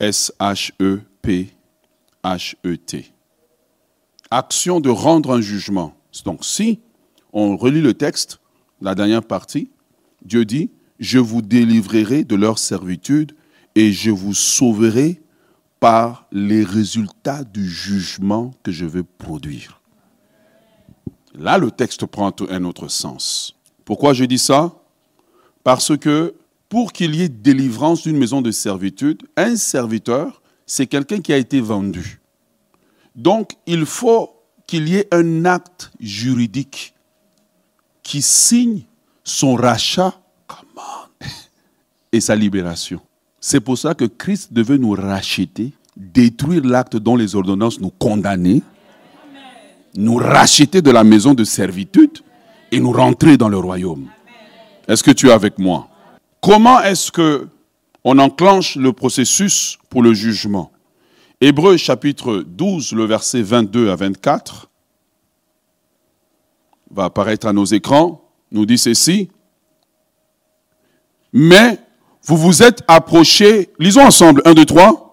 S-H-E-P-H-E-T. 0.00 0.72
Action 4.30 4.80
de 4.80 4.90
rendre 4.90 5.32
un 5.32 5.40
jugement. 5.40 5.94
Donc 6.24 6.44
si 6.44 6.80
on 7.32 7.56
relit 7.56 7.80
le 7.80 7.94
texte, 7.94 8.40
la 8.80 8.94
dernière 8.94 9.24
partie, 9.24 9.70
Dieu 10.24 10.44
dit, 10.44 10.70
je 10.98 11.18
vous 11.18 11.42
délivrerai 11.42 12.24
de 12.24 12.34
leur 12.34 12.58
servitude 12.58 13.34
et 13.74 13.92
je 13.92 14.10
vous 14.10 14.34
sauverai 14.34 15.22
par 15.80 16.26
les 16.32 16.64
résultats 16.64 17.44
du 17.44 17.68
jugement 17.68 18.52
que 18.62 18.72
je 18.72 18.84
vais 18.84 19.04
produire. 19.04 19.77
Là, 21.38 21.56
le 21.56 21.70
texte 21.70 22.04
prend 22.06 22.34
un 22.50 22.64
autre 22.64 22.88
sens. 22.88 23.54
Pourquoi 23.84 24.12
je 24.12 24.24
dis 24.24 24.38
ça? 24.38 24.72
Parce 25.62 25.96
que 25.96 26.34
pour 26.68 26.92
qu'il 26.92 27.14
y 27.14 27.22
ait 27.22 27.28
délivrance 27.28 28.02
d'une 28.02 28.18
maison 28.18 28.42
de 28.42 28.50
servitude, 28.50 29.22
un 29.36 29.56
serviteur, 29.56 30.42
c'est 30.66 30.86
quelqu'un 30.86 31.20
qui 31.20 31.32
a 31.32 31.36
été 31.36 31.60
vendu. 31.60 32.20
Donc, 33.14 33.52
il 33.66 33.86
faut 33.86 34.30
qu'il 34.66 34.88
y 34.88 34.96
ait 34.96 35.08
un 35.12 35.44
acte 35.44 35.90
juridique 36.00 36.94
qui 38.02 38.20
signe 38.20 38.82
son 39.24 39.54
rachat 39.54 40.20
et 42.12 42.20
sa 42.20 42.34
libération. 42.34 43.00
C'est 43.40 43.60
pour 43.60 43.78
ça 43.78 43.94
que 43.94 44.04
Christ 44.04 44.52
devait 44.52 44.78
nous 44.78 44.92
racheter, 44.92 45.72
détruire 45.96 46.64
l'acte 46.64 46.96
dont 46.96 47.16
les 47.16 47.34
ordonnances 47.34 47.80
nous 47.80 47.90
condamnaient, 47.90 48.62
nous 49.94 50.16
racheter 50.16 50.82
de 50.82 50.90
la 50.90 51.04
maison 51.04 51.34
de 51.34 51.44
servitude 51.44 52.18
et 52.70 52.80
nous 52.80 52.92
rentrer 52.92 53.36
dans 53.36 53.48
le 53.48 53.58
royaume. 53.58 54.08
Est-ce 54.86 55.02
que 55.02 55.10
tu 55.10 55.28
es 55.28 55.32
avec 55.32 55.58
moi? 55.58 55.88
Comment 56.40 56.80
est-ce 56.80 57.10
que 57.10 57.48
on 58.04 58.18
enclenche 58.18 58.76
le 58.76 58.92
processus 58.92 59.78
pour 59.90 60.02
le 60.02 60.14
jugement? 60.14 60.70
Hébreu 61.40 61.76
chapitre 61.76 62.44
12, 62.46 62.92
le 62.92 63.04
verset 63.04 63.42
22 63.42 63.90
à 63.90 63.96
24 63.96 64.68
va 66.90 67.04
apparaître 67.04 67.46
à 67.46 67.52
nos 67.52 67.64
écrans, 67.64 68.24
nous 68.50 68.66
dit 68.66 68.78
ceci. 68.78 69.30
Mais 71.32 71.78
vous 72.22 72.36
vous 72.36 72.62
êtes 72.62 72.82
approchés, 72.88 73.70
lisons 73.78 74.02
ensemble, 74.02 74.42
1, 74.44 74.54
2, 74.54 74.64
3. 74.64 75.07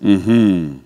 Mhm. 0.00 0.78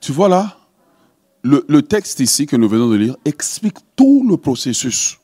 Tu 0.00 0.12
vois 0.12 0.28
là, 0.28 0.56
le, 1.42 1.64
le, 1.68 1.82
texte 1.82 2.20
ici 2.20 2.46
que 2.46 2.56
nous 2.56 2.68
venons 2.68 2.88
de 2.88 2.96
lire 2.96 3.16
explique 3.24 3.78
tout 3.96 4.24
le 4.28 4.36
processus 4.36 5.18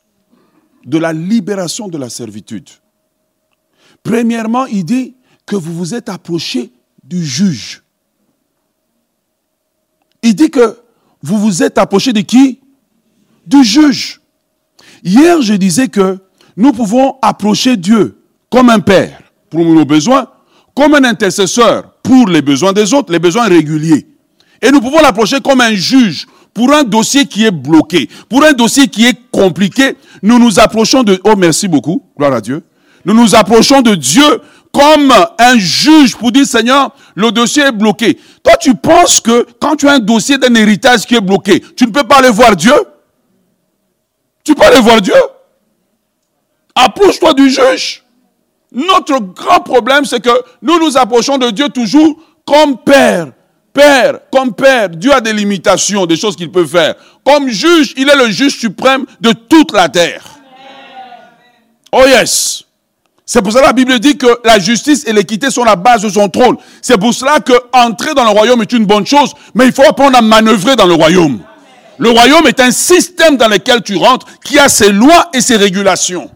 de 0.85 0.97
la 0.97 1.13
libération 1.13 1.87
de 1.87 1.97
la 1.97 2.09
servitude. 2.09 2.69
Premièrement, 4.01 4.65
il 4.65 4.83
dit 4.83 5.15
que 5.45 5.55
vous 5.55 5.73
vous 5.73 5.93
êtes 5.93 6.09
approché 6.09 6.73
du 7.03 7.23
juge. 7.23 7.83
Il 10.21 10.35
dit 10.35 10.49
que 10.49 10.79
vous 11.21 11.37
vous 11.37 11.63
êtes 11.63 11.77
approché 11.77 12.11
de 12.11 12.21
qui? 12.21 12.59
Du 13.45 13.63
juge. 13.63 14.22
Hier, 15.03 15.41
je 15.41 15.53
disais 15.53 15.89
que 15.89 16.17
nous 16.55 16.71
pouvons 16.71 17.15
approcher 17.21 17.75
Dieu 17.75 18.21
comme 18.49 18.69
un 18.69 18.79
père 18.79 19.19
pour 19.49 19.65
nos 19.65 19.85
besoins, 19.85 20.27
comme 20.75 20.95
un 20.95 21.03
intercesseur 21.03 21.91
pour 22.01 22.27
les 22.27 22.41
besoins 22.41 22.73
des 22.73 22.93
autres, 22.93 23.11
les 23.11 23.19
besoins 23.19 23.47
réguliers. 23.47 24.07
Et 24.61 24.71
nous 24.71 24.79
pouvons 24.79 25.01
l'approcher 25.01 25.41
comme 25.41 25.61
un 25.61 25.73
juge 25.73 26.25
pour 26.53 26.71
un 26.73 26.83
dossier 26.83 27.25
qui 27.25 27.45
est 27.45 27.51
bloqué, 27.51 28.09
pour 28.29 28.43
un 28.45 28.53
dossier 28.53 28.87
qui 28.87 29.05
est 29.05 29.17
compliqué. 29.31 29.97
Nous 30.21 30.39
nous 30.39 30.59
approchons 30.59 31.03
de... 31.03 31.19
Oh, 31.23 31.35
merci 31.35 31.67
beaucoup, 31.67 32.03
gloire 32.17 32.33
à 32.33 32.41
Dieu. 32.41 32.63
Nous 33.03 33.13
nous 33.13 33.35
approchons 33.35 33.81
de 33.81 33.95
Dieu 33.95 34.23
comme 34.71 35.11
un 35.37 35.57
juge 35.57 36.15
pour 36.15 36.31
dire, 36.31 36.45
Seigneur, 36.45 36.95
le 37.15 37.31
dossier 37.31 37.63
est 37.63 37.71
bloqué. 37.71 38.17
Toi, 38.41 38.53
tu 38.59 38.73
penses 38.75 39.19
que 39.19 39.45
quand 39.59 39.75
tu 39.75 39.87
as 39.87 39.93
un 39.93 39.99
dossier 39.99 40.37
d'un 40.37 40.55
héritage 40.55 41.05
qui 41.05 41.15
est 41.15 41.21
bloqué, 41.21 41.61
tu 41.75 41.85
ne 41.85 41.91
peux 41.91 42.03
pas 42.03 42.19
aller 42.19 42.29
voir 42.29 42.55
Dieu? 42.55 42.73
Tu 44.43 44.55
peux 44.55 44.63
aller 44.63 44.79
voir 44.79 45.01
Dieu. 45.01 45.13
Approche-toi 46.75 47.33
du 47.33 47.49
juge. 47.49 48.03
Notre 48.71 49.19
grand 49.19 49.59
problème, 49.59 50.05
c'est 50.05 50.19
que 50.19 50.43
nous 50.61 50.79
nous 50.79 50.97
approchons 50.97 51.37
de 51.37 51.51
Dieu 51.51 51.69
toujours 51.69 52.17
comme 52.45 52.77
Père. 52.77 53.27
Père, 53.71 54.19
comme 54.31 54.53
Père, 54.53 54.89
Dieu 54.89 55.13
a 55.13 55.21
des 55.21 55.33
limitations, 55.33 56.05
des 56.05 56.15
choses 56.15 56.35
qu'il 56.35 56.51
peut 56.51 56.65
faire. 56.65 56.95
Comme 57.23 57.49
juge, 57.49 57.93
il 57.97 58.09
est 58.09 58.15
le 58.15 58.29
juge 58.29 58.57
suprême 58.57 59.05
de 59.21 59.31
toute 59.31 59.71
la 59.71 59.89
terre. 59.89 60.23
Oh 61.91 62.03
yes. 62.05 62.63
C'est 63.25 63.41
pour 63.41 63.51
ça 63.51 63.61
que 63.61 63.65
la 63.65 63.73
Bible 63.73 63.99
dit 63.99 64.17
que 64.17 64.27
la 64.43 64.59
justice 64.59 65.05
et 65.07 65.13
l'équité 65.13 65.49
sont 65.49 65.63
la 65.63 65.75
base 65.75 66.01
de 66.01 66.09
son 66.09 66.27
trône. 66.27 66.57
C'est 66.81 66.97
pour 66.97 67.13
cela 67.13 67.39
que 67.39 67.53
entrer 67.71 68.13
dans 68.13 68.23
le 68.23 68.31
royaume 68.31 68.61
est 68.61 68.73
une 68.73 68.85
bonne 68.85 69.05
chose, 69.05 69.33
mais 69.55 69.65
il 69.65 69.71
faut 69.71 69.83
apprendre 69.83 70.17
à 70.17 70.21
manœuvrer 70.21 70.75
dans 70.75 70.85
le 70.85 70.93
royaume. 70.93 71.39
Le 71.97 72.09
royaume 72.09 72.47
est 72.47 72.59
un 72.59 72.71
système 72.71 73.37
dans 73.37 73.47
lequel 73.47 73.81
tu 73.83 73.95
rentres 73.95 74.25
qui 74.43 74.57
a 74.57 74.69
ses 74.69 74.91
lois 74.91 75.29
et 75.33 75.41
ses 75.41 75.57
régulations. 75.57 76.29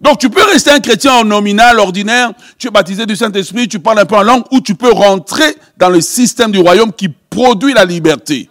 Donc 0.00 0.18
tu 0.18 0.28
peux 0.28 0.42
rester 0.44 0.70
un 0.70 0.80
chrétien 0.80 1.14
en 1.14 1.24
nominal, 1.24 1.78
ordinaire, 1.78 2.32
tu 2.58 2.68
es 2.68 2.70
baptisé 2.70 3.06
du 3.06 3.16
Saint-Esprit, 3.16 3.66
tu 3.66 3.80
parles 3.80 3.98
un 3.98 4.04
peu 4.04 4.16
en 4.16 4.22
langue, 4.22 4.44
ou 4.50 4.60
tu 4.60 4.74
peux 4.74 4.92
rentrer 4.92 5.56
dans 5.78 5.88
le 5.88 6.00
système 6.00 6.52
du 6.52 6.58
royaume 6.58 6.92
qui 6.92 7.08
produit 7.08 7.72
la 7.72 7.84
liberté, 7.84 8.48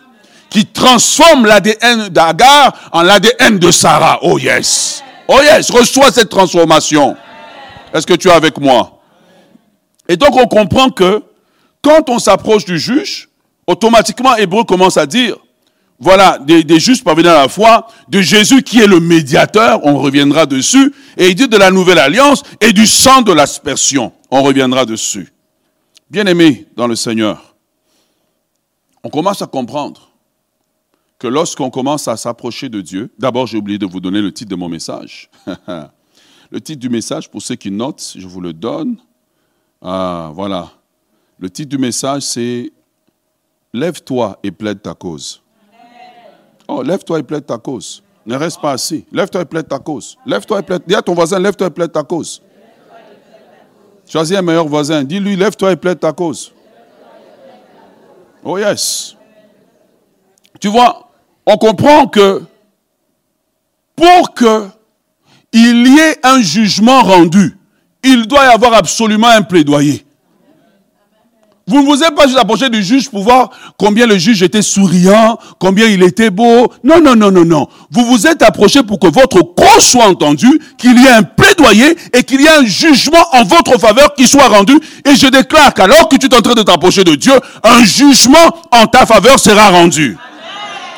qui 0.50 0.66
transforme 0.66 1.46
l'ADN 1.46 2.10
d'Agar 2.10 2.90
en 2.92 3.04
l'ADN 3.04 3.60
de 3.60 3.70
Sarah. 3.70 4.20
Oh 4.24 4.40
yes. 4.40 5.04
Oh 5.28 5.40
yes, 5.44 5.70
reçois 5.70 6.12
cette 6.12 6.30
transformation. 6.30 7.16
Est-ce 7.94 8.08
que 8.08 8.14
tu 8.16 8.28
es 8.28 8.32
avec 8.32 8.60
moi? 8.60 9.00
Et 10.08 10.18
donc 10.18 10.36
on 10.36 10.48
comprend 10.48 10.90
que 10.90 11.24
quand 11.82 12.10
on 12.10 12.18
s'approche 12.18 12.66
du 12.66 12.80
juge, 12.80 13.30
automatiquement 13.68 14.36
Hébreu 14.36 14.64
commence 14.64 14.98
à 14.98 15.06
dire, 15.06 15.38
voilà, 16.00 16.38
des, 16.40 16.80
justes 16.80 17.04
parvenus 17.04 17.32
à 17.32 17.42
la 17.42 17.50
foi, 17.50 17.88
de 18.10 18.22
Jésus 18.22 18.64
qui 18.64 18.80
est 18.80 18.88
le 18.88 19.00
médiateur, 19.00 19.80
on 19.84 19.98
reviendra 19.98 20.46
dessus, 20.46 20.94
et 21.18 21.30
il 21.30 21.36
dit 21.36 21.48
de 21.48 21.58
la 21.58 21.72
nouvelle 21.72 22.00
alliance 22.00 22.44
et 22.60 22.74
du 22.74 22.86
sang 22.86 23.22
de 23.22 23.32
l'aspersion, 23.32 24.12
on 24.30 24.44
reviendra 24.44 24.86
dessus. 24.86 25.34
Bien-aimés 26.10 26.68
dans 26.76 26.88
le 26.88 26.96
Seigneur, 26.96 27.56
on 29.04 29.10
commence 29.10 29.42
à 29.42 29.48
comprendre 29.48 30.12
que 31.18 31.28
lorsqu'on 31.28 31.70
commence 31.70 32.08
à 32.08 32.18
s'approcher 32.18 32.68
de 32.68 32.82
Dieu, 32.82 33.10
d'abord 33.18 33.48
j'ai 33.48 33.58
oublié 33.58 33.78
de 33.78 33.86
vous 33.86 34.02
donner 34.02 34.22
le 34.22 34.34
titre 34.34 34.50
de 34.50 34.56
mon 34.56 34.68
message. 34.68 35.30
le 36.52 36.62
titre 36.62 36.80
du 36.80 36.90
message, 36.90 37.30
pour 37.30 37.42
ceux 37.42 37.56
qui 37.56 37.72
notent, 37.72 38.16
je 38.18 38.28
vous 38.28 38.42
le 38.42 38.52
donne. 38.52 38.98
Ah, 39.82 40.32
voilà. 40.34 40.72
Le 41.40 41.50
titre 41.50 41.70
du 41.70 41.78
message, 41.78 42.24
c'est 42.24 42.72
Lève-toi 43.76 44.40
et 44.42 44.52
plaide 44.52 44.82
ta 44.82 44.94
cause. 44.94 45.42
Oh, 46.68 46.82
lève-toi 46.82 47.20
et 47.20 47.24
plaide 47.24 47.46
ta 47.46 47.58
cause. 47.58 48.02
Ne 48.26 48.36
reste 48.36 48.60
pas 48.60 48.72
assis. 48.72 49.06
Lève-toi 49.12 49.42
et 49.42 49.46
plaide 49.46 49.68
ta 49.68 49.80
cause. 49.80 50.18
Lève-toi 50.26 50.60
et 50.60 50.64
plaide. 50.64 50.82
Dis 50.88 50.96
à 50.96 51.02
ton 51.02 51.14
voisin, 51.14 51.40
lève-toi 51.40 51.68
et 51.68 51.72
plaide 51.72 51.92
ta 51.92 52.04
cause. 52.04 52.42
Choisis 54.08 54.38
un 54.38 54.42
meilleur 54.42 54.68
voisin. 54.68 55.04
Dis-lui, 55.04 55.36
lève-toi 55.36 55.72
et 55.72 55.76
plaide 55.76 56.00
ta 56.00 56.12
cause. 56.12 56.52
Oh 58.44 58.58
yes. 58.58 59.16
Tu 60.60 60.68
vois, 60.68 61.10
on 61.46 61.58
comprend 61.58 62.08
que 62.08 62.44
pour 63.96 64.34
que 64.34 64.68
il 65.52 65.88
y 65.88 66.00
ait 66.00 66.20
un 66.24 66.42
jugement 66.42 67.02
rendu, 67.02 67.58
il 68.04 68.28
doit 68.28 68.46
y 68.46 68.50
avoir 68.50 68.74
absolument 68.74 69.30
un 69.30 69.42
plaidoyer. 69.42 70.05
Vous 71.68 71.82
ne 71.82 71.86
vous 71.88 72.04
êtes 72.04 72.14
pas 72.14 72.28
juste 72.28 72.38
approché 72.38 72.70
du 72.70 72.84
juge 72.84 73.10
pour 73.10 73.24
voir 73.24 73.50
combien 73.78 74.06
le 74.06 74.20
juge 74.20 74.44
était 74.44 74.62
souriant, 74.62 75.40
combien 75.58 75.88
il 75.88 76.04
était 76.04 76.30
beau. 76.30 76.72
Non, 76.84 77.02
non, 77.02 77.16
non, 77.16 77.32
non, 77.32 77.44
non. 77.44 77.68
Vous 77.90 78.06
vous 78.06 78.28
êtes 78.28 78.44
approché 78.44 78.84
pour 78.84 79.00
que 79.00 79.08
votre 79.08 79.42
cause 79.42 79.84
soit 79.84 80.06
entendue, 80.06 80.62
qu'il 80.78 81.02
y 81.02 81.06
ait 81.06 81.12
un 81.12 81.24
plaidoyer 81.24 81.98
et 82.14 82.24
qu'il 82.24 82.42
y 82.42 82.46
ait 82.46 82.58
un 82.60 82.66
jugement 82.66 83.26
en 83.32 83.44
votre 83.44 83.80
faveur 83.80 84.14
qui 84.14 84.28
soit 84.28 84.48
rendu. 84.48 84.74
Et 85.06 85.16
je 85.16 85.26
déclare 85.26 85.74
qu'alors 85.74 86.08
que 86.08 86.18
tu 86.18 86.28
es 86.28 86.36
en 86.36 86.42
train 86.42 86.54
de 86.54 86.62
t'approcher 86.62 87.04
de 87.04 87.16
Dieu, 87.16 87.34
un 87.64 87.84
jugement 87.84 88.56
en 88.72 88.86
ta 88.86 89.08
faveur 89.08 89.40
sera 89.40 89.70
rendu. 89.70 90.18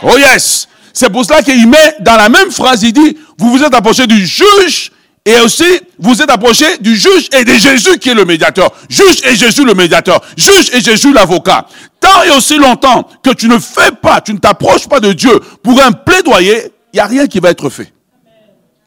Oh 0.03 0.17
yes. 0.17 0.67
C'est 0.91 1.09
pour 1.09 1.23
cela 1.23 1.43
qu'il 1.43 1.65
met 1.65 1.95
dans 2.01 2.17
la 2.17 2.27
même 2.27 2.51
phrase, 2.51 2.83
il 2.83 2.91
dit, 2.91 3.17
vous 3.37 3.51
vous 3.51 3.63
êtes 3.63 3.73
approché 3.73 4.05
du 4.05 4.25
juge 4.25 4.91
et 5.27 5.41
aussi, 5.41 5.65
vous 5.99 6.21
êtes 6.21 6.29
approché 6.29 6.77
du 6.77 6.95
juge 6.95 7.27
et 7.37 7.43
de 7.43 7.51
Jésus 7.51 7.99
qui 7.99 8.07
est 8.07 8.13
le 8.13 8.23
médiateur. 8.23 8.71
Juge 8.87 9.21
et 9.25 9.35
Jésus 9.35 9.65
le 9.65 9.73
médiateur. 9.73 10.21
Juge 10.37 10.73
et 10.73 10.79
Jésus 10.79 11.11
l'avocat. 11.11 11.67
Tant 11.99 12.23
et 12.23 12.29
aussi 12.29 12.57
longtemps 12.57 13.05
que 13.21 13.31
tu 13.31 13.49
ne 13.49 13.59
fais 13.59 13.91
pas, 13.91 14.21
tu 14.21 14.33
ne 14.33 14.37
t'approches 14.37 14.87
pas 14.87 15.01
de 15.01 15.11
Dieu 15.11 15.37
pour 15.61 15.81
un 15.83 15.91
plaidoyer, 15.91 16.71
il 16.93 16.95
n'y 16.95 16.99
a 17.01 17.07
rien 17.07 17.27
qui 17.27 17.41
va 17.41 17.49
être 17.49 17.69
fait. 17.69 17.91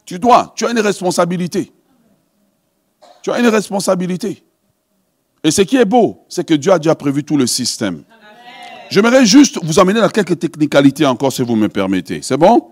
Tu 0.03 0.17
dois, 0.17 0.51
tu 0.55 0.65
as 0.65 0.71
une 0.71 0.79
responsabilité. 0.79 1.71
Tu 3.21 3.29
as 3.29 3.37
une 3.37 3.47
responsabilité. 3.47 4.43
Et 5.43 5.51
ce 5.51 5.61
qui 5.61 5.77
est 5.77 5.85
beau, 5.85 6.25
c'est 6.27 6.43
que 6.43 6.55
Dieu 6.55 6.71
a 6.71 6.79
déjà 6.79 6.95
prévu 6.95 7.23
tout 7.23 7.37
le 7.37 7.45
système. 7.45 8.01
J'aimerais 8.89 9.27
juste 9.27 9.59
vous 9.61 9.79
amener 9.79 10.01
dans 10.01 10.09
quelques 10.09 10.39
technicalités 10.39 11.05
encore, 11.05 11.31
si 11.31 11.43
vous 11.43 11.55
me 11.55 11.69
permettez. 11.69 12.23
C'est 12.23 12.35
bon? 12.35 12.71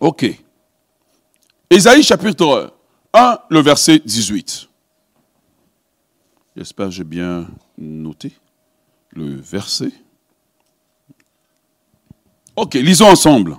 Ok. 0.00 0.26
Ésaïe 1.72 2.02
chapitre 2.02 2.74
1, 3.14 3.38
le 3.48 3.60
verset 3.60 3.98
18. 4.04 4.68
J'espère 6.54 6.88
que 6.88 6.92
j'ai 6.92 7.02
bien 7.02 7.48
noté 7.78 8.32
le 9.12 9.36
verset. 9.36 9.90
Ok, 12.56 12.74
lisons 12.74 13.06
ensemble. 13.06 13.56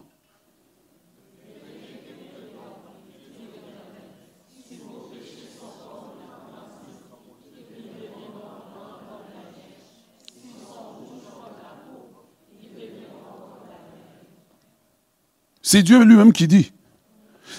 C'est 15.64 15.82
Dieu 15.82 16.04
lui-même 16.04 16.32
qui 16.32 16.48
dit. 16.48 16.72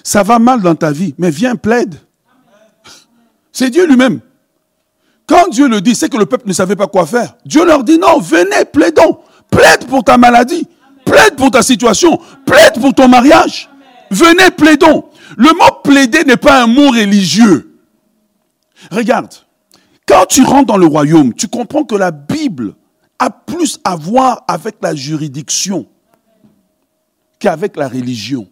Ça 0.04 0.22
va 0.22 0.38
mal 0.38 0.60
dans 0.60 0.74
ta 0.74 0.92
vie, 0.92 1.14
mais 1.18 1.30
viens, 1.30 1.56
plaide. 1.56 1.96
C'est 3.50 3.70
Dieu 3.70 3.86
lui-même. 3.86 4.20
Quand 5.26 5.48
Dieu 5.48 5.66
le 5.66 5.80
dit, 5.80 5.94
c'est 5.94 6.10
que 6.10 6.18
le 6.18 6.26
peuple 6.26 6.46
ne 6.46 6.52
savait 6.52 6.76
pas 6.76 6.86
quoi 6.86 7.06
faire. 7.06 7.36
Dieu 7.46 7.64
leur 7.64 7.82
dit, 7.82 7.98
non, 7.98 8.20
venez, 8.20 8.66
plaidons. 8.70 9.18
Plaide 9.50 9.86
pour 9.88 10.04
ta 10.04 10.18
maladie. 10.18 10.68
Plaide 11.06 11.36
pour 11.36 11.50
ta 11.50 11.62
situation. 11.62 12.20
Plaide 12.44 12.80
pour 12.80 12.94
ton 12.94 13.08
mariage. 13.08 13.70
Venez, 14.10 14.50
plaidons. 14.50 15.06
Le 15.38 15.48
mot 15.54 15.80
plaider 15.82 16.24
n'est 16.24 16.36
pas 16.36 16.62
un 16.62 16.66
mot 16.66 16.90
religieux. 16.90 17.78
Regarde, 18.90 19.32
quand 20.06 20.26
tu 20.26 20.42
rentres 20.42 20.66
dans 20.66 20.76
le 20.76 20.86
royaume, 20.86 21.32
tu 21.32 21.48
comprends 21.48 21.84
que 21.84 21.94
la 21.94 22.10
Bible 22.10 22.74
a 23.18 23.30
plus 23.30 23.80
à 23.84 23.96
voir 23.96 24.44
avec 24.48 24.76
la 24.82 24.94
juridiction 24.94 25.86
qu'avec 27.38 27.76
la 27.76 27.88
religion. 27.88 28.46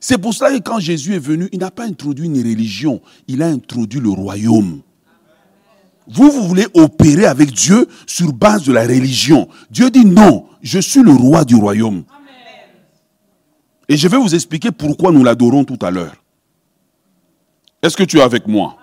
C'est 0.00 0.18
pour 0.18 0.34
cela 0.34 0.50
que 0.50 0.62
quand 0.62 0.80
Jésus 0.80 1.14
est 1.14 1.20
venu, 1.20 1.48
il 1.52 1.58
n'a 1.58 1.70
pas 1.70 1.84
introduit 1.84 2.26
une 2.26 2.38
religion, 2.38 3.00
il 3.26 3.42
a 3.42 3.46
introduit 3.46 4.00
le 4.00 4.10
royaume. 4.10 4.80
Vous, 6.06 6.30
vous 6.30 6.48
voulez 6.48 6.66
opérer 6.74 7.26
avec 7.26 7.52
Dieu 7.52 7.86
sur 8.06 8.32
base 8.32 8.62
de 8.64 8.72
la 8.72 8.82
religion. 8.82 9.48
Dieu 9.70 9.90
dit 9.90 10.06
non, 10.06 10.46
je 10.62 10.78
suis 10.78 11.02
le 11.02 11.12
roi 11.12 11.44
du 11.44 11.54
royaume. 11.54 12.04
Et 13.88 13.96
je 13.96 14.08
vais 14.08 14.16
vous 14.16 14.34
expliquer 14.34 14.70
pourquoi 14.70 15.12
nous 15.12 15.24
l'adorons 15.24 15.64
tout 15.64 15.78
à 15.82 15.90
l'heure. 15.90 16.14
Est-ce 17.82 17.96
que 17.96 18.04
tu 18.04 18.18
es 18.18 18.22
avec 18.22 18.46
moi? 18.46 18.76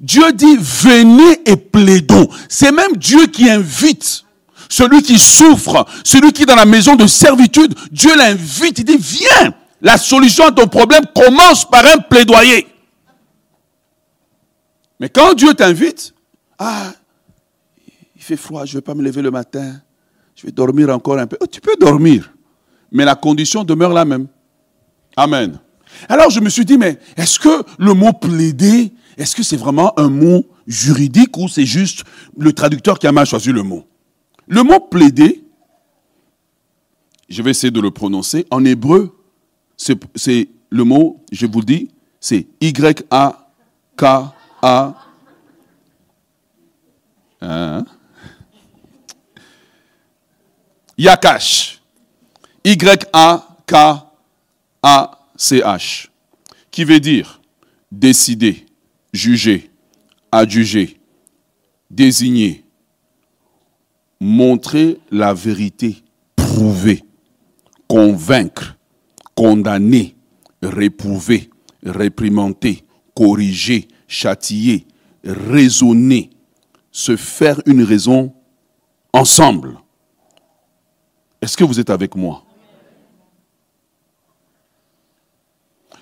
Dieu 0.00 0.30
dit, 0.32 0.56
venez 0.56 1.40
et 1.46 1.56
plaidons. 1.56 2.28
C'est 2.48 2.72
même 2.72 2.96
Dieu 2.96 3.26
qui 3.28 3.48
invite 3.48 4.25
celui 4.68 5.02
qui 5.02 5.18
souffre, 5.18 5.86
celui 6.04 6.32
qui 6.32 6.42
est 6.42 6.46
dans 6.46 6.56
la 6.56 6.64
maison 6.64 6.96
de 6.96 7.06
servitude. 7.06 7.74
Dieu 7.90 8.16
l'invite, 8.16 8.78
il 8.78 8.84
dit, 8.84 8.96
viens. 8.98 9.54
La 9.82 9.98
solution 9.98 10.46
à 10.46 10.52
ton 10.52 10.66
problème 10.66 11.04
commence 11.14 11.68
par 11.68 11.84
un 11.84 11.98
plaidoyer. 11.98 12.66
Mais 14.98 15.08
quand 15.08 15.34
Dieu 15.34 15.52
t'invite, 15.52 16.14
ah, 16.58 16.92
il 18.16 18.22
fait 18.22 18.36
froid, 18.36 18.64
je 18.64 18.72
ne 18.72 18.78
vais 18.78 18.82
pas 18.82 18.94
me 18.94 19.02
lever 19.02 19.20
le 19.20 19.30
matin, 19.30 19.80
je 20.34 20.46
vais 20.46 20.52
dormir 20.52 20.88
encore 20.90 21.18
un 21.18 21.26
peu. 21.26 21.36
Oh, 21.40 21.46
tu 21.46 21.60
peux 21.60 21.76
dormir, 21.78 22.32
mais 22.90 23.04
la 23.04 23.14
condition 23.14 23.64
demeure 23.64 23.92
la 23.92 24.04
même. 24.04 24.26
Amen. 25.16 25.58
Alors 26.08 26.30
je 26.30 26.40
me 26.40 26.48
suis 26.48 26.64
dit, 26.64 26.78
mais 26.78 26.98
est-ce 27.16 27.38
que 27.38 27.62
le 27.78 27.92
mot 27.92 28.12
plaider, 28.12 28.92
est-ce 29.16 29.36
que 29.36 29.42
c'est 29.42 29.56
vraiment 29.56 29.98
un 29.98 30.08
mot 30.08 30.44
juridique 30.66 31.36
ou 31.36 31.48
c'est 31.48 31.66
juste 31.66 32.04
le 32.38 32.52
traducteur 32.52 32.98
qui 32.98 33.06
a 33.06 33.12
mal 33.12 33.26
choisi 33.26 33.52
le 33.52 33.62
mot? 33.62 33.86
Le 34.46 34.62
mot 34.62 34.80
plaider, 34.80 35.44
je 37.28 37.42
vais 37.42 37.50
essayer 37.50 37.70
de 37.70 37.80
le 37.80 37.90
prononcer, 37.90 38.46
en 38.50 38.64
hébreu, 38.64 39.18
c'est 39.76 40.48
le 40.70 40.84
mot, 40.84 41.24
je 41.32 41.46
vous 41.46 41.60
le 41.60 41.64
dis, 41.64 41.90
c'est 42.20 42.46
Y-A-K 42.60 44.04
a. 44.62 44.94
Hein? 47.40 47.84
Yakash. 50.96 51.82
Y-A-K-A-C-H. 52.64 53.18
Qui 56.70 56.84
veut 56.84 57.00
dire 57.00 57.40
décider, 57.92 58.66
juger, 59.12 59.70
adjuger, 60.32 61.00
désigner, 61.90 62.64
montrer 64.20 64.98
la 65.10 65.34
vérité, 65.34 66.02
prouver, 66.36 67.02
convaincre, 67.88 68.76
condamner, 69.34 70.16
réprouver, 70.62 71.50
réprimander, 71.84 72.84
corriger, 73.14 73.88
châtier, 74.08 74.86
raisonner, 75.24 76.30
se 76.90 77.16
faire 77.16 77.60
une 77.66 77.82
raison 77.82 78.32
ensemble. 79.12 79.78
Est-ce 81.42 81.56
que 81.56 81.64
vous 81.64 81.78
êtes 81.78 81.90
avec 81.90 82.14
moi? 82.16 82.44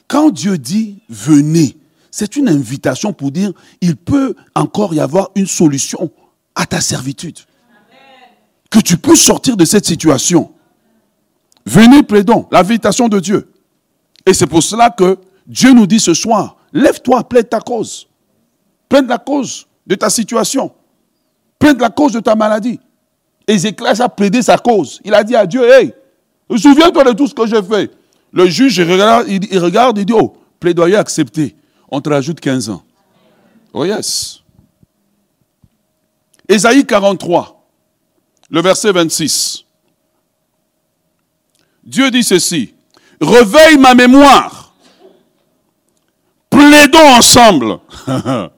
Quand 0.06 0.30
Dieu 0.30 0.58
dit 0.58 1.02
venez, 1.08 1.76
c'est 2.10 2.36
une 2.36 2.48
invitation 2.48 3.12
pour 3.12 3.32
dire 3.32 3.52
il 3.80 3.96
peut 3.96 4.36
encore 4.54 4.94
y 4.94 5.00
avoir 5.00 5.30
une 5.34 5.46
solution 5.46 6.12
à 6.54 6.66
ta 6.66 6.80
servitude. 6.80 7.40
Que 8.74 8.80
tu 8.80 8.96
peux 8.96 9.14
sortir 9.14 9.56
de 9.56 9.64
cette 9.64 9.86
situation. 9.86 10.50
Venez, 11.64 12.02
plaidons, 12.02 12.48
l'invitation 12.50 13.08
de 13.08 13.20
Dieu. 13.20 13.48
Et 14.26 14.34
c'est 14.34 14.48
pour 14.48 14.64
cela 14.64 14.90
que 14.90 15.16
Dieu 15.46 15.72
nous 15.72 15.86
dit 15.86 16.00
ce 16.00 16.12
soir, 16.12 16.56
Lève-toi, 16.72 17.22
plaide 17.28 17.48
ta 17.48 17.60
cause. 17.60 18.08
Plaide 18.88 19.06
la 19.06 19.18
cause 19.18 19.68
de 19.86 19.94
ta 19.94 20.10
situation. 20.10 20.72
Plaide 21.56 21.80
la 21.80 21.88
cause 21.88 22.14
de 22.14 22.18
ta 22.18 22.34
maladie. 22.34 22.80
Ézéchiel 23.46 24.02
a 24.02 24.08
plaidé 24.08 24.42
sa 24.42 24.58
cause. 24.58 25.00
Il 25.04 25.14
a 25.14 25.22
dit 25.22 25.36
à 25.36 25.46
Dieu, 25.46 25.62
hey, 25.70 25.94
souviens-toi 26.50 27.04
de 27.04 27.12
tout 27.12 27.28
ce 27.28 27.34
que 27.34 27.46
j'ai 27.46 27.62
fait. 27.62 27.92
Le 28.32 28.46
juge, 28.48 28.76
il 28.78 28.90
regarde, 28.90 29.28
il, 29.28 29.58
regarde, 29.60 29.98
il 29.98 30.04
dit, 30.04 30.12
oh, 30.12 30.34
plaidoyer 30.58 30.96
accepté. 30.96 31.54
On 31.88 32.00
te 32.00 32.08
rajoute 32.08 32.40
15 32.40 32.70
ans. 32.70 32.82
Oh 33.72 33.84
yes. 33.84 34.40
Ésaïe 36.48 36.84
43, 36.84 37.53
le 38.54 38.62
verset 38.62 38.92
26. 38.92 39.64
Dieu 41.82 42.08
dit 42.12 42.22
ceci, 42.22 42.72
réveille 43.20 43.78
ma 43.78 43.96
mémoire 43.96 44.72
plaidons 46.50 47.14
ensemble 47.16 47.80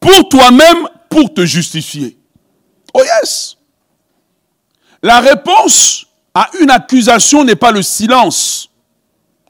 pour 0.00 0.28
toi-même, 0.30 0.88
pour 1.10 1.34
te 1.34 1.44
justifier. 1.44 2.16
Oh 2.94 3.02
yes. 3.04 3.58
La 5.02 5.20
réponse 5.20 6.06
à 6.32 6.48
une 6.58 6.70
accusation 6.70 7.44
n'est 7.44 7.54
pas 7.54 7.70
le 7.70 7.82
silence. 7.82 8.70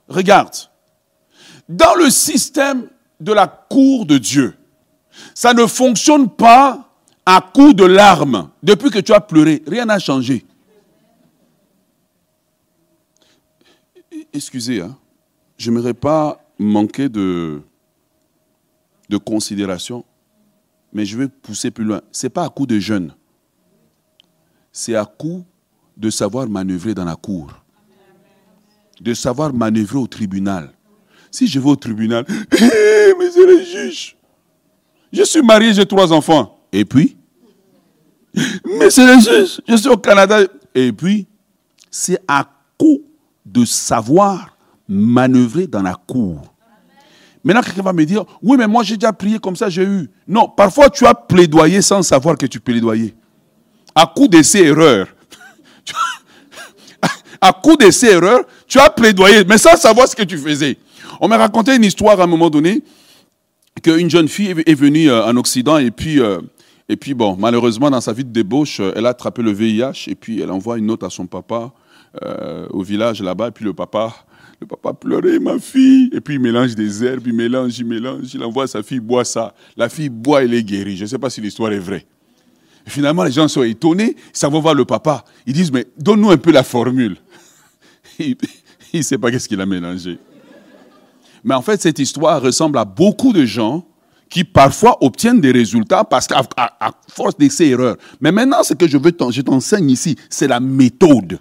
Regarde. 0.09 0.57
Dans 1.69 1.95
le 1.95 2.11
système 2.11 2.89
de 3.21 3.33
la 3.33 3.47
cour 3.47 4.07
de 4.07 4.19
Dieu, 4.19 4.59
ça 5.37 5.55
ne 5.55 5.67
fonctionne 5.67 6.29
pas 6.29 6.85
à 7.27 7.41
coup 7.41 7.73
de 7.73 7.85
larmes. 7.85 8.51
Depuis 8.63 8.91
que 8.91 8.99
tu 8.99 9.13
as 9.13 9.21
pleuré, 9.21 9.63
rien 9.67 9.87
n'a 9.87 9.99
changé. 9.99 10.45
Excusez, 14.33 14.81
hein, 14.81 14.97
je 15.57 15.71
n'aimerais 15.71 15.95
pas 15.95 16.41
manquer 16.59 17.09
de, 17.09 17.63
considération, 19.25 20.05
mais 20.93 21.05
je 21.05 21.17
vais 21.17 21.29
pousser 21.29 21.71
plus 21.71 21.85
loin. 21.85 22.01
Ce 22.11 22.27
n'est 22.27 22.31
pas 22.31 22.45
à 22.45 22.49
coup 22.49 22.67
de 22.67 22.79
jeûne. 22.81 23.15
C'est 24.73 24.97
à 24.97 25.05
coup 25.05 25.45
de 25.97 26.11
savoir 26.11 26.49
manœuvrer 26.49 26.95
dans 26.95 27.05
la 27.05 27.15
cour. 27.15 27.53
De 29.01 29.15
savoir 29.15 29.53
manœuvrer 29.53 29.99
au 29.99 30.07
tribunal. 30.09 30.73
Si 31.31 31.47
je 31.47 31.61
vais 31.61 31.69
au 31.69 31.77
tribunal, 31.77 32.25
mais 32.29 33.31
c'est 33.31 33.47
le 33.47 33.63
juge. 33.63 34.17
Je 35.13 35.23
suis 35.23 35.43
marié, 35.43 35.73
j'ai 35.73 35.87
trois 35.87 36.13
enfants. 36.13 36.54
Et 36.75 36.85
puis 36.85 37.17
Mais 38.65 38.91
c'est 38.91 39.07
le 39.07 39.21
juge. 39.21 39.61
Je 39.67 39.77
suis 39.77 39.89
au 39.89 39.97
Canada. 39.97 40.41
Et 40.75 40.93
puis, 40.93 41.29
c'est 41.89 42.19
à 42.27 42.45
coup 42.77 43.01
de 43.47 43.65
savoir 43.65 44.57
manœuvrer 44.89 45.69
dans 45.69 45.83
la 45.83 45.95
cour. 45.95 46.53
Maintenant, 47.45 47.63
quelqu'un 47.63 47.83
va 47.83 47.93
me 47.93 48.05
dire, 48.05 48.25
oui, 48.43 48.57
mais 48.59 48.67
moi 48.67 48.83
j'ai 48.83 48.97
déjà 48.97 49.13
prié 49.13 49.39
comme 49.39 49.55
ça, 49.55 49.69
j'ai 49.69 49.85
eu. 49.85 50.11
Non, 50.27 50.49
parfois 50.49 50.91
tu 50.91 51.07
as 51.07 51.15
plaidoyé 51.15 51.81
sans 51.81 52.03
savoir 52.03 52.37
que 52.37 52.47
tu 52.47 52.59
plaidoyais. 52.59 53.15
À 53.95 54.07
coup 54.07 54.27
de 54.27 54.43
ces 54.43 54.63
erreurs. 54.63 55.07
à 57.41 57.53
coup 57.53 57.77
de 57.77 57.89
ces 57.91 58.07
erreurs, 58.07 58.45
tu 58.67 58.81
as 58.81 58.91
plaidoyé, 58.91 59.45
mais 59.45 59.59
sans 59.59 59.77
savoir 59.77 60.09
ce 60.09 60.17
que 60.17 60.25
tu 60.25 60.39
faisais. 60.39 60.77
On 61.21 61.29
m'a 61.29 61.37
raconté 61.37 61.77
une 61.77 61.85
histoire 61.85 62.19
à 62.19 62.25
un 62.25 62.27
moment 62.27 62.51
donné, 62.51 62.83
qu'une 63.83 64.11
jeune 64.11 64.29
fille 64.29 64.55
est 64.67 64.75
venue 64.75 65.11
euh, 65.11 65.25
en 65.25 65.37
Occident 65.37 65.79
et 65.79 65.91
puis, 65.91 66.21
euh, 66.21 66.41
et 66.89 66.97
puis 66.97 67.15
bon, 67.15 67.37
malheureusement, 67.39 67.91
dans 67.91 68.01
sa 68.01 68.13
vie 68.13 68.25
de 68.25 68.31
débauche, 68.31 68.81
euh, 68.81 68.93
elle 68.95 69.07
a 69.07 69.11
attrapé 69.11 69.43
le 69.43 69.53
VIH 69.53 70.09
et 70.09 70.15
puis 70.15 70.41
elle 70.41 70.51
envoie 70.51 70.79
une 70.79 70.87
note 70.87 71.03
à 71.03 71.11
son 71.11 71.27
papa 71.27 71.73
au 72.71 72.83
village 72.85 73.21
là-bas 73.21 73.49
et 73.49 73.51
puis 73.51 73.65
le 73.65 73.73
papa 73.73 74.15
Le 74.61 74.67
papa 74.67 74.93
pleurait, 74.95 75.39
ma 75.39 75.59
fille. 75.59 76.11
Et 76.13 76.21
puis 76.21 76.35
il 76.35 76.41
mélange 76.41 76.75
des 76.75 77.05
herbes, 77.05 77.27
il 77.27 77.35
mélange, 77.35 77.79
il 77.79 77.87
mélange. 77.87 78.35
Il 78.35 78.43
envoie 78.43 78.67
sa 78.67 78.83
fille 78.83 79.01
boire 79.01 79.27
ça. 79.27 79.55
La 79.77 79.89
fille 79.89 80.09
boit, 80.09 80.45
elle 80.45 80.55
est 80.55 80.63
guérie. 80.63 80.97
Je 80.97 81.03
ne 81.03 81.09
sais 81.09 81.19
pas 81.19 81.31
si 81.31 81.41
l'histoire 81.41 81.73
est 81.73 81.79
vraie. 81.79 82.07
finalement, 82.87 83.25
les 83.25 83.33
gens 83.33 83.49
sont 83.49 83.63
étonnés. 83.63 84.17
S'en 84.33 84.51
vont 84.51 84.61
voir 84.61 84.75
le 84.75 84.85
papa. 84.85 85.25
Ils 85.47 85.53
disent, 85.53 85.73
mais 85.73 85.87
donne-nous 85.99 86.31
un 86.31 86.37
peu 86.37 86.53
la 86.53 86.63
formule. 86.63 87.17
il 88.19 88.37
ne 88.95 89.03
sait 89.03 89.19
pas 89.19 89.31
qu'est-ce 89.31 89.49
qu'il 89.49 89.61
a 89.61 89.67
mélangé. 89.67 90.19
Mais 91.43 91.55
en 91.55 91.63
fait, 91.63 91.81
cette 91.83 91.99
histoire 91.99 92.41
ressemble 92.41 92.79
à 92.79 92.85
beaucoup 92.85 93.33
de 93.33 93.45
gens 93.45 93.87
qui 94.35 94.43
parfois 94.43 94.99
obtiennent 95.01 95.41
des 95.41 95.53
résultats 95.53 96.03
parce 96.03 96.27
qu'à 96.27 96.43
force 97.09 97.39
de 97.39 97.49
ces 97.49 97.67
erreurs. 97.67 97.97
Mais 98.21 98.33
maintenant, 98.33 98.65
ce 98.65 98.75
que 98.75 98.89
je 98.89 98.99
veux 98.99 99.13
je 99.31 99.41
t'enseigne 99.43 99.89
ici, 99.89 100.17
c'est 100.29 100.49
la 100.49 100.59
méthode. 100.59 101.39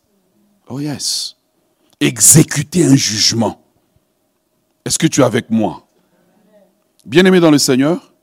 Oh 0.66 0.80
yes. 0.80 1.36
Exécuter 2.00 2.86
un 2.86 2.96
jugement. 2.96 3.62
Est-ce 4.86 4.98
que 4.98 5.06
tu 5.06 5.20
es 5.20 5.24
avec 5.24 5.50
moi? 5.50 5.86
Bien-aimé 7.04 7.38
dans 7.38 7.50
le 7.50 7.58
Seigneur, 7.58 8.14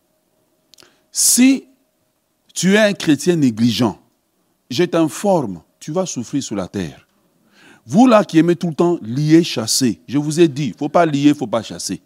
si 1.12 1.68
tu 2.56 2.74
es 2.74 2.80
un 2.80 2.94
chrétien 2.94 3.36
négligent, 3.36 4.02
je 4.72 4.86
t'informe, 4.86 5.62
tu 5.80 5.92
vas 5.92 6.08
souffrir 6.08 6.42
sur 6.42 6.56
la 6.56 6.68
terre. 6.68 7.09
Vous 7.90 8.06
là 8.06 8.24
qui 8.24 8.38
aimez 8.38 8.56
tout 8.56 8.68
le 8.68 8.76
temps 8.76 9.00
lier, 9.02 9.44
chasser, 9.44 10.00
je 10.08 10.20
vous 10.20 10.40
ai 10.40 10.48
dit, 10.48 10.66
il 10.66 10.74
ne 10.74 10.78
faut 10.78 10.90
pas 10.90 11.08
lier, 11.08 11.22
il 11.22 11.30
ne 11.30 11.34
faut 11.34 11.48
pas 11.48 11.64
chasser. 11.64 12.04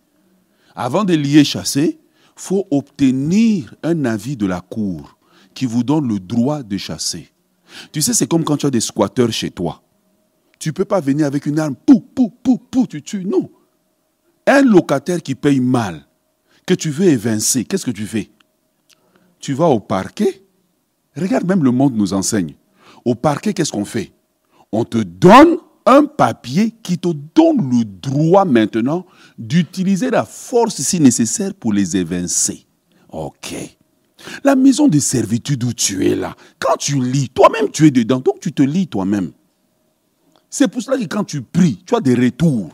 Avant 0.74 1.04
de 1.04 1.14
lier, 1.14 1.44
chasser, 1.44 2.00
il 2.00 2.32
faut 2.38 2.66
obtenir 2.72 3.76
un 3.84 4.06
avis 4.06 4.38
de 4.38 4.46
la 4.46 4.62
cour 4.62 5.18
qui 5.54 5.66
vous 5.66 5.84
donne 5.84 6.08
le 6.08 6.22
droit 6.22 6.64
de 6.64 6.78
chasser. 6.78 7.34
Tu 7.92 8.02
sais, 8.02 8.14
c'est 8.14 8.28
comme 8.28 8.46
quand 8.46 8.56
tu 8.56 8.66
as 8.66 8.70
des 8.70 8.80
squatteurs 8.80 9.34
chez 9.34 9.52
toi. 9.52 9.84
Tu 10.58 10.70
ne 10.70 10.74
peux 10.74 10.86
pas 10.86 11.02
venir 11.02 11.26
avec 11.26 11.48
une 11.48 11.60
arme, 11.60 11.76
pou, 11.76 12.00
pou, 12.00 12.30
pou, 12.30 12.58
pou, 12.58 12.88
tu 12.88 13.02
tues. 13.02 13.26
Non. 13.26 13.52
Un 14.48 14.62
locataire 14.62 15.22
qui 15.22 15.36
paye 15.36 15.60
mal, 15.60 16.08
que 16.66 16.76
tu 16.76 16.92
veux 16.92 17.08
évincer, 17.08 17.66
qu'est-ce 17.66 17.86
que 17.86 17.92
tu 17.92 18.06
fais? 18.06 18.30
Tu 19.42 19.52
vas 19.52 19.68
au 19.68 19.82
parquet? 19.82 20.46
Regarde, 21.18 21.46
même 21.46 21.66
le 21.66 21.72
monde 21.72 21.98
nous 21.98 22.14
enseigne. 22.14 22.56
Au 23.04 23.16
parquet, 23.16 23.54
qu'est-ce 23.54 23.74
qu'on 23.74 23.84
fait? 23.84 24.14
On 24.72 24.86
te 24.86 25.00
donne 25.00 25.58
un 25.86 26.06
papier 26.06 26.72
qui 26.84 26.98
te 26.98 27.10
donne 27.36 27.70
le 27.70 27.84
droit 27.84 28.46
maintenant 28.46 29.06
d'utiliser 29.38 30.10
la 30.10 30.26
force 30.26 30.82
si 30.82 31.00
nécessaire 31.00 31.54
pour 31.54 31.74
les 31.74 31.98
évincer. 31.98 32.66
Ok. 33.10 33.56
La 34.44 34.56
maison 34.56 34.88
de 34.88 35.00
servitude 35.00 35.64
où 35.66 35.74
tu 35.74 36.06
es 36.08 36.16
là, 36.16 36.36
quand 36.60 36.78
tu 36.78 37.02
lis, 37.02 37.30
toi-même 37.30 37.70
tu 37.70 37.86
es 37.86 37.92
dedans, 37.92 38.20
donc 38.20 38.40
tu 38.40 38.54
te 38.54 38.64
lis 38.64 38.88
toi-même. 38.88 39.32
C'est 40.50 40.68
pour 40.68 40.82
cela 40.82 40.98
que 40.98 41.06
quand 41.06 41.24
tu 41.24 41.42
pries, 41.42 41.84
tu 41.86 41.96
as 41.96 42.00
des 42.00 42.16
retours. 42.16 42.70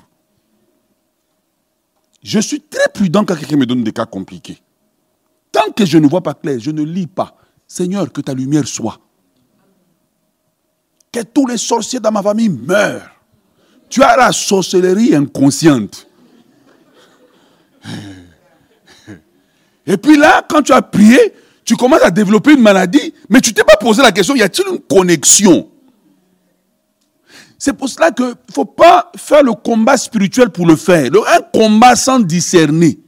Je 2.22 2.39
suis 2.39 2.62
très 2.62 2.89
prudent 2.93 3.24
quand 3.26 3.36
quelqu'un 3.36 3.58
me 3.58 3.65
donne 3.65 3.84
des 3.84 3.93
cas 3.93 4.06
compliqués. 4.06 4.62
Tant 5.52 5.72
que 5.72 5.86
je 5.86 5.98
ne 5.98 6.08
vois 6.08 6.22
pas 6.22 6.34
clair, 6.34 6.60
je 6.60 6.72
ne 6.72 6.84
lis 6.84 7.08
pas. 7.08 7.36
Seigneur, 7.65 8.12
que 8.12 8.22
ta 8.22 8.34
lumière 8.34 8.67
soit 8.67 9.00
que 11.12 11.22
tous 11.22 11.48
les 11.48 11.58
sorciers 11.58 12.00
dans 12.00 12.12
ma 12.12 12.22
famille 12.22 12.50
meurent. 12.50 13.10
Tu 13.89 14.04
as 14.04 14.15
la 14.15 14.32
sorcellerie 14.32 15.15
inconsciente. 15.15 16.08
Et 19.88 19.98
puis 19.98 20.17
là, 20.17 20.45
quand 20.48 20.62
tu 20.62 20.72
as 20.72 20.82
prié, 20.82 21.34
tu 21.65 21.76
commences 21.76 22.04
à 22.04 22.12
développer 22.12 22.54
une 22.54 22.62
maladie, 22.62 23.13
mais 23.28 23.41
tu 23.41 23.50
ne 23.50 23.56
t'es 23.56 23.63
pas 23.63 23.78
posé 23.78 24.02
la 24.02 24.12
question, 24.12 24.36
y 24.36 24.43
a-t-il 24.43 24.67
une 24.72 24.80
connexion? 24.80 25.69
C'est 27.58 27.74
pour 27.74 27.89
cela 27.89 28.12
qu'il 28.12 28.26
ne 28.26 28.34
faut 28.54 28.65
pas 28.65 29.12
faire 29.17 29.43
le 29.43 29.54
combat 29.54 29.98
spirituel 29.98 30.50
pour 30.50 30.65
le 30.65 30.76
faire. 30.76 31.10
Un 31.36 31.41
combat 31.41 31.95
sans 31.95 32.19
discerner 32.19 33.00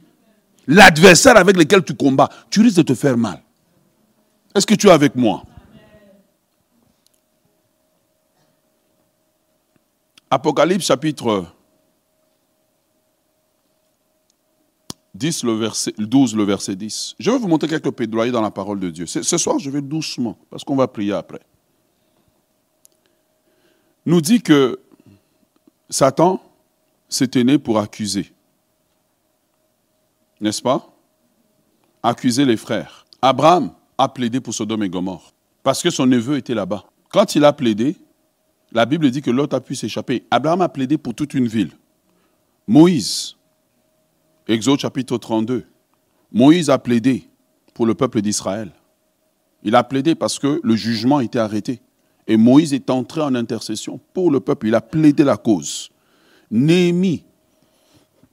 l'adversaire 0.66 1.36
avec 1.36 1.56
lequel 1.56 1.82
tu 1.82 1.94
combats, 1.94 2.28
tu 2.50 2.60
risques 2.60 2.76
de 2.76 2.82
te 2.82 2.94
faire 2.94 3.16
mal. 3.16 3.42
Est-ce 4.54 4.66
que 4.66 4.74
tu 4.74 4.88
es 4.88 4.90
avec 4.90 5.16
moi? 5.16 5.42
Apocalypse 10.32 10.86
chapitre 10.86 11.44
10, 15.12 15.44
le 15.44 15.52
verset, 15.52 15.92
12, 15.98 16.34
le 16.34 16.44
verset 16.44 16.74
10. 16.74 17.16
Je 17.18 17.30
vais 17.30 17.36
vous 17.36 17.48
montrer 17.48 17.68
quelques 17.68 17.90
pédoyers 17.90 18.32
dans 18.32 18.40
la 18.40 18.50
parole 18.50 18.80
de 18.80 18.88
Dieu. 18.88 19.04
Ce 19.04 19.36
soir, 19.36 19.58
je 19.58 19.68
vais 19.68 19.82
doucement, 19.82 20.38
parce 20.48 20.64
qu'on 20.64 20.74
va 20.74 20.88
prier 20.88 21.12
après. 21.12 21.42
Nous 24.06 24.22
dit 24.22 24.40
que 24.40 24.80
Satan 25.90 26.42
s'était 27.10 27.44
né 27.44 27.58
pour 27.58 27.78
accuser. 27.78 28.32
N'est-ce 30.40 30.62
pas? 30.62 30.96
Accuser 32.02 32.46
les 32.46 32.56
frères. 32.56 33.04
Abraham 33.20 33.74
a 33.98 34.08
plaidé 34.08 34.40
pour 34.40 34.54
Sodome 34.54 34.84
et 34.84 34.88
Gomorre, 34.88 35.34
parce 35.62 35.82
que 35.82 35.90
son 35.90 36.06
neveu 36.06 36.38
était 36.38 36.54
là-bas. 36.54 36.86
Quand 37.10 37.34
il 37.34 37.44
a 37.44 37.52
plaidé, 37.52 37.98
la 38.72 38.86
Bible 38.86 39.10
dit 39.10 39.22
que 39.22 39.30
l'autre 39.30 39.56
a 39.56 39.60
pu 39.60 39.74
s'échapper. 39.74 40.24
Abraham 40.30 40.62
a 40.62 40.68
plaidé 40.68 40.98
pour 40.98 41.14
toute 41.14 41.34
une 41.34 41.46
ville. 41.46 41.72
Moïse, 42.66 43.36
Exode 44.48 44.80
chapitre 44.80 45.18
32, 45.18 45.64
Moïse 46.32 46.70
a 46.70 46.78
plaidé 46.78 47.28
pour 47.74 47.86
le 47.86 47.94
peuple 47.94 48.22
d'Israël. 48.22 48.70
Il 49.62 49.76
a 49.76 49.84
plaidé 49.84 50.14
parce 50.14 50.38
que 50.38 50.60
le 50.62 50.76
jugement 50.76 51.20
était 51.20 51.38
arrêté. 51.38 51.80
Et 52.26 52.36
Moïse 52.36 52.72
est 52.72 52.90
entré 52.90 53.20
en 53.20 53.34
intercession 53.34 54.00
pour 54.12 54.30
le 54.30 54.40
peuple. 54.40 54.68
Il 54.68 54.74
a 54.74 54.80
plaidé 54.80 55.24
la 55.24 55.36
cause. 55.36 55.90
Néhémie, 56.50 57.24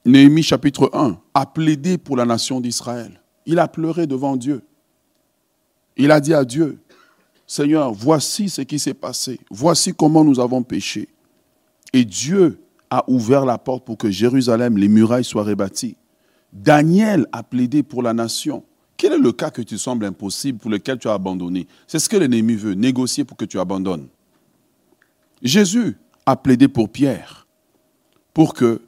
Néhémie 0.06 0.43
chapitre 0.43 0.89
1, 0.93 1.19
a 1.34 1.45
plaidé 1.45 1.97
pour 1.97 2.15
la 2.15 2.25
nation 2.25 2.62
d'Israël. 2.62 3.21
Il 3.45 3.60
a 3.60 3.67
pleuré 3.67 4.08
devant 4.08 4.38
Dieu. 4.38 4.62
Il 5.97 6.12
a 6.12 6.19
dit 6.19 6.34
à 6.34 6.45
Dieu, 6.45 6.80
Seigneur, 7.49 7.91
voici 7.91 8.47
ce 8.47 8.62
qui 8.62 8.77
s'est 8.77 8.93
passé. 8.93 9.39
Voici 9.49 9.91
comment 9.91 10.23
nous 10.23 10.39
avons 10.39 10.62
péché. 10.62 11.09
Et 11.93 12.05
Dieu 12.05 12.62
a 12.91 13.03
ouvert 13.07 13.43
la 13.43 13.57
porte 13.57 13.83
pour 13.85 13.97
que 13.97 14.12
Jérusalem, 14.12 14.77
les 14.77 14.88
murailles 14.88 15.23
soient 15.23 15.43
rebâties. 15.43 15.97
Daniel 16.53 17.25
a 17.31 17.41
plaidé 17.41 17.81
pour 17.81 18.03
la 18.03 18.13
nation. 18.13 18.63
Quel 18.97 19.13
est 19.13 19.17
le 19.17 19.31
cas 19.31 19.49
que 19.49 19.63
tu 19.63 19.79
sembles 19.79 20.05
impossible 20.05 20.59
pour 20.59 20.69
lequel 20.69 20.99
tu 20.99 21.07
as 21.07 21.13
abandonné? 21.13 21.65
C'est 21.88 21.97
ce 21.97 22.07
que 22.07 22.17
l'ennemi 22.17 22.53
veut, 22.53 22.75
négocier 22.75 23.23
pour 23.23 23.35
que 23.35 23.45
tu 23.45 23.59
abandonnes. 23.59 24.09
Jésus 25.41 25.97
a 26.27 26.35
plaidé 26.35 26.67
pour 26.67 26.89
Pierre, 26.89 27.47
pour 28.31 28.54
que 28.54 28.79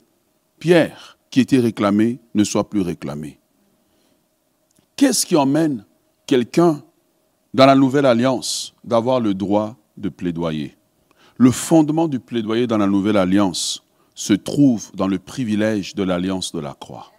Pierre, 0.59 1.17
qui 1.31 1.39
était 1.39 1.57
réclamé, 1.57 2.19
ne 2.35 2.43
soit 2.43 2.69
plus 2.69 2.81
réclamé. 2.81 3.39
Qu'est-ce 4.95 5.25
qui 5.25 5.35
emmène 5.35 5.83
quelqu'un 6.27 6.83
dans 7.53 7.65
la 7.65 7.75
nouvelle 7.75 8.05
alliance 8.05 8.73
d'avoir 8.83 9.19
le 9.19 9.33
droit 9.33 9.75
de 9.97 10.09
plaidoyer. 10.09 10.75
Le 11.37 11.51
fondement 11.51 12.07
du 12.07 12.19
plaidoyer 12.19 12.67
dans 12.67 12.77
la 12.77 12.87
nouvelle 12.87 13.17
alliance 13.17 13.83
se 14.15 14.33
trouve 14.33 14.91
dans 14.93 15.07
le 15.07 15.19
privilège 15.19 15.95
de 15.95 16.03
l'alliance 16.03 16.51
de 16.51 16.59
la 16.59 16.73
croix. 16.73 17.11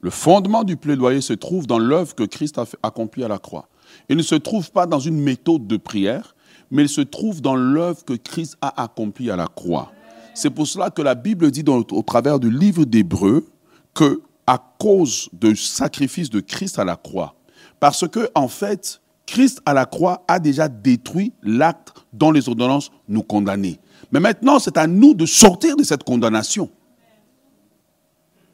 Le 0.00 0.10
fondement 0.10 0.62
du 0.62 0.76
plaidoyer 0.76 1.20
se 1.20 1.32
trouve 1.32 1.66
dans 1.66 1.78
l'œuvre 1.78 2.14
que 2.14 2.22
Christ 2.22 2.58
a 2.58 2.64
accomplie 2.82 3.24
à 3.24 3.28
la 3.28 3.38
croix. 3.38 3.68
Il 4.08 4.16
ne 4.16 4.22
se 4.22 4.34
trouve 4.34 4.70
pas 4.70 4.86
dans 4.86 5.00
une 5.00 5.20
méthode 5.20 5.66
de 5.66 5.76
prière, 5.76 6.36
mais 6.70 6.82
il 6.82 6.88
se 6.88 7.00
trouve 7.00 7.40
dans 7.40 7.56
l'œuvre 7.56 8.04
que 8.04 8.12
Christ 8.12 8.56
a 8.60 8.82
accomplie 8.82 9.30
à 9.30 9.36
la 9.36 9.46
croix. 9.46 9.92
C'est 10.34 10.50
pour 10.50 10.66
cela 10.66 10.90
que 10.90 11.02
la 11.02 11.14
Bible 11.14 11.50
dit 11.50 11.64
au 11.66 12.02
travers 12.02 12.38
du 12.38 12.50
livre 12.50 12.84
d'Hébreu 12.84 13.46
que 13.94 14.20
à 14.46 14.62
cause 14.78 15.28
du 15.32 15.56
sacrifice 15.56 16.30
de 16.30 16.40
Christ 16.40 16.78
à 16.78 16.84
la 16.84 16.96
croix, 16.96 17.34
parce 17.80 18.06
que 18.08 18.30
en 18.34 18.48
fait, 18.48 19.00
Christ 19.26 19.60
à 19.66 19.74
la 19.74 19.86
croix 19.86 20.24
a 20.28 20.38
déjà 20.38 20.68
détruit 20.68 21.32
l'acte 21.42 21.92
dont 22.12 22.30
les 22.30 22.48
ordonnances 22.48 22.90
nous 23.08 23.22
condamnaient. 23.22 23.78
Mais 24.12 24.20
maintenant, 24.20 24.58
c'est 24.58 24.76
à 24.76 24.86
nous 24.86 25.14
de 25.14 25.26
sortir 25.26 25.76
de 25.76 25.82
cette 25.82 26.04
condamnation. 26.04 26.70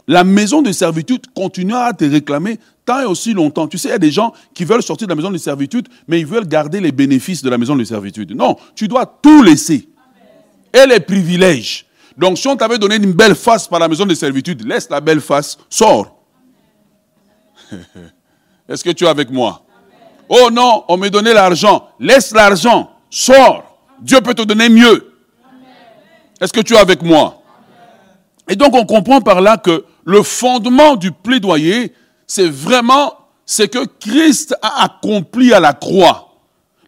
La 0.09 0.25
maison 0.25 0.63
de 0.63 0.73
servitude 0.73 1.27
continuera 1.35 1.87
à 1.87 1.93
te 1.93 2.05
réclamer 2.05 2.59
tant 2.85 3.01
et 3.01 3.05
aussi 3.05 3.35
longtemps. 3.35 3.69
Tu 3.69 3.79
sais, 3.79 3.89
il 3.89 3.93
y 3.93 3.95
a 3.95 3.99
des 3.99 4.11
gens 4.11 4.33
qui 4.53 4.65
veulent 4.65 4.83
sortir 4.83 5.07
de 5.07 5.13
la 5.13 5.17
maison 5.17 5.31
de 5.31 5.39
servitude, 5.39 5.89
mais 6.09 6.21
ils 6.21 6.27
veulent 6.27 6.49
garder 6.49 6.81
les 6.81 6.91
bénéfices 6.91 7.43
de 7.43 7.51
la 7.51 7.59
maison 7.59 7.77
de 7.77 7.85
servitude. 7.85 8.35
Non, 8.35 8.57
tu 8.75 8.89
dois 8.89 9.07
tout 9.07 9.43
laisser. 9.43 9.89
Et 10.75 10.87
les 10.89 11.01
privilèges. 11.01 11.87
Donc, 12.17 12.39
si 12.39 12.49
on 12.49 12.57
t'avait 12.57 12.79
donné 12.79 12.97
une 12.97 13.13
belle 13.13 13.35
face 13.35 13.67
par 13.67 13.81
la 13.81 13.89
maison 13.89 14.07
de 14.07 14.15
servitude, 14.15 14.67
laisse 14.67 14.89
la 14.91 15.01
belle 15.01 15.21
face, 15.21 15.59
sors. 15.69 16.17
Est-ce 18.69 18.85
que 18.85 18.91
tu 18.91 19.05
es 19.05 19.09
avec 19.09 19.31
moi? 19.31 19.63
Oh 20.29 20.51
non, 20.51 20.85
on 20.89 20.97
me 20.97 21.09
donnait 21.09 21.35
l'argent. 21.35 21.89
Laisse 21.99 22.33
l'argent, 22.33 22.91
sors. 23.11 23.79
Dieu 24.01 24.21
peut 24.21 24.35
te 24.35 24.43
donner 24.43 24.69
mieux. 24.69 25.13
Est-ce 26.41 26.53
que 26.53 26.61
tu 26.61 26.75
es 26.75 26.79
avec 26.79 27.03
moi? 27.03 27.43
Et 28.49 28.57
donc, 28.57 28.75
on 28.75 28.85
comprend 28.85 29.21
par 29.21 29.41
là 29.41 29.57
que 29.57 29.85
le 30.05 30.23
fondement 30.23 30.97
du 30.97 31.13
plaidoyer, 31.13 31.95
c'est 32.27 32.49
vraiment 32.49 33.15
ce 33.47 33.63
que 33.65 33.87
Christ 34.01 34.57
a 34.63 34.85
accompli 34.85 35.53
à 35.53 35.61
la 35.61 35.73
croix. 35.73 36.29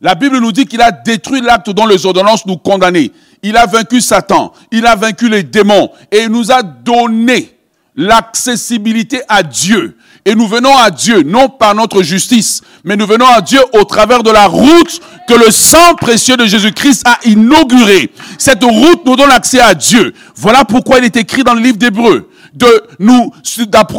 La 0.00 0.14
Bible 0.14 0.38
nous 0.38 0.52
dit 0.52 0.66
qu'il 0.66 0.82
a 0.82 0.90
détruit 0.90 1.40
l'acte 1.40 1.70
dont 1.70 1.86
les 1.86 2.04
ordonnances 2.04 2.44
nous 2.46 2.56
condamnaient. 2.56 3.10
Il 3.46 3.58
a 3.58 3.66
vaincu 3.66 4.00
Satan, 4.00 4.54
il 4.72 4.86
a 4.86 4.96
vaincu 4.96 5.28
les 5.28 5.42
démons 5.42 5.90
et 6.10 6.22
il 6.22 6.28
nous 6.30 6.50
a 6.50 6.62
donné 6.62 7.54
l'accessibilité 7.94 9.20
à 9.28 9.42
Dieu. 9.42 9.98
Et 10.24 10.34
nous 10.34 10.48
venons 10.48 10.74
à 10.74 10.90
Dieu, 10.90 11.22
non 11.22 11.50
par 11.50 11.74
notre 11.74 12.02
justice, 12.02 12.62
mais 12.84 12.96
nous 12.96 13.06
venons 13.06 13.26
à 13.26 13.42
Dieu 13.42 13.60
au 13.74 13.84
travers 13.84 14.22
de 14.22 14.30
la 14.30 14.46
route 14.46 14.98
que 15.28 15.34
le 15.34 15.50
sang 15.50 15.94
précieux 16.00 16.38
de 16.38 16.46
Jésus-Christ 16.46 17.06
a 17.06 17.18
inaugurée. 17.26 18.10
Cette 18.38 18.64
route 18.64 19.04
nous 19.04 19.14
donne 19.14 19.30
accès 19.30 19.60
à 19.60 19.74
Dieu. 19.74 20.14
Voilà 20.34 20.64
pourquoi 20.64 20.98
il 21.00 21.04
est 21.04 21.16
écrit 21.16 21.44
dans 21.44 21.52
le 21.52 21.60
livre 21.60 21.76
d'Hébreu 21.76 22.30
de 22.54 22.82
nous, 22.98 23.30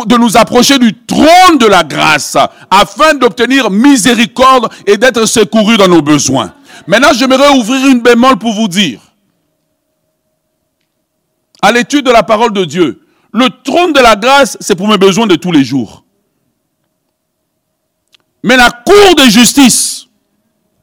de 0.08 0.18
nous 0.18 0.38
approcher 0.38 0.80
du 0.80 0.94
trône 1.06 1.60
de 1.60 1.68
la 1.68 1.84
grâce 1.84 2.36
afin 2.72 3.14
d'obtenir 3.14 3.70
miséricorde 3.70 4.70
et 4.88 4.98
d'être 4.98 5.28
secouru 5.28 5.78
dans 5.78 5.88
nos 5.88 6.02
besoins. 6.02 6.52
Maintenant, 6.88 7.14
j'aimerais 7.14 7.56
ouvrir 7.56 7.86
une 7.88 8.02
bémol 8.02 8.38
pour 8.38 8.54
vous 8.54 8.68
dire, 8.68 9.00
à 11.66 11.72
l'étude 11.72 12.06
de 12.06 12.12
la 12.12 12.22
parole 12.22 12.54
de 12.54 12.64
Dieu, 12.64 13.02
le 13.34 13.50
trône 13.64 13.92
de 13.92 14.00
la 14.00 14.16
grâce, 14.16 14.56
c'est 14.60 14.76
pour 14.76 14.88
mes 14.88 15.00
besoins 15.00 15.26
de 15.26 15.36
tous 15.36 15.52
les 15.52 15.64
jours. 15.64 16.06
Mais 18.44 18.56
la 18.56 18.70
cour 18.70 19.16
de 19.18 19.24
justice, 19.24 20.06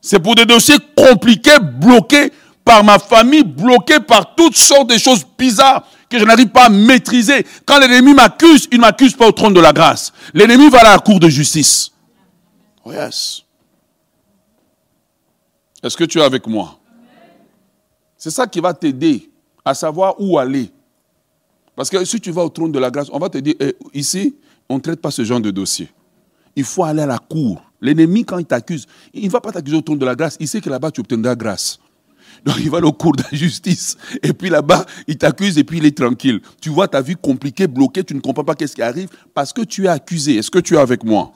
c'est 0.01 0.18
pour 0.18 0.35
des 0.35 0.45
dossiers 0.45 0.78
compliqués, 0.97 1.61
bloqués 1.61 2.33
par 2.64 2.83
ma 2.83 2.99
famille, 2.99 3.45
bloqués 3.45 4.01
par 4.01 4.35
toutes 4.35 4.57
sortes 4.57 4.91
de 4.91 4.99
choses 4.99 5.24
bizarres 5.39 5.87
que 6.11 6.18
je 6.18 6.24
n'arrive 6.24 6.49
pas 6.49 6.64
à 6.64 6.68
maîtriser. 6.68 7.47
Quand 7.64 7.78
l'ennemi 7.78 8.12
m'accuse, 8.12 8.66
il 8.72 8.78
ne 8.78 8.83
m'accuse 8.83 9.14
pas 9.14 9.28
au 9.28 9.33
trône 9.33 9.55
de 9.55 9.61
la 9.61 9.72
grâce. 9.72 10.12
L'ennemi 10.35 10.68
va 10.68 10.80
à 10.80 10.93
la 10.95 10.99
cour 10.99 11.20
de 11.20 11.28
justice. 11.28 11.93
Oh 12.85 12.93
yes. 12.93 13.43
Est-ce 15.80 15.97
que 15.97 16.05
tu 16.05 16.18
es 16.18 16.22
avec 16.22 16.45
moi? 16.49 16.76
C'est 18.18 18.30
ça 18.30 18.49
qui 18.49 18.59
va 18.59 18.74
t'aider 18.74 19.32
à 19.65 19.75
savoir 19.75 20.15
où 20.19 20.39
aller. 20.39 20.71
Parce 21.75 21.89
que 21.89 22.05
si 22.05 22.21
tu 22.21 22.31
vas 22.31 22.45
au 22.45 22.49
trône 22.49 22.73
de 22.73 22.79
la 22.79 22.91
grâce, 22.91 23.09
on 23.13 23.19
va 23.19 23.29
te 23.29 23.39
dire, 23.39 23.55
eh, 23.61 23.75
ici, 23.95 24.37
on 24.69 24.77
ne 24.77 24.81
traite 24.81 25.01
pas 25.01 25.11
ce 25.11 25.25
genre 25.25 25.41
de 25.41 25.51
dossier. 25.51 25.89
Il 26.55 26.65
faut 26.65 26.85
aller 26.85 27.03
à 27.03 27.07
la 27.07 27.19
cour. 27.19 27.63
L'ennemi, 27.81 28.25
quand 28.25 28.39
il 28.39 28.45
t'accuse, 28.45 28.87
il 29.15 29.25
ne 29.25 29.31
va 29.31 29.41
pas 29.41 29.53
t'accuser 29.53 29.77
au 29.77 29.81
trône 29.81 29.99
de 29.99 30.05
la 30.05 30.15
grâce. 30.15 30.37
Il 30.39 30.47
sait 30.47 30.61
que 30.61 30.69
là-bas, 30.69 30.91
tu 30.91 31.01
obtiendras 31.01 31.35
grâce. 31.35 31.79
Donc 32.45 32.57
il 32.61 32.71
va 32.71 32.79
au 32.79 32.93
cours 32.93 33.15
de 33.15 33.23
la 33.23 33.39
justice. 33.39 33.97
Et 34.23 34.33
puis 34.33 34.51
là-bas, 34.51 34.85
il 35.07 35.17
t'accuse 35.17 35.59
et 35.59 35.65
puis 35.65 35.79
il 35.79 35.87
est 35.87 35.97
tranquille. 35.97 36.41
Tu 36.61 36.71
vois 36.71 36.89
ta 36.89 37.01
vie 37.01 37.15
compliquée, 37.15 37.67
bloquée, 37.67 38.05
tu 38.05 38.15
ne 38.15 38.21
comprends 38.21 38.45
pas 38.45 38.55
qu'est-ce 38.55 38.75
qui 38.75 38.83
arrive 38.83 39.09
parce 39.33 39.53
que 39.53 39.63
tu 39.63 39.85
es 39.85 39.89
accusé. 39.89 40.37
Est-ce 40.37 40.51
que 40.51 40.59
tu 40.59 40.75
es 40.75 40.79
avec 40.79 41.05
moi? 41.05 41.33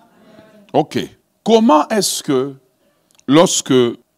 Ok. 0.73 0.99
Comment 1.45 1.87
est-ce 1.89 2.23
que, 2.23 2.55
lorsque 3.29 3.75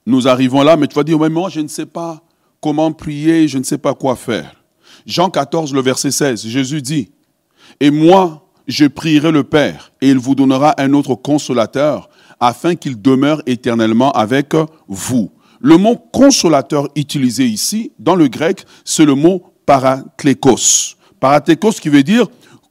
nous 0.06 0.28
arrivons 0.28 0.62
là, 0.62 0.76
mais 0.76 0.86
tu 0.86 0.94
vas 0.94 1.04
dire, 1.04 1.18
mais 1.18 1.28
moi 1.28 1.50
je 1.50 1.60
ne 1.60 1.68
sais 1.68 1.86
pas 1.86 2.22
comment 2.60 2.92
prier, 2.92 3.48
je 3.48 3.58
ne 3.58 3.64
sais 3.64 3.78
pas 3.78 3.94
quoi 3.94 4.16
faire. 4.16 4.54
Jean 5.06 5.30
14, 5.30 5.72
le 5.72 5.80
verset 5.80 6.10
16, 6.10 6.46
Jésus 6.46 6.82
dit, 6.82 7.10
et 7.80 7.90
moi, 7.90 8.48
je 8.66 8.86
prierai 8.86 9.30
le 9.30 9.44
Père, 9.44 9.92
et 10.00 10.10
il 10.10 10.18
vous 10.18 10.34
donnera 10.34 10.74
un 10.80 10.92
autre 10.92 11.14
consolateur, 11.14 12.08
afin 12.40 12.74
qu'il 12.74 13.00
demeure 13.00 13.42
éternellement 13.46 14.12
avec 14.12 14.54
vous. 14.86 15.30
Le 15.60 15.76
mot 15.76 15.96
consolateur 15.96 16.88
utilisé 16.94 17.44
ici, 17.44 17.92
dans 17.98 18.14
le 18.14 18.28
grec, 18.28 18.64
c'est 18.84 19.04
le 19.04 19.14
mot 19.14 19.52
paraklékos. 19.66 20.94
Paraklékos 21.18 21.72
qui 21.72 21.88
veut 21.88 22.04
dire 22.04 22.26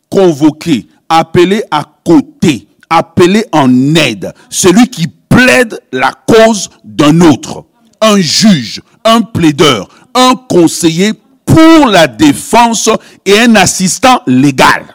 convoquer, 0.10 0.88
appeler 1.10 1.64
à 1.70 1.84
côté, 2.06 2.68
appeler 2.90 3.46
en 3.52 3.96
aide. 3.96 4.34
Celui 4.50 4.88
qui 4.88 5.08
plaide 5.08 5.80
la 5.92 6.14
cause 6.28 6.70
d'un 6.84 7.20
autre. 7.22 7.66
Un 8.02 8.20
juge, 8.20 8.82
un 9.04 9.22
plaideur, 9.22 9.90
un 10.14 10.36
conseiller 10.36 11.14
pour 11.46 11.88
la 11.88 12.08
défense 12.08 12.90
et 13.26 13.40
un 13.40 13.56
assistant 13.56 14.22
légal. 14.28 14.86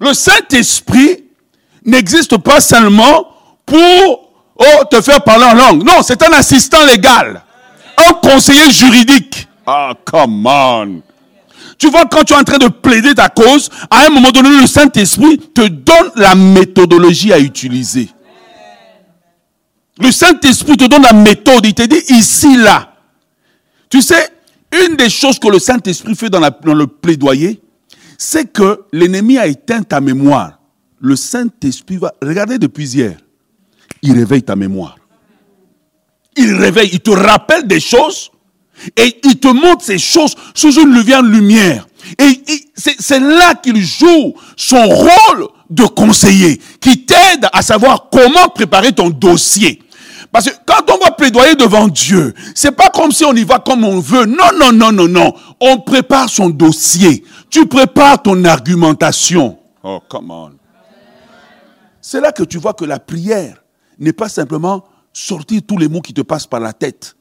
Le 0.00 0.12
Saint-Esprit 0.12 1.24
n'existe 1.84 2.36
pas 2.36 2.60
seulement 2.60 3.28
pour 3.64 4.32
oh, 4.58 4.84
te 4.90 5.00
faire 5.00 5.22
parler 5.22 5.46
en 5.46 5.54
langue. 5.54 5.82
Non, 5.84 6.02
c'est 6.02 6.22
un 6.22 6.32
assistant 6.32 6.84
légal. 6.84 7.42
Un 7.96 8.12
conseiller 8.14 8.70
juridique. 8.70 9.48
Ah, 9.66 9.94
come 10.04 10.46
on. 10.46 11.02
Tu 11.78 11.90
vois, 11.90 12.06
quand 12.06 12.24
tu 12.24 12.32
es 12.32 12.36
en 12.36 12.44
train 12.44 12.58
de 12.58 12.68
plaider 12.68 13.14
ta 13.14 13.28
cause, 13.28 13.68
à 13.90 14.06
un 14.06 14.10
moment 14.10 14.30
donné, 14.30 14.48
le 14.60 14.66
Saint-Esprit 14.66 15.38
te 15.54 15.66
donne 15.66 16.10
la 16.14 16.34
méthodologie 16.34 17.32
à 17.32 17.38
utiliser. 17.38 18.08
Le 19.98 20.10
Saint-Esprit 20.12 20.76
te 20.76 20.84
donne 20.84 21.02
la 21.02 21.12
méthode. 21.12 21.64
Il 21.64 21.74
te 21.74 21.82
dit 21.82 22.02
ici, 22.14 22.56
là. 22.56 22.94
Tu 23.88 24.02
sais, 24.02 24.28
une 24.84 24.96
des 24.96 25.08
choses 25.08 25.38
que 25.38 25.48
le 25.48 25.58
Saint-Esprit 25.58 26.14
fait 26.14 26.30
dans, 26.30 26.40
le 26.40 26.86
plaidoyer, 26.86 27.60
c'est 28.18 28.52
que 28.52 28.82
l'ennemi 28.92 29.38
a 29.38 29.46
éteint 29.46 29.82
ta 29.82 30.00
mémoire. 30.00 30.60
Le 31.00 31.16
Saint-Esprit 31.16 31.98
va, 31.98 32.12
regardez 32.22 32.58
depuis 32.58 32.88
hier, 32.94 33.16
il 34.02 34.14
réveille 34.14 34.42
ta 34.42 34.56
mémoire. 34.56 34.96
Il 36.36 36.54
réveille, 36.54 36.90
il 36.92 37.00
te 37.00 37.10
rappelle 37.10 37.66
des 37.66 37.80
choses 37.80 38.30
et 38.96 39.20
il 39.24 39.38
te 39.38 39.48
montre 39.48 39.84
ces 39.84 39.98
choses 39.98 40.34
sous 40.54 40.80
une 40.80 40.92
lumière. 41.30 41.86
Et 42.18 42.42
c'est 42.76 43.20
là 43.20 43.54
qu'il 43.54 43.80
joue 43.80 44.34
son 44.56 44.84
rôle 44.84 45.48
de 45.70 45.84
conseiller, 45.84 46.60
qui 46.80 47.04
t'aide 47.04 47.48
à 47.52 47.62
savoir 47.62 48.08
comment 48.10 48.48
préparer 48.54 48.92
ton 48.92 49.10
dossier. 49.10 49.82
Parce 50.36 50.50
que 50.50 50.56
quand 50.66 50.94
on 50.94 50.98
va 51.02 51.12
plaidoyer 51.12 51.54
devant 51.54 51.88
Dieu, 51.88 52.34
c'est 52.54 52.72
pas 52.72 52.90
comme 52.90 53.10
si 53.10 53.24
on 53.24 53.32
y 53.32 53.42
va 53.42 53.58
comme 53.58 53.84
on 53.84 54.00
veut. 54.00 54.26
Non, 54.26 54.50
non, 54.60 54.70
non, 54.70 54.92
non, 54.92 55.08
non. 55.08 55.34
On 55.62 55.78
prépare 55.78 56.28
son 56.28 56.50
dossier. 56.50 57.24
Tu 57.48 57.66
prépares 57.66 58.20
ton 58.20 58.44
argumentation. 58.44 59.58
Oh, 59.82 59.98
come 60.06 60.30
on. 60.30 60.50
C'est 62.02 62.20
là 62.20 62.32
que 62.32 62.42
tu 62.42 62.58
vois 62.58 62.74
que 62.74 62.84
la 62.84 62.98
prière 62.98 63.64
n'est 63.98 64.12
pas 64.12 64.28
simplement 64.28 64.84
sortir 65.10 65.62
tous 65.66 65.78
les 65.78 65.88
mots 65.88 66.02
qui 66.02 66.12
te 66.12 66.20
passent 66.20 66.46
par 66.46 66.60
la 66.60 66.74
tête. 66.74 67.16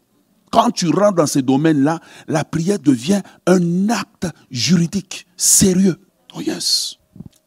Quand 0.52 0.72
tu 0.72 0.90
rentres 0.90 1.16
dans 1.16 1.26
ces 1.26 1.42
domaines-là, 1.42 2.02
la 2.28 2.44
prière 2.44 2.80
devient 2.80 3.22
un 3.48 3.90
acte 3.92 4.28
juridique 4.52 5.26
sérieux. 5.38 6.02
Oh 6.36 6.42
yes. 6.42 6.98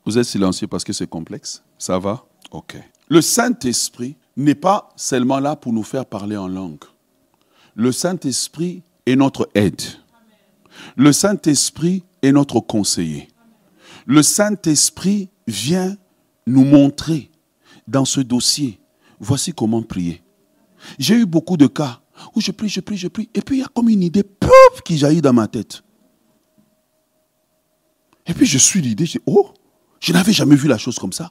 Vous 0.07 0.16
êtes 0.16 0.25
silencieux 0.25 0.66
parce 0.66 0.83
que 0.83 0.95
c'est 0.95 1.11
complexe. 1.11 1.62
Ça 1.77 1.99
va? 1.99 2.25
Ok. 2.53 2.79
Le 3.09 3.21
Saint-Esprit 3.21 4.17
n'est 4.37 4.55
pas 4.55 4.91
seulement 4.97 5.41
là 5.41 5.57
pour 5.57 5.73
nous 5.73 5.83
faire 5.83 6.07
parler 6.07 6.37
en 6.37 6.49
langue. 6.49 6.85
Le 7.75 7.93
Saint-Esprit 7.93 8.83
est 9.07 9.17
notre 9.17 9.49
aide. 9.55 9.81
Le 10.97 11.13
Saint-Esprit 11.13 12.05
est 12.23 12.33
notre 12.33 12.61
conseiller. 12.61 13.29
Le 14.07 14.23
Saint-Esprit 14.23 15.31
vient 15.47 15.97
nous 16.47 16.65
montrer 16.65 17.31
dans 17.87 18.05
ce 18.05 18.21
dossier 18.21 18.81
voici 19.21 19.53
comment 19.53 19.83
prier. 19.83 20.23
J'ai 20.99 21.15
eu 21.15 21.27
beaucoup 21.27 21.57
de 21.57 21.67
cas 21.67 22.01
où 22.35 22.41
je 22.41 22.51
prie, 22.51 22.69
je 22.69 22.81
prie, 22.81 22.97
je 22.97 23.09
prie, 23.09 23.29
et 23.35 23.41
puis 23.43 23.57
il 23.57 23.61
y 23.61 23.65
a 23.65 23.69
comme 23.69 23.89
une 23.89 24.03
idée 24.03 24.23
pouf 24.23 24.83
qui 24.85 24.99
jaillit 24.99 25.23
dans 25.23 25.33
ma 25.33 25.47
tête. 25.47 25.83
Et 28.27 28.35
puis 28.35 28.47
je 28.47 28.59
suis 28.59 28.81
l'idée, 28.81 29.07
je 29.07 29.13
dis, 29.13 29.25
oh, 29.27 29.53
je 30.01 30.13
n'avais 30.13 30.33
jamais 30.33 30.57
vu 30.57 30.69
la 30.69 30.79
chose 30.79 30.99
comme 30.99 31.13
ça. 31.13 31.31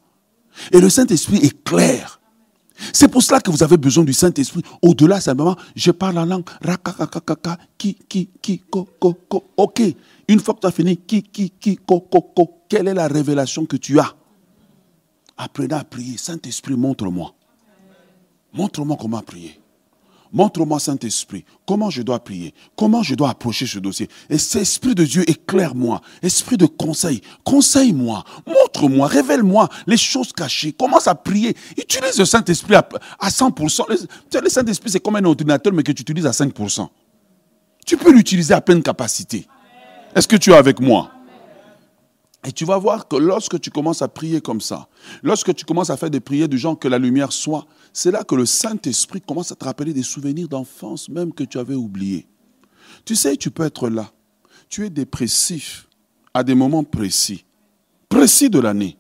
Et 0.71 0.79
le 0.79 0.89
Saint-Esprit 0.89 1.37
est 1.37 1.63
clair. 1.63 2.19
C'est 2.93 3.07
pour 3.07 3.23
cela 3.23 3.39
que 3.39 3.49
vous 3.49 3.63
avez 3.63 3.77
besoin 3.77 4.03
du 4.03 4.13
Saint-Esprit. 4.13 4.61
Au-delà, 4.81 5.19
simplement, 5.19 5.55
je 5.75 5.91
parle 5.91 6.17
en 6.19 6.25
langue. 6.25 6.45
Rakakakaka, 6.61 7.57
qui, 7.77 7.95
qui, 7.95 8.29
qui, 8.41 8.59
ko, 8.59 8.87
ko, 8.99 9.13
ko. 9.27 9.43
Ok. 9.57 9.81
Une 10.27 10.39
fois 10.39 10.53
que 10.53 10.61
tu 10.61 10.67
as 10.67 10.71
fini, 10.71 10.97
qui, 10.97 11.23
qui, 11.23 11.49
qui, 11.49 11.77
ko, 11.77 12.01
ko, 12.01 12.21
ko. 12.21 12.63
Quelle 12.69 12.87
est 12.87 12.93
la 12.93 13.07
révélation 13.07 13.65
que 13.65 13.77
tu 13.77 13.99
as? 13.99 14.13
Apprenez 15.37 15.73
à 15.73 15.83
prier. 15.83 16.17
Saint-Esprit, 16.17 16.75
montre-moi. 16.75 17.33
Montre-moi 18.53 18.97
comment 18.99 19.21
prier. 19.21 19.59
Montre-moi, 20.37 20.79
Saint-Esprit, 20.79 21.45
comment 21.65 21.89
je 21.89 22.03
dois 22.03 22.19
prier, 22.19 22.53
comment 22.75 23.01
je 23.01 23.15
dois 23.15 23.31
approcher 23.31 23.65
ce 23.65 23.79
dossier? 23.79 24.07
Et 24.29 24.37
cet 24.37 24.61
Esprit 24.61 24.93
de 24.93 25.03
Dieu, 25.03 25.27
éclaire-moi. 25.27 25.99
Esprit 26.21 26.57
de 26.57 26.67
conseil, 26.67 27.23
conseille-moi, 27.43 28.23
montre-moi, 28.45 29.07
révèle-moi 29.07 29.67
les 29.87 29.97
choses 29.97 30.31
cachées. 30.31 30.73
Commence 30.73 31.07
à 31.07 31.15
prier. 31.15 31.57
Utilise 31.75 32.19
le 32.19 32.25
Saint-Esprit 32.25 32.75
à, 32.75 32.87
100%. 33.27 33.85
Le, 34.39 34.49
Saint-Esprit, 34.49 34.91
c'est 34.91 34.99
comme 34.99 35.15
un 35.15 35.25
ordinateur, 35.25 35.73
mais 35.73 35.81
que 35.81 35.91
tu 35.91 36.03
utilises 36.03 36.27
à 36.27 36.31
5%. 36.31 36.87
Tu 37.87 37.97
peux 37.97 38.13
l'utiliser 38.13 38.53
à 38.53 38.61
pleine 38.61 38.83
capacité. 38.83 39.47
Est-ce 40.13 40.27
que 40.27 40.35
tu 40.35 40.51
es 40.51 40.55
avec 40.55 40.79
moi? 40.79 41.09
Et 42.47 42.53
tu 42.53 42.63
vas 42.63 42.77
voir 42.77 43.09
que 43.09 43.17
lorsque 43.17 43.59
tu 43.59 43.69
commences 43.71 44.01
à 44.01 44.07
prier 44.07 44.39
comme 44.39 44.61
ça, 44.61 44.87
lorsque 45.21 45.53
tu 45.53 45.65
commences 45.65 45.89
à 45.89 45.97
faire 45.97 46.09
des 46.09 46.21
prières 46.21 46.47
du 46.47 46.57
genre 46.57 46.79
que 46.79 46.87
la 46.87 46.97
lumière 46.97 47.33
soit, 47.33 47.67
c'est 47.91 48.09
là 48.09 48.23
que 48.23 48.35
le 48.35 48.45
Saint-Esprit 48.45 49.19
commence 49.19 49.51
à 49.51 49.55
te 49.55 49.65
rappeler 49.65 49.93
des 49.93 50.01
souvenirs 50.01 50.47
d'enfance 50.47 51.09
même 51.09 51.33
que 51.33 51.43
tu 51.43 51.59
avais 51.59 51.75
oubliés. 51.75 52.25
Tu 53.03 53.17
sais, 53.17 53.35
tu 53.35 53.51
peux 53.51 53.65
être 53.65 53.89
là. 53.89 54.09
Tu 54.69 54.85
es 54.85 54.89
dépressif 54.89 55.89
à 56.33 56.41
des 56.45 56.55
moments 56.55 56.85
précis, 56.85 57.43
précis 58.07 58.49
de 58.49 58.59
l'année. 58.59 58.97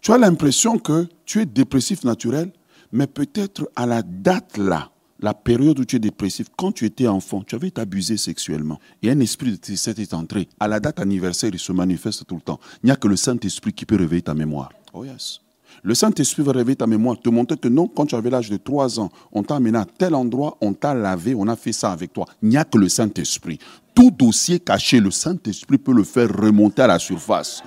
Tu 0.00 0.12
as 0.12 0.18
l'impression 0.18 0.78
que 0.78 1.08
tu 1.24 1.40
es 1.40 1.46
dépressif 1.46 2.04
naturel, 2.04 2.52
mais 2.92 3.08
peut-être 3.08 3.68
à 3.74 3.86
la 3.86 4.02
date 4.02 4.58
là, 4.58 4.92
la 5.20 5.34
période 5.34 5.78
où 5.78 5.84
tu 5.84 5.96
es 5.96 5.98
dépressif, 5.98 6.46
quand 6.56 6.72
tu 6.72 6.84
étais 6.84 7.06
enfant, 7.06 7.42
tu 7.42 7.54
avais 7.54 7.68
été 7.68 7.80
abusé 7.80 8.16
sexuellement. 8.16 8.78
Et 9.02 9.10
un 9.10 9.20
esprit 9.20 9.52
de 9.52 9.56
tristesse 9.56 9.98
est 9.98 10.14
entré. 10.14 10.48
À 10.60 10.68
la 10.68 10.80
date 10.80 11.00
anniversaire, 11.00 11.50
il 11.52 11.58
se 11.58 11.72
manifeste 11.72 12.26
tout 12.26 12.34
le 12.34 12.40
temps. 12.40 12.60
Il 12.82 12.86
n'y 12.86 12.92
a 12.92 12.96
que 12.96 13.08
le 13.08 13.16
Saint-Esprit 13.16 13.72
qui 13.72 13.86
peut 13.86 13.96
réveiller 13.96 14.22
ta 14.22 14.34
mémoire. 14.34 14.70
Oh 14.92 15.04
yes. 15.04 15.40
Le 15.82 15.94
Saint-Esprit 15.94 16.42
va 16.42 16.52
réveiller 16.52 16.76
ta 16.76 16.86
mémoire, 16.86 17.18
te 17.20 17.28
montrer 17.28 17.58
que 17.58 17.68
non, 17.68 17.86
quand 17.86 18.06
tu 18.06 18.14
avais 18.14 18.30
l'âge 18.30 18.48
de 18.48 18.56
3 18.56 18.98
ans, 18.98 19.10
on 19.32 19.42
t'a 19.42 19.56
amené 19.56 19.76
à 19.78 19.84
tel 19.84 20.14
endroit, 20.14 20.56
on 20.60 20.72
t'a 20.72 20.94
lavé, 20.94 21.34
on 21.34 21.46
a 21.48 21.56
fait 21.56 21.72
ça 21.72 21.92
avec 21.92 22.12
toi. 22.12 22.24
Il 22.42 22.48
n'y 22.48 22.56
a 22.56 22.64
que 22.64 22.78
le 22.78 22.88
Saint-Esprit. 22.88 23.58
Tout 23.94 24.10
dossier 24.10 24.58
caché, 24.58 25.00
le 25.00 25.10
Saint-Esprit 25.10 25.78
peut 25.78 25.92
le 25.92 26.04
faire 26.04 26.28
remonter 26.34 26.82
à 26.82 26.86
la 26.86 26.98
surface. 26.98 27.62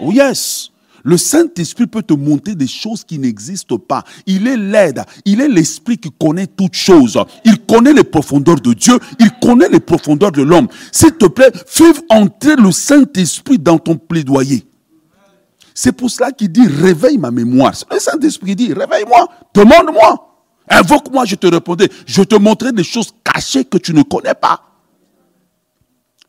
Oh 0.00 0.10
yes. 0.10 0.71
Le 1.04 1.16
Saint-Esprit 1.16 1.86
peut 1.86 2.02
te 2.02 2.14
montrer 2.14 2.54
des 2.54 2.66
choses 2.66 3.04
qui 3.04 3.18
n'existent 3.18 3.78
pas. 3.78 4.04
Il 4.26 4.46
est 4.46 4.56
l'aide. 4.56 5.02
Il 5.24 5.40
est 5.40 5.48
l'Esprit 5.48 5.98
qui 5.98 6.10
connaît 6.10 6.46
toutes 6.46 6.74
choses. 6.74 7.18
Il 7.44 7.58
connaît 7.60 7.92
les 7.92 8.04
profondeurs 8.04 8.60
de 8.60 8.72
Dieu. 8.72 8.98
Il 9.18 9.30
connaît 9.40 9.68
les 9.68 9.80
profondeurs 9.80 10.32
de 10.32 10.42
l'homme. 10.42 10.68
S'il 10.92 11.12
te 11.12 11.26
plaît, 11.26 11.50
fais 11.66 11.92
entrer 12.08 12.56
le 12.56 12.70
Saint-Esprit 12.70 13.58
dans 13.58 13.78
ton 13.78 13.96
plaidoyer. 13.96 14.66
C'est 15.74 15.92
pour 15.92 16.10
cela 16.10 16.32
qu'il 16.32 16.52
dit 16.52 16.66
réveille 16.66 17.18
ma 17.18 17.30
mémoire. 17.30 17.72
Le 17.90 17.98
Saint-Esprit 17.98 18.54
dit 18.54 18.72
réveille-moi, 18.72 19.28
demande-moi. 19.54 20.28
Invoque-moi, 20.68 21.24
je 21.24 21.34
te 21.34 21.46
répondrai. 21.46 21.90
Je 22.06 22.22
te 22.22 22.36
montrerai 22.36 22.72
des 22.72 22.84
choses 22.84 23.12
cachées 23.24 23.64
que 23.64 23.78
tu 23.78 23.92
ne 23.92 24.02
connais 24.02 24.34
pas. 24.34 24.71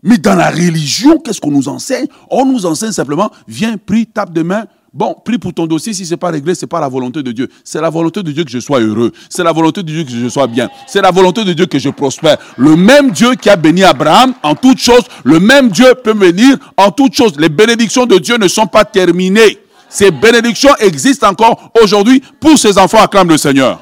Mais 0.04 0.18
dans 0.18 0.36
la 0.36 0.52
religion, 0.52 1.18
qu'est-ce 1.18 1.40
qu'on 1.40 1.52
nous 1.52 1.70
enseigne? 1.70 2.08
On 2.30 2.46
nous 2.46 2.66
enseigne 2.66 2.92
simplement, 2.92 3.32
viens, 3.48 3.78
prie, 3.78 4.06
tape 4.06 4.34
de 4.34 4.44
main. 4.44 4.66
Bon, 4.94 5.16
prie 5.26 5.40
pour 5.40 5.54
ton 5.54 5.66
dossier, 5.66 5.92
si 5.94 6.06
ce 6.06 6.12
n'est 6.12 6.18
pas 6.18 6.30
réglé, 6.30 6.54
ce 6.54 6.66
n'est 6.66 6.70
pas 6.70 6.80
la 6.80 6.88
volonté 6.88 7.24
de 7.24 7.32
Dieu. 7.32 7.50
C'est 7.64 7.82
la 7.82 7.90
volonté 7.90 8.22
de 8.22 8.32
Dieu 8.32 8.44
que 8.44 8.52
je 8.52 8.60
sois 8.60 8.80
heureux. 8.80 9.12
C'est 9.28 9.44
la 9.44 9.52
volonté 9.52 9.82
de 9.82 9.92
Dieu 9.92 10.04
que 10.04 10.12
je 10.12 10.28
sois 10.28 10.46
bien. 10.46 10.70
C'est 10.88 11.02
la 11.02 11.10
volonté 11.10 11.44
de 11.44 11.54
Dieu 11.54 11.66
que 11.66 11.80
je 11.80 11.90
prospère. 11.90 12.38
Le 12.58 12.76
même 12.76 13.10
Dieu 13.10 13.34
qui 13.34 13.50
a 13.50 13.56
béni 13.56 13.84
Abraham 13.84 14.36
en 14.44 14.54
toutes 14.54 14.78
choses, 14.78 15.04
le 15.24 15.40
même 15.40 15.70
Dieu 15.70 15.96
peut 15.96 16.14
venir 16.14 16.58
en 16.78 16.92
toutes 16.92 17.16
choses. 17.16 17.34
Les 17.40 17.50
bénédictions 17.50 18.06
de 18.06 18.20
Dieu 18.20 18.38
ne 18.38 18.48
sont 18.48 18.68
pas 18.68 18.86
terminées. 18.86 19.58
Ces 19.90 20.12
bénédictions 20.12 20.76
existent 20.80 21.30
encore 21.30 21.72
aujourd'hui 21.82 22.22
pour 22.40 22.60
ses 22.60 22.78
enfants. 22.78 23.02
Acclament 23.02 23.30
le 23.30 23.38
Seigneur. 23.38 23.82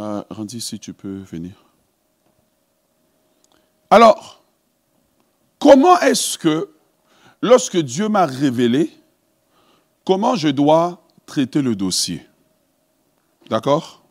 Euh, 0.00 0.17
Randy, 0.30 0.60
si 0.60 0.78
tu 0.78 0.92
peux 0.92 1.18
venir. 1.18 1.52
Alors, 3.90 4.42
comment 5.58 5.98
est-ce 6.00 6.36
que, 6.36 6.70
lorsque 7.40 7.78
Dieu 7.78 8.08
m'a 8.08 8.26
révélé, 8.26 8.92
comment 10.04 10.36
je 10.36 10.48
dois 10.48 11.02
traiter 11.26 11.62
le 11.62 11.74
dossier? 11.74 12.26
D'accord? 13.48 14.04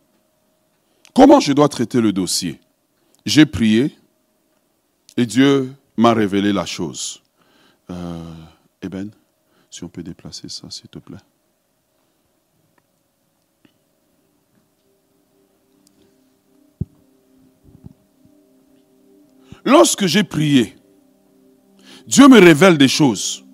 Comment 1.14 1.40
je 1.40 1.52
dois 1.52 1.68
traiter 1.68 2.00
le 2.00 2.12
dossier? 2.12 2.60
J'ai 3.24 3.46
prié 3.46 3.96
et 5.16 5.26
Dieu 5.26 5.74
m'a 5.96 6.12
révélé 6.12 6.52
la 6.52 6.66
chose. 6.66 7.22
Euh, 7.90 8.34
Eben, 8.82 9.10
si 9.70 9.84
on 9.84 9.88
peut 9.88 10.02
déplacer 10.02 10.48
ça, 10.48 10.70
s'il 10.70 10.88
te 10.88 10.98
plaît. 10.98 11.18
Lorsque 19.64 20.06
j'ai 20.06 20.24
prié, 20.24 20.74
Dieu 22.06 22.28
me 22.28 22.40
révèle 22.40 22.78
des 22.78 22.88
choses. 22.88 23.44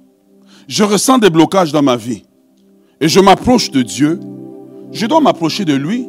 Je 0.69 0.85
ressens 0.85 1.19
des 1.19 1.31
blocages 1.31 1.73
dans 1.73 1.83
ma 1.83 1.97
vie. 1.97 2.25
Et 3.01 3.09
je 3.09 3.21
m'approche 3.21 3.71
de 3.71 3.83
Dieu. 3.83 4.21
Je 4.93 5.07
dois 5.07 5.21
m'approcher 5.21 5.65
de 5.65 5.75
lui. 5.75 6.07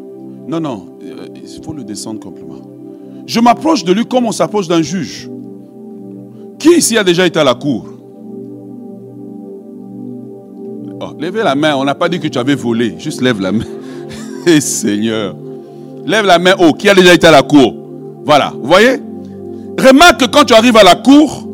Non, 0.48 0.60
non, 0.60 0.98
euh, 1.04 1.28
il 1.36 1.64
faut 1.64 1.74
le 1.74 1.84
descendre 1.84 2.20
complètement. 2.20 2.62
Je 3.26 3.40
m'approche 3.40 3.84
de 3.84 3.92
lui 3.92 4.06
comme 4.06 4.26
on 4.26 4.32
s'approche 4.32 4.68
d'un 4.68 4.82
juge. 4.82 5.30
Qui 6.60 6.78
ici 6.78 6.98
a 6.98 7.04
déjà 7.04 7.26
été 7.26 7.40
à 7.40 7.44
la 7.44 7.56
cour? 7.56 7.88
Oh, 11.02 11.14
la 11.20 11.56
main. 11.56 11.76
On 11.76 11.84
n'a 11.84 11.96
pas 11.96 12.08
dit 12.08 12.20
que 12.20 12.28
tu 12.28 12.38
avais 12.38 12.56
volé. 12.56 12.96
Juste 13.00 13.22
lève 13.22 13.42
la 13.42 13.52
main. 13.52 13.66
Eh 14.48 14.62
Seigneur. 14.62 15.36
Lève 16.06 16.26
la 16.26 16.38
main 16.38 16.54
haut. 16.60 16.74
Qui 16.74 16.88
a 16.88 16.94
déjà 16.94 17.14
été 17.16 17.26
à 17.26 17.32
la 17.32 17.42
cour? 17.42 17.74
Voilà. 18.24 18.54
Vous 18.56 18.68
voyez? 18.68 19.00
Remarque 19.78 20.22
que 20.22 20.26
quand 20.26 20.46
tu 20.46 20.54
arrives 20.54 20.78
à 20.78 20.84
la 20.84 20.96
cour, 20.96 21.48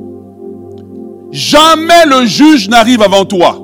jamais 1.31 2.05
le 2.07 2.25
juge 2.25 2.69
n'arrive 2.69 3.01
avant 3.01 3.25
toi. 3.25 3.57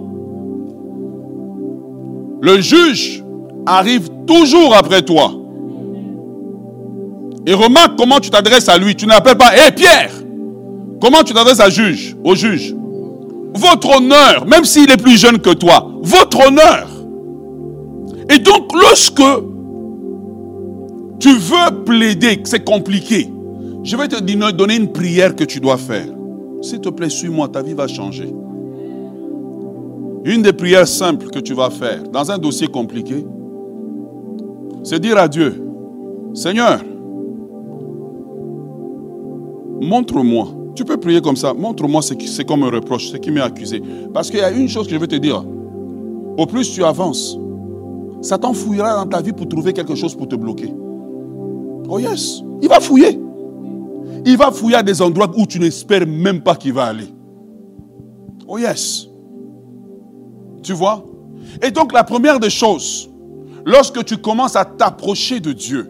Le 2.42 2.62
juge 2.62 3.24
arrive 3.66 4.10
toujours 4.26 4.76
après 4.76 5.02
toi. 5.02 5.32
Et 7.46 7.54
remarque 7.54 7.98
comment 7.98 8.20
tu 8.20 8.30
t'adresses 8.30 8.68
à 8.68 8.78
lui. 8.78 8.96
Tu 8.96 9.06
n'appelles 9.06 9.38
pas, 9.38 9.56
hé 9.56 9.72
Pierre 9.72 10.12
Comment 11.02 11.24
tu 11.24 11.34
t'adresses 11.34 11.60
à 11.60 11.70
juge, 11.70 12.16
au 12.24 12.36
juge? 12.36 12.76
Votre 13.54 13.98
honneur, 13.98 14.46
même 14.46 14.66
s'il 14.66 14.92
est 14.92 14.98
plus 14.98 15.18
jeune 15.18 15.40
que 15.40 15.52
toi, 15.52 15.90
votre 16.02 16.48
honneur. 16.48 16.88
Et 18.30 18.40
donc, 18.40 18.74
lorsque 18.74 19.22
tu 21.20 21.30
veux 21.30 21.84
plaider, 21.86 22.42
c'est 22.44 22.66
compliqué. 22.66 23.30
Je 23.88 23.96
vais 23.96 24.10
te 24.10 24.52
donner 24.52 24.76
une 24.76 24.92
prière 24.92 25.34
que 25.34 25.46
tu 25.46 25.62
dois 25.62 25.78
faire. 25.78 26.08
S'il 26.62 26.82
te 26.82 26.90
plaît, 26.90 27.10
suis-moi, 27.10 27.48
ta 27.48 27.62
vie 27.62 27.74
va 27.74 27.88
changer. 27.88 28.30
Une 30.26 30.42
des 30.42 30.52
prières 30.52 30.90
simples 30.90 31.30
que 31.30 31.40
tu 31.40 31.54
vas 31.54 31.70
faire 31.70 32.04
dans 32.12 32.30
un 32.30 32.38
dossier 32.38 32.68
compliqué, 32.68 33.26
c'est 34.84 35.00
dire 35.00 35.18
à 35.18 35.30
Dieu, 35.30 35.64
Seigneur, 36.34 36.82
montre-moi. 39.80 40.50
Tu 40.76 40.84
peux 40.84 40.98
prier 40.98 41.22
comme 41.22 41.38
ça, 41.38 41.54
montre-moi 41.54 42.02
ce 42.02 42.42
comme 42.42 42.64
un 42.64 42.70
reproche, 42.70 43.08
ce 43.08 43.16
qui 43.16 43.32
m'est 43.32 43.40
accusé. 43.40 43.82
Parce 44.14 44.30
qu'il 44.30 44.40
y 44.40 44.44
a 44.44 44.52
une 44.52 44.68
chose 44.68 44.88
que 44.88 44.96
je 44.96 45.00
veux 45.00 45.08
te 45.08 45.16
dire. 45.16 45.46
Au 46.38 46.46
plus 46.46 46.74
tu 46.74 46.84
avances, 46.84 47.40
Satan 48.20 48.52
fouillera 48.52 49.06
dans 49.06 49.10
ta 49.10 49.22
vie 49.22 49.32
pour 49.32 49.48
trouver 49.48 49.72
quelque 49.72 49.96
chose 49.96 50.14
pour 50.14 50.28
te 50.28 50.36
bloquer. 50.36 50.74
Oh 51.88 52.00
yes, 52.00 52.44
il 52.62 52.68
va 52.68 52.82
fouiller. 52.82 53.27
Il 54.30 54.36
va 54.36 54.52
fouiller 54.52 54.76
à 54.76 54.84
des 54.84 55.02
endroits 55.02 55.32
où 55.38 55.46
tu 55.46 55.58
n'espères 55.58 56.06
même 56.06 56.42
pas 56.42 56.54
qu'il 56.54 56.74
va 56.74 56.88
aller. 56.88 57.08
Oh 58.46 58.58
yes. 58.58 59.08
Tu 60.62 60.74
vois? 60.74 61.06
Et 61.64 61.72
donc 61.72 61.94
la 61.94 62.04
première 62.04 62.38
des 62.38 62.50
choses, 62.50 63.10
lorsque 63.66 64.04
tu 64.04 64.18
commences 64.18 64.58
à 64.58 64.66
t'approcher 64.66 65.40
de 65.40 65.54
Dieu 65.54 65.90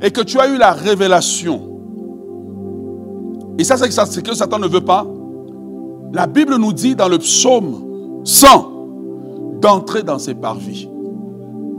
et 0.00 0.12
que 0.12 0.20
tu 0.20 0.38
as 0.38 0.48
eu 0.48 0.56
la 0.56 0.70
révélation, 0.70 1.80
et 3.58 3.64
ça 3.64 3.76
c'est 3.76 3.90
ce 3.90 4.20
que 4.20 4.36
Satan 4.36 4.60
ne 4.60 4.68
veut 4.68 4.84
pas, 4.84 5.04
la 6.12 6.28
Bible 6.28 6.58
nous 6.58 6.72
dit 6.72 6.94
dans 6.94 7.08
le 7.08 7.18
psaume 7.18 8.22
100 8.22 9.60
d'entrer 9.60 10.04
dans 10.04 10.20
ses 10.20 10.36
parvis 10.36 10.88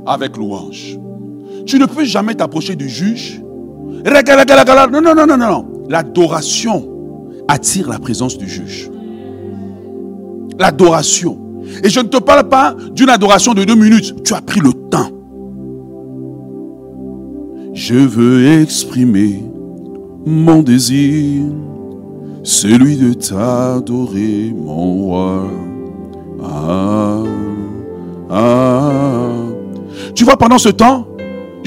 avec 0.05 0.35
louange. 0.35 0.99
Tu 1.65 1.79
ne 1.79 1.85
peux 1.85 2.03
jamais 2.03 2.35
t'approcher 2.35 2.75
du 2.75 2.89
juge 2.89 3.41
non, 4.91 5.01
non, 5.01 5.15
non, 5.15 5.25
non, 5.25 5.37
non. 5.37 5.65
L'adoration 5.89 6.87
attire 7.47 7.89
la 7.89 7.99
présence 7.99 8.37
du 8.37 8.47
juge. 8.47 8.89
l'adoration. 10.59 11.37
Et 11.83 11.89
je 11.89 11.99
ne 11.99 12.07
te 12.07 12.17
parle 12.17 12.47
pas 12.49 12.75
d'une 12.93 13.09
adoration 13.09 13.53
de 13.53 13.63
deux 13.63 13.75
minutes. 13.75 14.23
Tu 14.23 14.33
as 14.33 14.41
pris 14.41 14.59
le 14.59 14.73
temps. 14.73 15.09
Je 17.73 17.95
veux 17.95 18.61
exprimer 18.61 19.43
mon 20.25 20.61
désir, 20.61 21.43
celui 22.43 22.97
de 22.97 23.13
t'adorer, 23.13 24.53
mon 24.55 24.93
roi. 24.95 25.47
Ah, 26.43 27.23
ah. 28.29 29.29
Tu 30.13 30.23
vois, 30.25 30.35
pendant 30.37 30.57
ce 30.57 30.69
temps, 30.69 31.07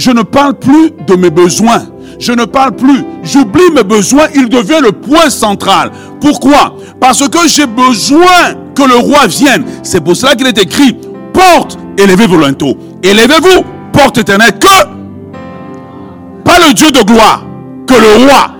je 0.03 0.11
ne 0.11 0.23
parle 0.23 0.55
plus 0.55 0.91
de 1.07 1.15
mes 1.15 1.31
besoins. 1.31 1.85
Je 2.19 2.33
ne 2.33 2.45
parle 2.45 2.75
plus. 2.75 3.05
J'oublie 3.23 3.71
mes 3.73 3.85
besoins. 3.85 4.27
Il 4.35 4.49
devient 4.49 4.81
le 4.83 4.91
point 4.91 5.31
central. 5.31 5.93
Pourquoi? 6.21 6.75
Parce 6.99 7.29
que 7.29 7.47
j'ai 7.47 7.67
besoin 7.67 8.55
que 8.75 8.83
le 8.83 8.97
roi 8.97 9.29
vienne. 9.29 9.65
C'est 9.85 10.01
pour 10.01 10.17
cela 10.17 10.35
qu'il 10.35 10.49
est 10.49 10.59
écrit 10.59 10.99
porte, 11.33 11.79
élevez-vous 11.97 12.37
linteaux. 12.37 12.77
Élevez-vous, 13.05 13.63
porte 13.93 14.19
éternelle, 14.19 14.59
que 14.59 14.85
pas 16.45 16.59
le 16.67 16.75
Dieu 16.75 16.91
de 16.91 17.01
gloire, 17.01 17.45
que 17.87 17.95
le 17.95 18.25
roi. 18.25 18.57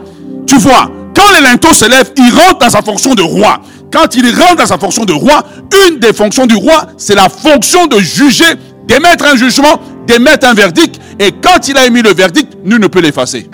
Tu 0.47 0.57
vois, 0.59 0.89
quand 1.15 1.33
les 1.37 1.43
linteaux 1.43 1.75
se 1.75 1.89
lèvent, 1.89 2.13
il 2.17 2.33
rentre 2.33 2.59
dans 2.59 2.71
sa 2.71 2.83
fonction 2.83 3.15
de 3.15 3.23
roi. 3.23 3.61
Quand 3.93 4.15
il 4.15 4.33
rentre 4.41 4.57
dans 4.59 4.67
sa 4.67 4.79
fonction 4.79 5.05
de 5.05 5.13
roi, 5.13 5.43
une 5.89 5.99
des 5.99 6.13
fonctions 6.13 6.47
du 6.47 6.55
roi, 6.55 6.87
c'est 6.97 7.17
la 7.17 7.29
fonction 7.29 7.87
de 7.89 7.99
juger, 7.99 8.55
d'émettre 8.87 9.25
un 9.27 9.37
jugement, 9.37 9.81
d'émettre 10.07 10.47
un 10.47 10.55
verdict. 10.55 11.01
Et 11.19 11.33
quand 11.33 11.69
il 11.69 11.77
a 11.77 11.87
émis 11.87 12.03
le 12.03 12.13
verdict, 12.13 12.57
nul 12.65 12.81
ne 12.81 12.87
peut 12.87 13.01
l'effacer. 13.01 13.49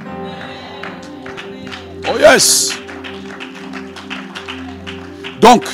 Oh 2.08 2.18
yes. 2.18 2.72
Donc, 5.40 5.64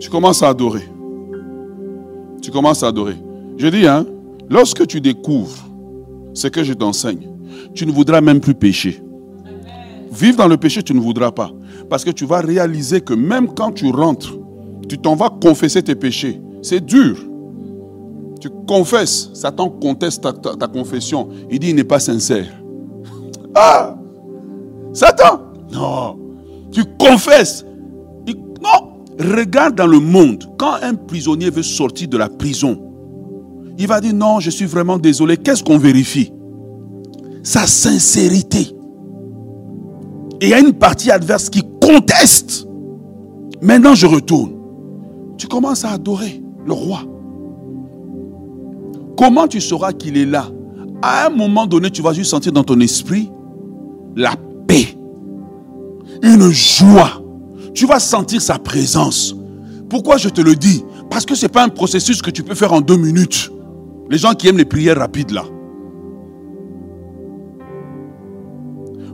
tu 0.00 0.10
commences 0.10 0.42
à 0.42 0.48
adorer. 0.48 0.88
Tu 2.42 2.50
commences 2.50 2.82
à 2.82 2.88
adorer. 2.88 3.16
Je 3.56 3.68
dis, 3.68 3.86
hein, 3.86 4.06
lorsque 4.50 4.86
tu 4.86 5.00
découvres 5.00 5.68
ce 6.34 6.48
que 6.48 6.64
je 6.64 6.72
t'enseigne, 6.72 7.28
tu 7.74 7.86
ne 7.86 7.92
voudras 7.92 8.20
même 8.20 8.40
plus 8.40 8.54
pécher. 8.54 9.02
Vivre 10.12 10.36
dans 10.36 10.48
le 10.48 10.56
péché, 10.56 10.82
tu 10.82 10.94
ne 10.94 11.00
voudras 11.00 11.32
pas. 11.32 11.50
Parce 11.88 12.04
que 12.04 12.10
tu 12.10 12.26
vas 12.26 12.40
réaliser 12.40 13.00
que 13.00 13.14
même 13.14 13.54
quand 13.54 13.72
tu 13.72 13.90
rentres, 13.90 14.34
tu 14.88 14.98
t'en 14.98 15.14
vas 15.14 15.30
confesser 15.30 15.82
tes 15.82 15.94
péchés. 15.94 16.40
C'est 16.60 16.84
dur. 16.84 17.18
Tu 18.42 18.50
confesses, 18.66 19.30
Satan 19.34 19.70
conteste 19.70 20.20
ta, 20.58 20.66
confession. 20.66 21.28
Il 21.48 21.60
dit 21.60 21.68
il 21.68 21.76
n'est 21.76 21.84
pas 21.84 22.00
sincère. 22.00 22.48
Ah 23.54 23.94
Satan? 24.92 25.42
Non. 25.70 26.18
Tu 26.72 26.82
confesses. 26.98 27.64
non. 28.60 29.04
Regarde 29.16 29.76
dans 29.76 29.86
le 29.86 30.00
monde, 30.00 30.42
quand 30.58 30.74
un 30.82 30.96
prisonnier 30.96 31.50
veut 31.50 31.62
sortir 31.62 32.08
de 32.08 32.16
la 32.16 32.28
prison, 32.28 32.82
il 33.78 33.86
va 33.86 34.00
dire 34.00 34.12
non, 34.12 34.40
je 34.40 34.50
suis 34.50 34.66
vraiment 34.66 34.98
désolé. 34.98 35.36
Qu'est-ce 35.36 35.62
qu'on 35.62 35.78
vérifie? 35.78 36.32
Sa 37.44 37.68
sincérité. 37.68 38.74
Et 40.40 40.46
il 40.46 40.48
y 40.48 40.54
a 40.54 40.58
une 40.58 40.72
partie 40.72 41.12
adverse 41.12 41.48
qui 41.48 41.62
conteste. 41.80 42.66
Maintenant, 43.60 43.94
je 43.94 44.08
retourne. 44.08 44.54
Tu 45.38 45.46
commences 45.46 45.84
à 45.84 45.90
adorer 45.90 46.42
le 46.66 46.72
roi. 46.72 47.04
Comment 49.22 49.46
tu 49.46 49.60
sauras 49.60 49.92
qu'il 49.92 50.16
est 50.16 50.26
là? 50.26 50.48
À 51.00 51.26
un 51.26 51.30
moment 51.30 51.68
donné, 51.68 51.92
tu 51.92 52.02
vas 52.02 52.12
juste 52.12 52.32
sentir 52.32 52.50
dans 52.50 52.64
ton 52.64 52.80
esprit 52.80 53.30
la 54.16 54.34
paix, 54.66 54.98
une 56.24 56.50
joie 56.50 57.22
tu 57.72 57.86
vas 57.86 58.00
sentir 58.00 58.42
sa 58.42 58.58
présence. 58.58 59.36
Pourquoi 59.88 60.16
je 60.16 60.28
te 60.28 60.40
le 60.40 60.56
dis? 60.56 60.84
Parce 61.08 61.24
que 61.24 61.36
ce 61.36 61.44
n'est 61.44 61.50
pas 61.50 61.62
un 61.62 61.68
processus 61.68 62.20
que 62.20 62.30
tu 62.30 62.42
peux 62.42 62.56
faire 62.56 62.72
en 62.72 62.80
deux 62.80 62.96
minutes. 62.96 63.48
Les 64.10 64.18
gens 64.18 64.34
qui 64.34 64.48
aiment 64.48 64.58
les 64.58 64.64
prières 64.64 64.98
rapides 64.98 65.30
là. 65.30 65.44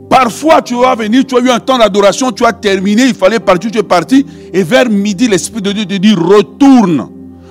Parfois, 0.09 0.62
tu 0.62 0.74
vas 0.74 0.94
venir, 0.94 1.26
tu 1.26 1.36
as 1.36 1.40
eu 1.40 1.50
un 1.50 1.61
temps 1.61 1.76
d'adoration, 1.76 2.32
tu 2.32 2.46
as 2.46 2.54
terminé, 2.54 3.09
il 3.09 3.14
fallait 3.14 3.40
partir, 3.40 3.70
tu 3.70 3.78
es 3.78 3.82
parti. 3.82 4.24
Et 4.54 4.62
vers 4.62 4.88
midi, 4.88 5.28
l'Esprit 5.28 5.61
de 5.61 5.70
Dieu 5.70 5.84
te 5.84 5.94
dit, 5.94 6.14
retourne. 6.14 7.11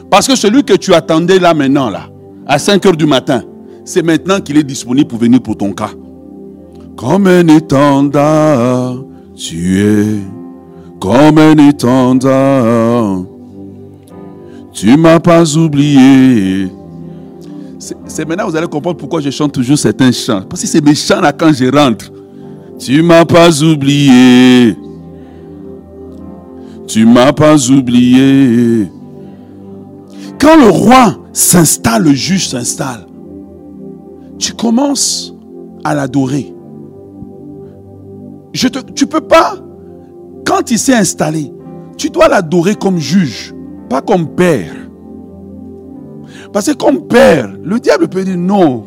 Parce 0.09 0.27
que 0.27 0.35
celui 0.35 0.63
que 0.63 0.73
tu 0.73 0.95
attendais 0.95 1.37
là 1.37 1.53
maintenant, 1.53 1.91
là, 1.91 2.09
à 2.47 2.57
5 2.57 2.85
heures 2.85 2.95
du 2.95 3.05
matin, 3.05 3.43
c'est 3.83 4.01
maintenant 4.01 4.39
qu'il 4.39 4.57
est 4.57 4.63
disponible 4.63 5.07
pour 5.07 5.19
venir 5.19 5.41
pour 5.41 5.57
ton 5.57 5.73
cas. 5.73 5.91
Comme 6.95 7.27
un 7.27 7.47
étendard, 7.47 9.03
tu 9.35 9.81
es 9.81 10.19
comme 10.99 11.37
un 11.37 11.57
étendard. 11.69 13.23
Tu 14.73 14.95
m'as 14.97 15.19
pas 15.19 15.55
oublié. 15.55 16.69
C'est 17.79 18.27
maintenant 18.27 18.45
que 18.45 18.51
vous 18.51 18.57
allez 18.57 18.67
comprendre 18.67 18.97
pourquoi 18.97 19.21
je 19.21 19.29
chante 19.29 19.51
toujours 19.51 19.77
certains 19.77 20.11
chants. 20.11 20.41
Parce 20.49 20.61
que 20.61 20.67
c'est 20.67 20.83
mes 20.83 20.95
chants 20.95 21.21
là 21.21 21.31
quand 21.31 21.53
je 21.53 21.65
rentre. 21.65 22.11
Tu 22.79 23.01
m'as 23.01 23.25
pas 23.25 23.61
oublié. 23.61 24.75
Tu 26.87 27.05
m'as 27.05 27.33
pas 27.33 27.69
oublié. 27.69 28.87
Quand 30.39 30.55
le 30.57 30.69
roi 30.69 31.17
s'installe, 31.33 32.03
le 32.03 32.13
juge 32.13 32.49
s'installe. 32.49 33.05
Tu 34.37 34.53
commences 34.53 35.33
à 35.83 35.95
l'adorer. 35.95 36.53
Tu 38.53 39.07
peux 39.07 39.21
pas 39.21 39.55
quand 40.45 40.71
il 40.71 40.79
s'est 40.79 40.95
installé, 40.95 41.51
tu 41.97 42.09
dois 42.09 42.29
l'adorer 42.29 42.75
comme 42.75 42.97
juge, 42.97 43.53
pas 43.89 44.01
comme 44.01 44.33
père. 44.35 44.73
Parce 46.53 46.67
que 46.67 46.71
comme 46.71 47.07
père, 47.07 47.51
le 47.63 47.79
diable 47.79 48.07
peut 48.07 48.23
dire 48.23 48.37
non. 48.37 48.85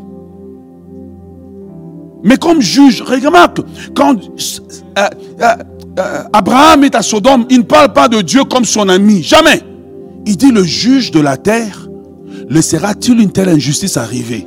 Mais 2.22 2.36
comme 2.36 2.60
juge, 2.60 3.02
remarque, 3.02 3.60
quand 3.94 4.16
euh, 4.16 5.08
euh, 5.40 5.44
euh, 5.98 6.22
Abraham 6.32 6.84
est 6.84 6.94
à 6.94 7.02
Sodome, 7.02 7.46
il 7.50 7.58
ne 7.58 7.64
parle 7.64 7.92
pas 7.92 8.08
de 8.08 8.22
Dieu 8.22 8.44
comme 8.44 8.64
son 8.64 8.88
ami. 8.88 9.22
Jamais. 9.22 9.62
Il 10.26 10.36
dit 10.36 10.50
le 10.50 10.64
juge 10.64 11.10
de 11.10 11.20
la 11.20 11.36
terre, 11.36 11.88
laissera-t-il 12.48 13.20
une 13.20 13.32
telle 13.32 13.48
injustice 13.48 13.96
arriver 13.96 14.46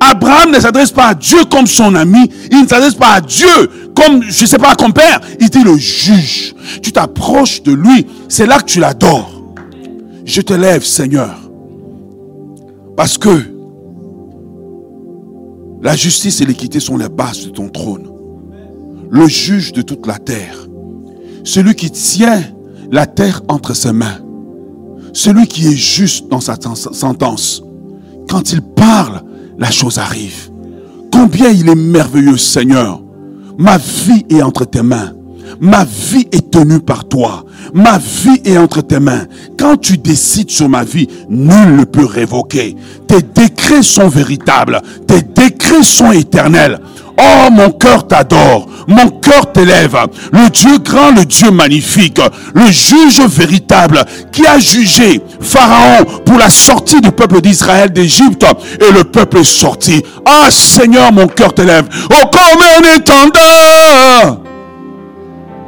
Abraham 0.00 0.52
ne 0.52 0.60
s'adresse 0.60 0.90
pas 0.90 1.08
à 1.08 1.14
Dieu 1.14 1.44
comme 1.50 1.66
son 1.66 1.94
ami. 1.94 2.30
Il 2.50 2.62
ne 2.62 2.66
s'adresse 2.66 2.94
pas 2.94 3.14
à 3.14 3.20
Dieu 3.20 3.46
comme, 3.94 4.22
je 4.22 4.42
ne 4.42 4.46
sais 4.46 4.58
pas, 4.58 4.74
comme 4.74 4.92
père. 4.92 5.20
Il 5.40 5.48
dit 5.48 5.62
le 5.62 5.76
juge. 5.76 6.54
Tu 6.82 6.92
t'approches 6.92 7.62
de 7.62 7.72
lui. 7.72 8.06
C'est 8.28 8.46
là 8.46 8.58
que 8.58 8.64
tu 8.64 8.80
l'adores. 8.80 9.42
Je 10.24 10.40
te 10.40 10.52
lève, 10.52 10.84
Seigneur. 10.84 11.50
Parce 12.96 13.16
que 13.16 13.42
la 15.82 15.94
justice 15.94 16.40
et 16.40 16.46
l'équité 16.46 16.80
sont 16.80 16.96
les 16.96 17.08
bases 17.08 17.46
de 17.46 17.50
ton 17.50 17.68
trône. 17.68 18.10
Le 19.10 19.28
juge 19.28 19.72
de 19.72 19.82
toute 19.82 20.06
la 20.06 20.18
terre. 20.18 20.66
Celui 21.44 21.74
qui 21.74 21.90
tient 21.90 22.42
la 22.90 23.06
terre 23.06 23.42
entre 23.48 23.74
ses 23.74 23.92
mains. 23.92 24.18
Celui 25.16 25.46
qui 25.46 25.66
est 25.66 25.76
juste 25.76 26.28
dans 26.28 26.42
sa 26.42 26.56
sentence. 26.92 27.62
Quand 28.28 28.52
il 28.52 28.60
parle, 28.60 29.22
la 29.58 29.70
chose 29.70 29.96
arrive. 29.96 30.50
Combien 31.10 31.48
il 31.48 31.70
est 31.70 31.74
merveilleux, 31.74 32.36
Seigneur. 32.36 33.00
Ma 33.56 33.78
vie 33.78 34.26
est 34.28 34.42
entre 34.42 34.66
tes 34.66 34.82
mains. 34.82 35.14
Ma 35.58 35.84
vie 35.84 36.28
est 36.32 36.50
tenue 36.50 36.80
par 36.80 37.08
toi. 37.08 37.46
Ma 37.72 37.96
vie 37.96 38.42
est 38.44 38.58
entre 38.58 38.82
tes 38.82 39.00
mains. 39.00 39.24
Quand 39.58 39.78
tu 39.78 39.96
décides 39.96 40.50
sur 40.50 40.68
ma 40.68 40.84
vie, 40.84 41.08
nul 41.30 41.76
ne 41.76 41.84
peut 41.84 42.04
révoquer. 42.04 42.76
Tes 43.08 43.22
décrets 43.22 43.82
sont 43.82 44.08
véritables. 44.08 44.82
Tes 45.06 45.22
décrets 45.22 45.82
sont 45.82 46.12
éternels. 46.12 46.78
Oh, 47.18 47.50
mon 47.50 47.70
cœur 47.70 48.06
t'adore. 48.06 48.66
Mon 48.86 49.08
cœur 49.08 49.52
t'élève. 49.52 49.96
Le 50.32 50.48
Dieu 50.50 50.78
grand, 50.78 51.10
le 51.10 51.24
Dieu 51.24 51.50
magnifique, 51.50 52.20
le 52.54 52.66
juge 52.66 53.20
véritable 53.20 54.04
qui 54.32 54.46
a 54.46 54.58
jugé 54.58 55.20
Pharaon 55.40 56.04
pour 56.24 56.38
la 56.38 56.50
sortie 56.50 57.00
du 57.00 57.10
peuple 57.10 57.40
d'Israël 57.40 57.90
d'Égypte 57.90 58.46
et 58.80 58.92
le 58.92 59.04
peuple 59.04 59.38
est 59.38 59.44
sorti. 59.44 60.02
Ah 60.24 60.50
Seigneur, 60.50 61.12
mon 61.12 61.26
cœur 61.26 61.54
t'élève. 61.54 61.86
Oh, 62.10 62.26
comme 62.30 62.62
un 62.62 62.96
étendard. 62.96 64.38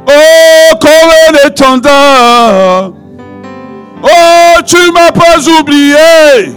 Oh, 0.07 0.75
comme 0.79 0.91
un 1.27 1.47
étendard. 1.47 2.91
Oh, 4.03 4.61
tu 4.65 4.91
m'as 4.91 5.11
pas 5.11 5.39
oublié. 5.59 6.53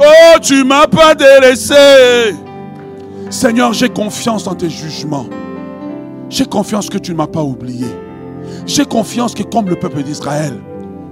Oh, 0.00 0.38
tu 0.40 0.64
m'as 0.64 0.86
pas 0.86 1.14
délaissé. 1.14 2.34
Seigneur, 3.30 3.72
j'ai 3.72 3.88
confiance 3.88 4.44
dans 4.44 4.54
tes 4.54 4.70
jugements. 4.70 5.26
J'ai 6.30 6.44
confiance 6.44 6.88
que 6.88 6.98
tu 6.98 7.12
ne 7.12 7.16
m'as 7.16 7.26
pas 7.26 7.42
oublié. 7.42 7.86
J'ai 8.66 8.84
confiance 8.84 9.34
que 9.34 9.42
comme 9.42 9.68
le 9.68 9.76
peuple 9.76 10.02
d'Israël, 10.02 10.54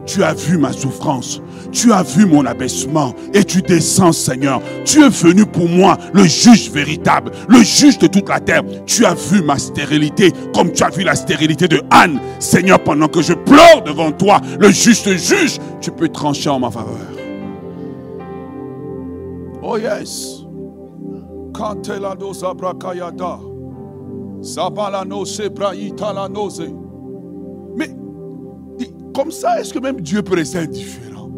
tu 0.06 0.22
as 0.22 0.34
vu 0.34 0.58
ma 0.58 0.72
souffrance, 0.72 1.40
tu 1.72 1.92
as 1.92 2.02
vu 2.02 2.26
mon 2.26 2.44
abaissement 2.44 3.14
et 3.32 3.42
tu 3.42 3.62
descends, 3.62 4.12
Seigneur. 4.12 4.60
Tu 4.84 5.02
es 5.02 5.08
venu 5.08 5.46
pour 5.46 5.68
moi, 5.68 5.96
le 6.12 6.24
juge 6.24 6.70
véritable, 6.70 7.32
le 7.48 7.62
juge 7.62 7.98
de 7.98 8.06
toute 8.06 8.28
la 8.28 8.38
terre. 8.38 8.62
Tu 8.86 9.04
as 9.06 9.14
vu 9.14 9.42
ma 9.42 9.58
stérilité 9.58 10.30
comme 10.54 10.72
tu 10.72 10.82
as 10.82 10.90
vu 10.90 11.02
la 11.02 11.14
stérilité 11.14 11.68
de 11.68 11.82
Anne. 11.90 12.20
Seigneur, 12.38 12.78
pendant 12.80 13.08
que 13.08 13.22
je 13.22 13.32
pleure 13.32 13.82
devant 13.84 14.12
toi, 14.12 14.40
le 14.60 14.70
juste 14.70 15.08
juge, 15.16 15.58
tu 15.80 15.90
peux 15.90 16.08
trancher 16.08 16.50
en 16.50 16.60
ma 16.60 16.70
faveur. 16.70 16.98
Oh 19.62 19.78
yes. 19.78 20.43
Mais 27.76 27.90
comme 29.14 29.30
ça, 29.30 29.60
est-ce 29.60 29.72
que 29.72 29.78
même 29.78 30.00
Dieu 30.00 30.22
peut 30.22 30.34
rester 30.34 30.58
indifférent? 30.58 31.30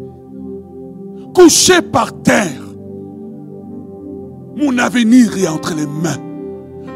Couché 1.33 1.81
par 1.81 2.21
terre, 2.23 2.63
mon 4.55 4.77
avenir 4.79 5.37
est 5.37 5.47
entre 5.47 5.75
les 5.75 5.85
mains. 5.85 6.17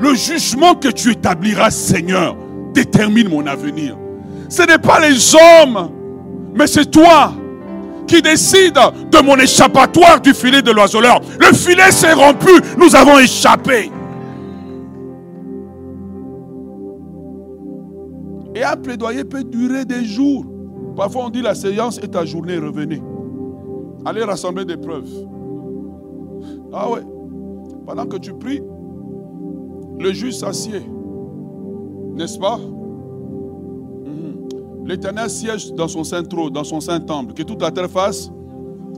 Le 0.02 0.16
jugement 0.16 0.74
que 0.74 0.90
tu 0.90 1.12
établiras, 1.12 1.70
Seigneur, 1.70 2.36
détermine 2.74 3.30
mon 3.30 3.46
avenir. 3.46 3.96
Ce 4.50 4.64
n'est 4.64 4.80
pas 4.80 5.00
les 5.00 5.36
hommes, 5.36 5.92
mais 6.56 6.66
c'est 6.66 6.90
toi 6.90 7.34
qui 8.08 8.22
décide 8.22 8.74
de 8.76 9.24
mon 9.24 9.38
échappatoire 9.38 10.22
du 10.22 10.34
filet 10.34 10.62
de 10.62 10.72
l'oiseleur. 10.72 11.22
Le 11.40 11.56
filet 11.56 11.92
s'est 11.92 12.14
rompu, 12.14 12.52
nous 12.78 12.96
avons 12.96 13.20
échappé. 13.20 13.92
Et 18.54 18.64
un 18.64 18.76
plaidoyer 18.76 19.24
peut 19.24 19.44
durer 19.44 19.86
des 19.86 20.04
jours. 20.04 20.46
Parfois 20.96 21.26
on 21.26 21.30
dit 21.30 21.42
la 21.42 21.56
séance 21.56 21.98
est 22.00 22.10
ta 22.10 22.26
journée, 22.26 22.58
revenez. 22.58 23.02
Allez 24.06 24.24
rassembler 24.24 24.66
des 24.66 24.78
preuves. 24.78 25.10
Ah 26.74 26.90
ouais. 26.90 27.02
Pendant 27.86 28.06
que 28.06 28.18
tu 28.18 28.34
pries, 28.34 28.62
le 30.00 30.12
juge 30.12 30.36
s'assied. 30.36 30.82
N'est-ce 32.16 32.38
pas? 32.40 32.60
L'éternel 34.92 35.30
siège 35.30 35.72
dans 35.72 35.88
son 35.88 36.04
saint 36.04 36.22
trône, 36.22 36.52
dans 36.52 36.66
son 36.66 36.82
saint 36.82 37.00
temple. 37.00 37.34
Que 37.34 37.44
toute 37.44 37.62
la 37.62 37.72
terre 37.72 37.90
fasse. 37.90 38.30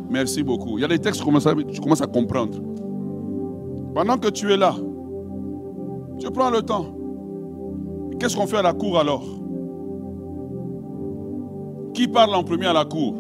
Merci 0.10 0.42
beaucoup. 0.42 0.80
Il 0.80 0.82
y 0.82 0.86
a 0.86 0.88
des 0.88 0.98
textes 0.98 1.22
que 1.22 1.72
tu 1.72 1.82
commences 1.82 2.02
à 2.02 2.08
comprendre. 2.08 2.58
Pendant 3.94 4.18
que 4.18 4.30
tu 4.30 4.52
es 4.52 4.58
là, 4.58 4.74
tu 6.18 6.32
prends 6.32 6.50
le 6.50 6.64
temps. 6.64 6.88
Qu'est-ce 8.20 8.36
qu'on 8.36 8.48
fait 8.48 8.58
à 8.58 8.64
la 8.64 8.74
cour 8.74 8.98
alors? 8.98 9.24
Qui 11.94 12.08
parle 12.08 12.34
en 12.34 12.44
premier 12.44 12.66
à 12.66 12.74
la 12.74 12.86
cour? 12.86 13.14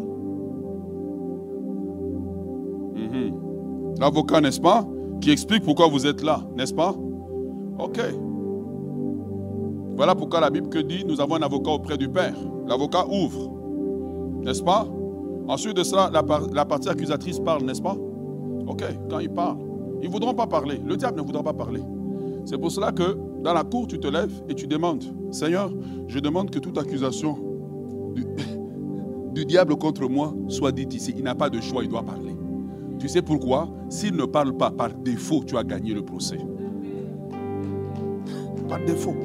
Mhm. 2.95 3.33
L'avocat, 3.99 4.41
n'est-ce 4.41 4.59
pas 4.59 4.83
Qui 5.21 5.29
explique 5.29 5.63
pourquoi 5.63 5.89
vous 5.89 6.07
êtes 6.07 6.23
là, 6.23 6.41
n'est-ce 6.57 6.73
pas? 6.73 6.95
Ok. 7.77 7.99
Voilà 9.95 10.15
pourquoi 10.15 10.39
la 10.39 10.49
Bible 10.49 10.69
que 10.69 10.79
dit, 10.79 11.05
nous 11.05 11.21
avons 11.21 11.35
un 11.35 11.43
avocat 11.43 11.69
auprès 11.69 11.99
du 11.99 12.09
Père. 12.09 12.33
L'avocat 12.67 13.05
ouvre, 13.07 13.51
n'est-ce 14.43 14.63
pas? 14.63 14.87
Ensuite 15.47 15.75
de 15.75 15.83
cela, 15.83 16.09
la, 16.11 16.65
partie 16.65 16.89
accusatrice 16.89 17.39
parle, 17.39 17.63
n'est-ce 17.63 17.81
pas? 17.81 17.97
Ok, 18.67 18.83
quand 19.09 19.19
il 19.19 19.29
parle, 19.29 19.57
ils 20.01 20.07
ne 20.07 20.11
voudront 20.11 20.33
pas 20.33 20.47
parler. 20.47 20.79
Le 20.85 20.95
diable 20.95 21.17
ne 21.19 21.25
voudra 21.25 21.43
pas 21.43 21.53
parler. 21.53 21.81
C'est 22.45 22.57
pour 22.57 22.71
cela 22.71 22.91
que 22.91 23.17
dans 23.41 23.53
la 23.53 23.63
cour, 23.63 23.87
tu 23.87 23.99
te 23.99 24.07
lèves 24.07 24.43
et 24.47 24.53
tu 24.53 24.67
demandes, 24.67 25.03
Seigneur, 25.31 25.71
je 26.07 26.19
demande 26.19 26.49
que 26.49 26.59
toute 26.59 26.77
accusation 26.77 27.37
du, 28.13 28.25
du 29.33 29.45
diable 29.45 29.75
contre 29.75 30.07
moi 30.07 30.33
soit 30.47 30.71
dite 30.71 30.93
ici. 30.93 31.13
Il 31.17 31.23
n'a 31.23 31.35
pas 31.35 31.49
de 31.49 31.59
choix, 31.59 31.83
il 31.83 31.89
doit 31.89 32.03
parler. 32.03 32.35
Tu 32.99 33.09
sais 33.09 33.21
pourquoi? 33.21 33.69
S'il 33.89 34.15
ne 34.15 34.25
parle 34.25 34.55
pas 34.55 34.71
par 34.71 34.93
défaut, 34.93 35.43
tu 35.45 35.57
as 35.57 35.63
gagné 35.63 35.93
le 35.93 36.03
procès 36.03 36.39
par 38.67 38.79
défaut. 38.85 39.15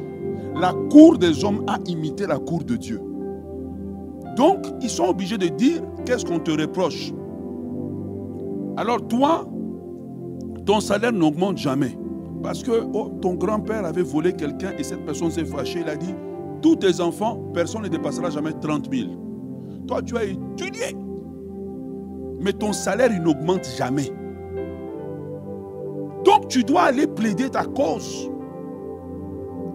La 0.57 0.73
cour 0.91 1.19
des 1.19 1.45
hommes 1.45 1.65
a 1.67 1.79
imité 1.87 2.27
la 2.27 2.39
cour 2.39 2.65
de 2.65 2.77
Dieu. 2.77 3.01
Donc, 4.39 4.67
ils 4.81 4.89
sont 4.89 5.07
obligés 5.07 5.37
de 5.37 5.49
dire 5.49 5.83
qu'est-ce 6.07 6.25
qu'on 6.25 6.39
te 6.39 6.53
reproche? 6.53 7.13
Alors 8.77 9.05
toi, 9.09 9.49
ton 10.65 10.79
salaire 10.79 11.13
n'augmente 11.13 11.59
jamais. 11.59 11.99
Parce 12.41 12.63
que 12.63 12.85
oh, 12.95 13.19
ton 13.21 13.35
grand-père 13.35 13.85
avait 13.85 14.05
volé 14.05 14.33
quelqu'un 14.33 14.71
et 14.79 14.85
cette 14.85 15.05
personne 15.05 15.33
s'est 15.33 15.45
fâchée. 15.45 15.81
Il 15.81 15.89
a 15.89 15.97
dit, 15.97 16.15
tous 16.63 16.77
tes 16.77 17.01
enfants, 17.01 17.51
personne 17.53 17.83
ne 17.83 17.89
dépassera 17.89 18.31
jamais 18.31 18.53
30 18.53 18.89
000. 18.95 19.09
Toi, 19.89 20.03
tu 20.03 20.17
as 20.17 20.23
étudié. 20.27 20.97
Mais 22.41 22.53
ton 22.53 22.73
salaire, 22.73 23.11
il 23.11 23.21
n'augmente 23.21 23.67
jamais. 23.77 24.13
Donc, 26.25 26.47
tu 26.47 26.63
dois 26.63 26.83
aller 26.83 27.09
plaider 27.09 27.51
ta 27.51 27.65
cause. 27.65 28.31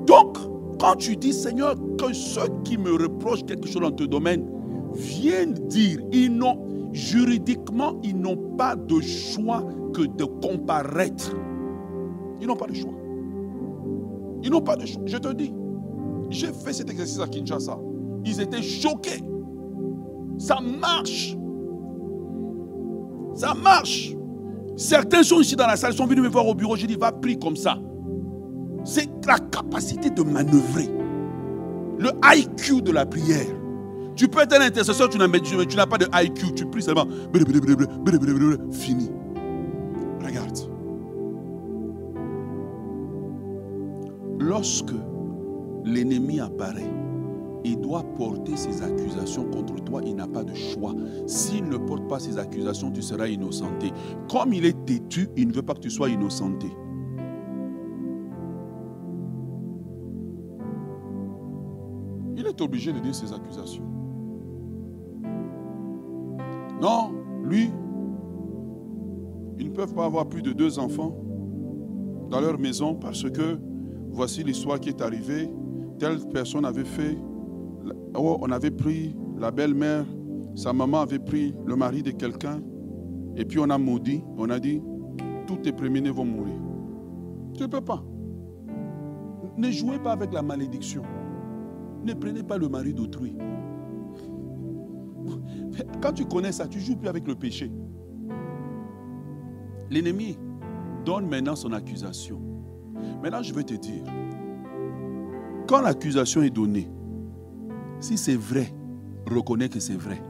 Donc, 0.08 0.38
quand 0.80 0.96
tu 0.96 1.18
dis, 1.18 1.34
Seigneur, 1.34 1.76
que 1.98 2.14
ceux 2.14 2.48
qui 2.64 2.78
me 2.78 2.94
reprochent 2.94 3.44
quelque 3.46 3.68
chose 3.68 3.82
dans 3.82 3.92
ton 3.92 4.06
domaine 4.06 4.53
viennent 4.96 5.54
dire, 5.54 6.00
ils 6.12 6.30
n'ont, 6.30 6.90
juridiquement, 6.92 8.00
ils 8.04 8.18
n'ont 8.18 8.56
pas 8.58 8.76
de 8.76 9.00
choix 9.02 9.64
que 9.94 10.02
de 10.02 10.24
comparaître. 10.24 11.36
Ils 12.42 12.48
n'ont 12.48 12.56
pas 12.56 12.68
de 12.68 12.74
choix. 12.74 12.94
Ils 14.44 14.50
n'ont 14.50 14.62
pas 14.62 14.76
de 14.76 14.86
choix. 14.86 15.04
Je 15.06 15.18
te 15.18 15.34
dis, 15.34 15.54
j'ai 16.30 16.52
fait 16.52 16.74
cet 16.74 16.90
exercice 16.90 17.20
à 17.20 17.28
Kinshasa. 17.28 17.78
Ils 18.26 18.42
étaient 18.42 18.62
choqués. 18.62 19.24
Ça 20.38 20.60
marche. 20.60 21.38
Ça 23.36 23.54
marche. 23.54 24.16
Certains 24.76 25.24
sont 25.24 25.40
ici 25.40 25.56
dans 25.56 25.68
la 25.68 25.76
salle, 25.76 25.94
sont 25.94 26.06
venus 26.06 26.24
me 26.24 26.30
voir 26.30 26.48
au 26.48 26.56
bureau. 26.56 26.76
J'ai 26.76 26.88
dit, 26.88 26.96
va 26.96 27.12
prier 27.12 27.38
comme 27.38 27.56
ça. 27.56 27.78
C'est 28.84 29.10
la 29.26 29.40
capacité 29.40 30.10
de 30.10 30.24
manœuvrer. 30.24 30.90
Le 32.00 32.10
IQ 32.36 32.82
de 32.82 32.92
la 32.92 33.06
prière. 33.06 33.46
Tu 34.16 34.28
peux 34.28 34.42
être 34.42 34.54
un 34.54 34.62
intercesseur, 34.62 35.10
tu 35.10 35.18
n'as 35.18 35.86
pas 35.86 35.98
de 35.98 36.08
IQ, 36.14 36.54
tu 36.54 36.66
pries 36.66 36.84
seulement. 36.84 37.08
Fini. 38.72 39.10
Regarde. 40.24 40.58
Lorsque 44.40 44.94
l'ennemi 45.86 46.40
apparaît, 46.40 46.92
il 47.64 47.80
doit 47.80 48.04
porter 48.18 48.58
ses 48.58 48.84
accusations 48.84 49.46
contre 49.46 49.76
toi, 49.84 50.02
il 50.06 50.16
n'a 50.16 50.28
pas 50.28 50.44
de 50.44 50.54
choix. 50.54 50.94
S'il 51.28 51.70
ne 51.70 51.78
porte 51.78 52.08
pas 52.10 52.20
ses 52.20 52.38
accusations, 52.38 52.92
tu 52.92 53.02
seras 53.02 53.28
innocenté. 53.28 53.92
Comme 54.30 54.54
il 54.54 54.66
est 54.66 54.86
têtu, 54.86 55.30
il 55.38 55.48
ne 55.48 55.54
veut 55.54 55.62
pas 55.62 55.74
que 55.74 55.80
tu 55.80 55.90
sois 55.90 56.10
innocenté. 56.10 56.68
est 62.54 62.62
obligé 62.62 62.94
de 62.94 63.00
dire 63.00 63.16
ses 63.16 63.34
accusations. 63.34 64.03
Non, 66.82 67.12
lui, 67.44 67.72
ils 69.60 69.70
ne 69.70 69.74
peuvent 69.74 69.94
pas 69.94 70.06
avoir 70.06 70.28
plus 70.28 70.42
de 70.42 70.52
deux 70.52 70.80
enfants 70.80 71.16
dans 72.30 72.42
leur 72.42 72.58
maison 72.60 72.96
parce 72.96 73.30
que 73.30 73.60
voici 74.12 74.44
l'histoire 74.44 74.80
qui 74.80 74.90
est 74.90 75.02
arrivée. 75.02 75.50
Telle 76.00 76.18
personne 76.34 76.66
avait 76.66 76.84
fait, 76.84 77.18
oh, 78.16 78.38
on 78.42 78.52
avait 78.52 78.72
pris 78.72 79.16
la 79.38 79.52
belle-mère, 79.52 80.06
sa 80.56 80.74
maman 80.74 81.02
avait 81.02 81.20
pris 81.20 81.54
le 81.66 81.76
mari 81.76 82.02
de 82.02 82.12
quelqu'un, 82.12 82.60
et 83.36 83.46
puis 83.46 83.60
on 83.60 83.70
a 83.70 83.78
maudit, 83.78 84.24
on 84.38 84.50
a 84.50 84.60
dit, 84.60 84.82
tous 85.48 85.58
tes 85.58 85.72
premiers 85.72 86.10
vont 86.10 86.26
mourir. 86.26 86.56
Tu 87.56 87.62
ne 87.62 87.68
peux 87.68 87.82
pas. 87.82 88.04
Ne 89.58 89.70
jouez 89.70 90.00
pas 90.00 90.14
avec 90.14 90.34
la 90.34 90.42
malédiction. 90.42 91.04
Ne 92.04 92.14
prenez 92.14 92.44
pas 92.44 92.58
le 92.58 92.68
mari 92.68 92.94
d'autrui. 92.94 93.38
Quand 96.02 96.14
tu 96.14 96.26
connais 96.26 96.52
ça, 96.52 96.68
tu 96.68 96.78
ne 96.80 96.84
joues 96.84 96.96
plus 96.96 97.10
avec 97.10 97.28
le 97.28 97.36
péché. 97.36 97.72
L'ennemi 99.90 100.38
donne 101.06 101.28
maintenant 101.28 101.56
son 101.56 101.74
accusation. 101.74 102.40
Maintenant, 103.22 103.42
je 103.42 103.54
vais 103.54 103.64
te 103.64 103.74
dire, 103.74 104.04
quand 105.68 105.82
l'accusation 105.82 106.42
est 106.42 106.50
donnée, 106.50 106.90
si 108.00 108.18
c'est 108.18 108.36
vrai, 108.36 108.74
reconnais 109.30 109.70
que 109.70 109.80
c'est 109.80 109.96
vrai. 109.96 110.22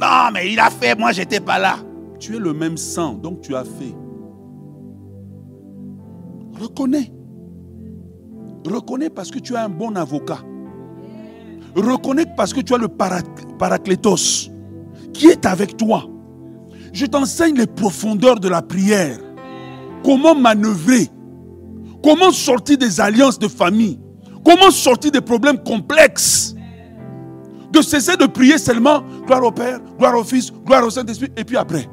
Non, 0.00 0.30
mais 0.32 0.52
il 0.52 0.58
a 0.58 0.70
fait, 0.70 0.98
moi 0.98 1.12
j'étais 1.12 1.40
pas 1.40 1.58
là. 1.58 1.76
Tu 2.18 2.36
es 2.36 2.38
le 2.38 2.52
même 2.52 2.76
sang, 2.76 3.14
donc 3.14 3.40
tu 3.40 3.54
as 3.54 3.64
fait. 3.64 3.94
Reconnais. 6.60 7.12
Reconnais 8.66 9.10
parce 9.10 9.30
que 9.30 9.38
tu 9.38 9.56
as 9.56 9.64
un 9.64 9.68
bon 9.68 9.96
avocat. 9.96 10.40
Reconnais 11.76 12.26
parce 12.36 12.52
que 12.52 12.60
tu 12.60 12.74
as 12.74 12.78
le 12.78 12.88
paraclétos 12.88 14.50
qui 15.12 15.26
est 15.26 15.44
avec 15.46 15.76
toi. 15.76 16.04
Je 16.92 17.06
t'enseigne 17.06 17.56
les 17.56 17.66
profondeurs 17.66 18.38
de 18.38 18.48
la 18.48 18.62
prière. 18.62 19.18
Comment 20.04 20.34
manœuvrer? 20.34 21.08
Comment 22.02 22.30
sortir 22.30 22.78
des 22.78 23.00
alliances 23.00 23.38
de 23.38 23.48
famille? 23.48 23.98
Comment 24.44 24.70
sortir 24.70 25.10
des 25.10 25.20
problèmes 25.20 25.62
complexes? 25.62 26.54
de 27.74 27.82
cesser 27.82 28.16
de 28.16 28.26
prier 28.26 28.56
seulement 28.56 29.02
gloire 29.26 29.42
au 29.42 29.50
Père, 29.50 29.80
gloire 29.98 30.16
au 30.16 30.24
Fils, 30.24 30.52
gloire 30.64 30.84
au 30.84 30.90
Saint-Esprit, 30.90 31.30
et 31.36 31.44
puis 31.44 31.56
après. 31.56 31.88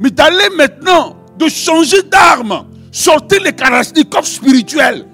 Mais 0.00 0.10
d'aller 0.10 0.50
maintenant, 0.56 1.16
de 1.38 1.48
changer 1.48 2.02
d'arme, 2.02 2.66
sortir 2.90 3.42
les 3.42 3.54
karachnikovs 3.54 4.26
spirituels. 4.26 5.06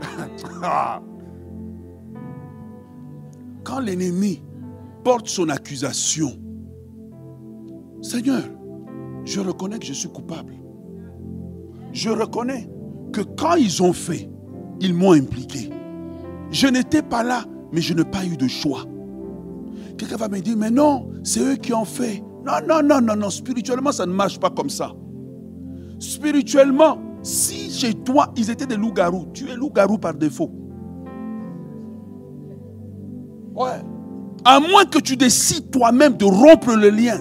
Quand 3.66 3.80
l'ennemi 3.80 4.44
porte 5.02 5.26
son 5.26 5.48
accusation, 5.48 6.38
Seigneur, 8.00 8.44
je 9.24 9.40
reconnais 9.40 9.80
que 9.80 9.86
je 9.86 9.92
suis 9.92 10.08
coupable. 10.08 10.54
Je 11.92 12.10
reconnais 12.10 12.70
que 13.12 13.22
quand 13.22 13.56
ils 13.56 13.82
ont 13.82 13.92
fait, 13.92 14.30
ils 14.78 14.94
m'ont 14.94 15.14
impliqué. 15.14 15.68
Je 16.52 16.68
n'étais 16.68 17.02
pas 17.02 17.24
là, 17.24 17.44
mais 17.72 17.80
je 17.80 17.92
n'ai 17.92 18.04
pas 18.04 18.24
eu 18.24 18.36
de 18.36 18.46
choix. 18.46 18.84
Quelqu'un 19.98 20.16
va 20.16 20.28
me 20.28 20.38
dire, 20.38 20.56
mais 20.56 20.70
non, 20.70 21.10
c'est 21.24 21.40
eux 21.40 21.56
qui 21.56 21.74
ont 21.74 21.84
fait. 21.84 22.22
Non, 22.46 22.64
non, 22.68 22.84
non, 22.84 23.00
non, 23.00 23.16
non, 23.16 23.30
spirituellement, 23.30 23.90
ça 23.90 24.06
ne 24.06 24.12
marche 24.12 24.38
pas 24.38 24.50
comme 24.50 24.70
ça. 24.70 24.92
Spirituellement, 25.98 26.98
si 27.24 27.68
chez 27.72 27.94
toi, 27.94 28.32
ils 28.36 28.48
étaient 28.48 28.66
des 28.66 28.76
loups-garous, 28.76 29.26
tu 29.34 29.50
es 29.50 29.56
loup-garou 29.56 29.98
par 29.98 30.14
défaut. 30.14 30.52
Ouais. 33.56 33.80
À 34.44 34.60
moins 34.60 34.84
que 34.84 34.98
tu 34.98 35.16
décides 35.16 35.70
toi-même 35.70 36.16
de 36.16 36.24
rompre 36.24 36.76
le 36.76 36.90
lien. 36.90 37.18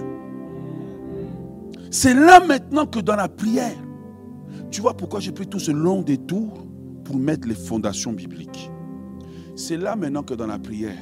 C'est 1.90 2.14
là 2.14 2.46
maintenant 2.46 2.86
que 2.86 3.00
dans 3.00 3.16
la 3.16 3.30
prière, 3.30 3.76
tu 4.70 4.82
vois 4.82 4.96
pourquoi 4.96 5.22
j'ai 5.22 5.32
pris 5.32 5.48
tout 5.48 5.60
ce 5.60 5.72
long 5.72 6.02
détour 6.02 6.68
pour 7.06 7.16
mettre 7.16 7.48
les 7.48 7.56
fondations 7.56 8.12
bibliques. 8.12 8.70
C'est 9.56 9.78
là 9.78 9.96
maintenant 9.96 10.24
que 10.24 10.34
dans 10.34 10.48
la 10.48 10.60
prière, 10.60 10.98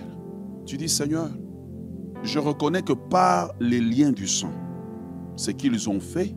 tu 0.65 0.77
dis 0.77 0.87
Seigneur, 0.87 1.29
je 2.21 2.39
reconnais 2.39 2.83
que 2.83 2.93
par 2.93 3.51
les 3.59 3.81
liens 3.81 4.11
du 4.11 4.27
sang, 4.27 4.51
ce 5.35 5.51
qu'ils 5.51 5.89
ont 5.89 5.99
fait, 5.99 6.35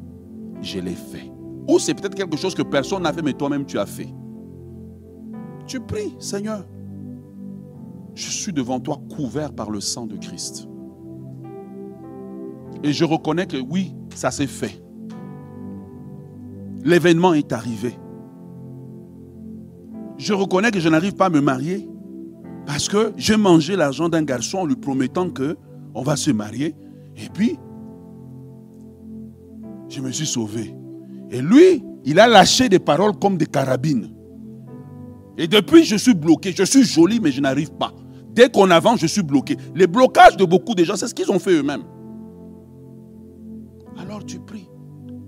je 0.62 0.78
l'ai 0.78 0.94
fait. 0.94 1.30
Ou 1.68 1.78
c'est 1.78 1.94
peut-être 1.94 2.14
quelque 2.14 2.36
chose 2.36 2.54
que 2.54 2.62
personne 2.62 3.02
n'a 3.02 3.12
fait, 3.12 3.22
mais 3.22 3.34
toi-même 3.34 3.66
tu 3.66 3.78
as 3.78 3.86
fait. 3.86 4.08
Tu 5.66 5.80
pries, 5.80 6.14
Seigneur, 6.18 6.64
je 8.16 8.30
suis 8.30 8.52
devant 8.52 8.80
toi 8.80 8.98
couvert 9.14 9.52
par 9.52 9.70
le 9.70 9.78
sang 9.80 10.06
de 10.06 10.16
Christ. 10.16 10.66
Et 12.82 12.92
je 12.92 13.04
reconnais 13.04 13.46
que 13.46 13.58
oui, 13.58 13.94
ça 14.14 14.30
s'est 14.30 14.46
fait. 14.46 14.82
L'événement 16.82 17.34
est 17.34 17.52
arrivé. 17.52 17.94
Je 20.16 20.32
reconnais 20.32 20.70
que 20.70 20.80
je 20.80 20.88
n'arrive 20.88 21.14
pas 21.14 21.26
à 21.26 21.30
me 21.30 21.42
marier 21.42 21.86
parce 22.64 22.88
que 22.88 23.12
j'ai 23.18 23.36
mangé 23.36 23.76
l'argent 23.76 24.08
d'un 24.08 24.22
garçon 24.22 24.58
en 24.58 24.64
lui 24.64 24.76
promettant 24.76 25.28
que 25.28 25.56
on 25.94 26.02
va 26.02 26.16
se 26.16 26.30
marier. 26.30 26.74
Et 27.16 27.28
puis, 27.32 27.58
je 29.90 30.00
me 30.00 30.10
suis 30.10 30.26
sauvé. 30.26 30.74
Et 31.30 31.42
lui, 31.42 31.84
il 32.04 32.18
a 32.18 32.26
lâché 32.26 32.70
des 32.70 32.78
paroles 32.78 33.18
comme 33.18 33.36
des 33.36 33.46
carabines. 33.46 34.10
Et 35.36 35.48
depuis, 35.48 35.84
je 35.84 35.96
suis 35.96 36.14
bloqué. 36.14 36.52
Je 36.56 36.64
suis 36.64 36.82
joli, 36.82 37.20
mais 37.20 37.30
je 37.30 37.42
n'arrive 37.42 37.72
pas. 37.72 37.92
Dès 38.36 38.50
qu'on 38.50 38.70
avance, 38.70 39.00
je 39.00 39.06
suis 39.06 39.22
bloqué. 39.22 39.56
Les 39.74 39.86
blocages 39.86 40.36
de 40.36 40.44
beaucoup 40.44 40.74
de 40.74 40.84
gens, 40.84 40.94
c'est 40.94 41.08
ce 41.08 41.14
qu'ils 41.14 41.32
ont 41.32 41.38
fait 41.38 41.52
eux-mêmes. 41.52 41.84
Alors 43.98 44.24
tu 44.26 44.38
pries. 44.38 44.68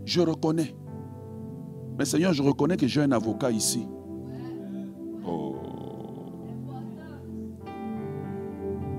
Je 0.05 0.21
reconnais. 0.21 0.77
Mais 1.99 2.05
Seigneur, 2.05 2.35
je 2.35 2.43
reconnais 2.43 2.77
que 2.77 2.87
j'ai 2.87 3.01
un 3.01 3.11
avocat 3.13 3.51
ici. 3.51 3.89
Oh. 5.27 5.57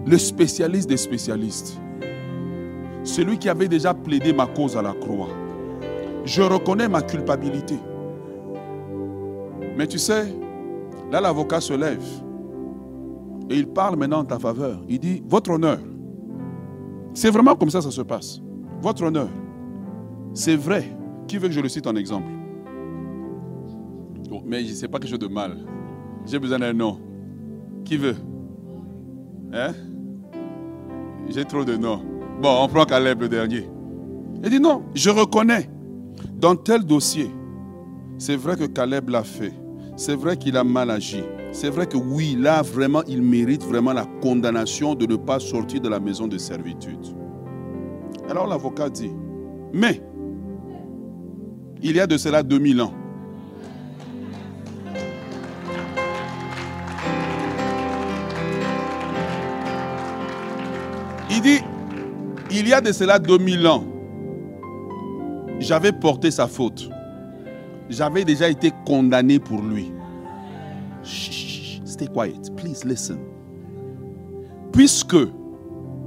Le 0.07 0.17
spécialiste 0.17 0.89
des 0.89 0.97
spécialistes. 0.97 1.79
Celui 3.03 3.37
qui 3.37 3.47
avait 3.47 3.67
déjà 3.67 3.93
plaidé 3.93 4.33
ma 4.33 4.47
cause 4.47 4.75
à 4.75 4.81
la 4.81 4.93
croix. 4.93 5.29
Je 6.25 6.41
reconnais 6.41 6.89
ma 6.89 7.03
culpabilité. 7.03 7.77
Mais 9.77 9.85
tu 9.85 9.99
sais, 9.99 10.33
là 11.11 11.21
l'avocat 11.21 11.61
se 11.61 11.73
lève 11.73 12.03
et 13.49 13.57
il 13.57 13.67
parle 13.67 13.97
maintenant 13.97 14.19
en 14.19 14.25
ta 14.25 14.37
faveur. 14.39 14.81
Il 14.87 14.99
dit, 14.99 15.23
votre 15.27 15.51
honneur, 15.51 15.79
c'est 17.13 17.31
vraiment 17.31 17.55
comme 17.55 17.69
ça 17.69 17.79
que 17.79 17.85
ça 17.85 17.91
se 17.91 18.01
passe. 18.01 18.41
Votre 18.81 19.03
honneur, 19.03 19.29
c'est 20.33 20.55
vrai. 20.55 20.95
Qui 21.27 21.37
veut 21.37 21.47
que 21.47 21.53
je 21.53 21.59
le 21.59 21.69
cite 21.69 21.85
en 21.85 21.95
exemple? 21.95 22.29
Oh, 24.31 24.41
Mais 24.45 24.63
ce 24.65 24.81
n'est 24.81 24.87
pas 24.87 24.99
quelque 24.99 25.09
chose 25.09 25.19
de 25.19 25.27
mal. 25.27 25.57
J'ai 26.25 26.39
besoin 26.39 26.59
d'un 26.59 26.73
nom. 26.73 26.99
Qui 27.85 27.97
veut? 27.97 28.15
Hein? 29.53 29.73
J'ai 31.29 31.45
trop 31.45 31.63
de 31.63 31.75
noms. 31.75 32.01
Bon, 32.41 32.63
on 32.63 32.67
prend 32.67 32.85
Caleb 32.85 33.21
le 33.21 33.29
dernier. 33.29 33.69
Il 34.43 34.49
dit 34.49 34.59
non, 34.59 34.83
je 34.93 35.09
reconnais. 35.09 35.69
Dans 36.33 36.55
tel 36.55 36.83
dossier, 36.83 37.29
c'est 38.17 38.35
vrai 38.35 38.55
que 38.55 38.65
Caleb 38.65 39.09
l'a 39.09 39.23
fait. 39.23 39.53
C'est 39.95 40.15
vrai 40.15 40.37
qu'il 40.37 40.55
a 40.57 40.63
mal 40.63 40.89
agi. 40.89 41.21
C'est 41.51 41.69
vrai 41.69 41.87
que 41.87 41.97
oui, 41.97 42.35
là, 42.39 42.61
vraiment, 42.61 43.03
il 43.07 43.21
mérite 43.21 43.63
vraiment 43.63 43.93
la 43.93 44.05
condamnation 44.21 44.95
de 44.95 45.05
ne 45.05 45.15
pas 45.15 45.39
sortir 45.39 45.81
de 45.81 45.89
la 45.89 45.99
maison 45.99 46.27
de 46.27 46.37
servitude. 46.37 47.05
Alors 48.29 48.47
l'avocat 48.47 48.89
dit, 48.89 49.11
mais 49.73 50.01
il 51.81 51.95
y 51.95 51.99
a 51.99 52.07
de 52.07 52.17
cela 52.17 52.43
2000 52.43 52.81
ans. 52.81 52.93
Il 61.31 61.41
dit, 61.41 61.59
il 62.51 62.67
y 62.67 62.73
a 62.73 62.81
de 62.81 62.91
cela 62.91 63.17
2000 63.17 63.67
ans, 63.67 63.83
j'avais 65.59 65.91
porté 65.91 66.31
sa 66.31 66.47
faute. 66.47 66.89
J'avais 67.89 68.23
déjà 68.23 68.49
été 68.49 68.71
condamné 68.85 69.39
pour 69.39 69.61
lui. 69.61 69.91
Stay 71.03 72.07
quiet. 72.07 72.55
Please 72.55 72.85
listen. 72.85 73.17
Puisque 74.71 75.17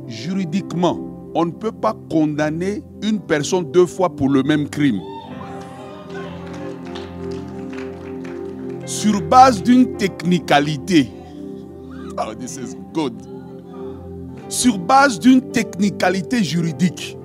juridiquement, 0.07 0.99
on 1.35 1.47
ne 1.47 1.51
peut 1.51 1.73
pas 1.73 1.97
condamner 2.11 2.83
une 3.03 3.21
personne 3.21 3.71
deux 3.71 3.87
fois 3.87 4.15
pour 4.15 4.29
le 4.29 4.43
même 4.43 4.69
crime. 4.69 5.01
Sur 8.85 9.21
base 9.23 9.63
d'une 9.63 9.97
technicalité. 9.97 11.11
Oh, 12.19 12.35
this 12.35 12.57
is 12.57 12.77
good. 12.93 13.15
Sur 14.49 14.79
base 14.79 15.19
d'une 15.19 15.41
technicalité 15.41 16.45
juridique. 16.45 17.17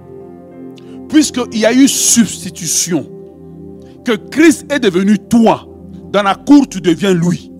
Puisqu'il 1.10 1.60
y 1.60 1.66
a 1.66 1.74
eu 1.74 1.88
substitution. 1.88 3.06
Que 4.06 4.14
Christ 4.14 4.72
est 4.72 4.80
devenu 4.80 5.20
toi. 5.20 5.68
Dans 6.12 6.24
la 6.24 6.36
cour, 6.36 6.68
tu 6.70 6.80
deviens 6.80 7.14
lui. 7.14 7.52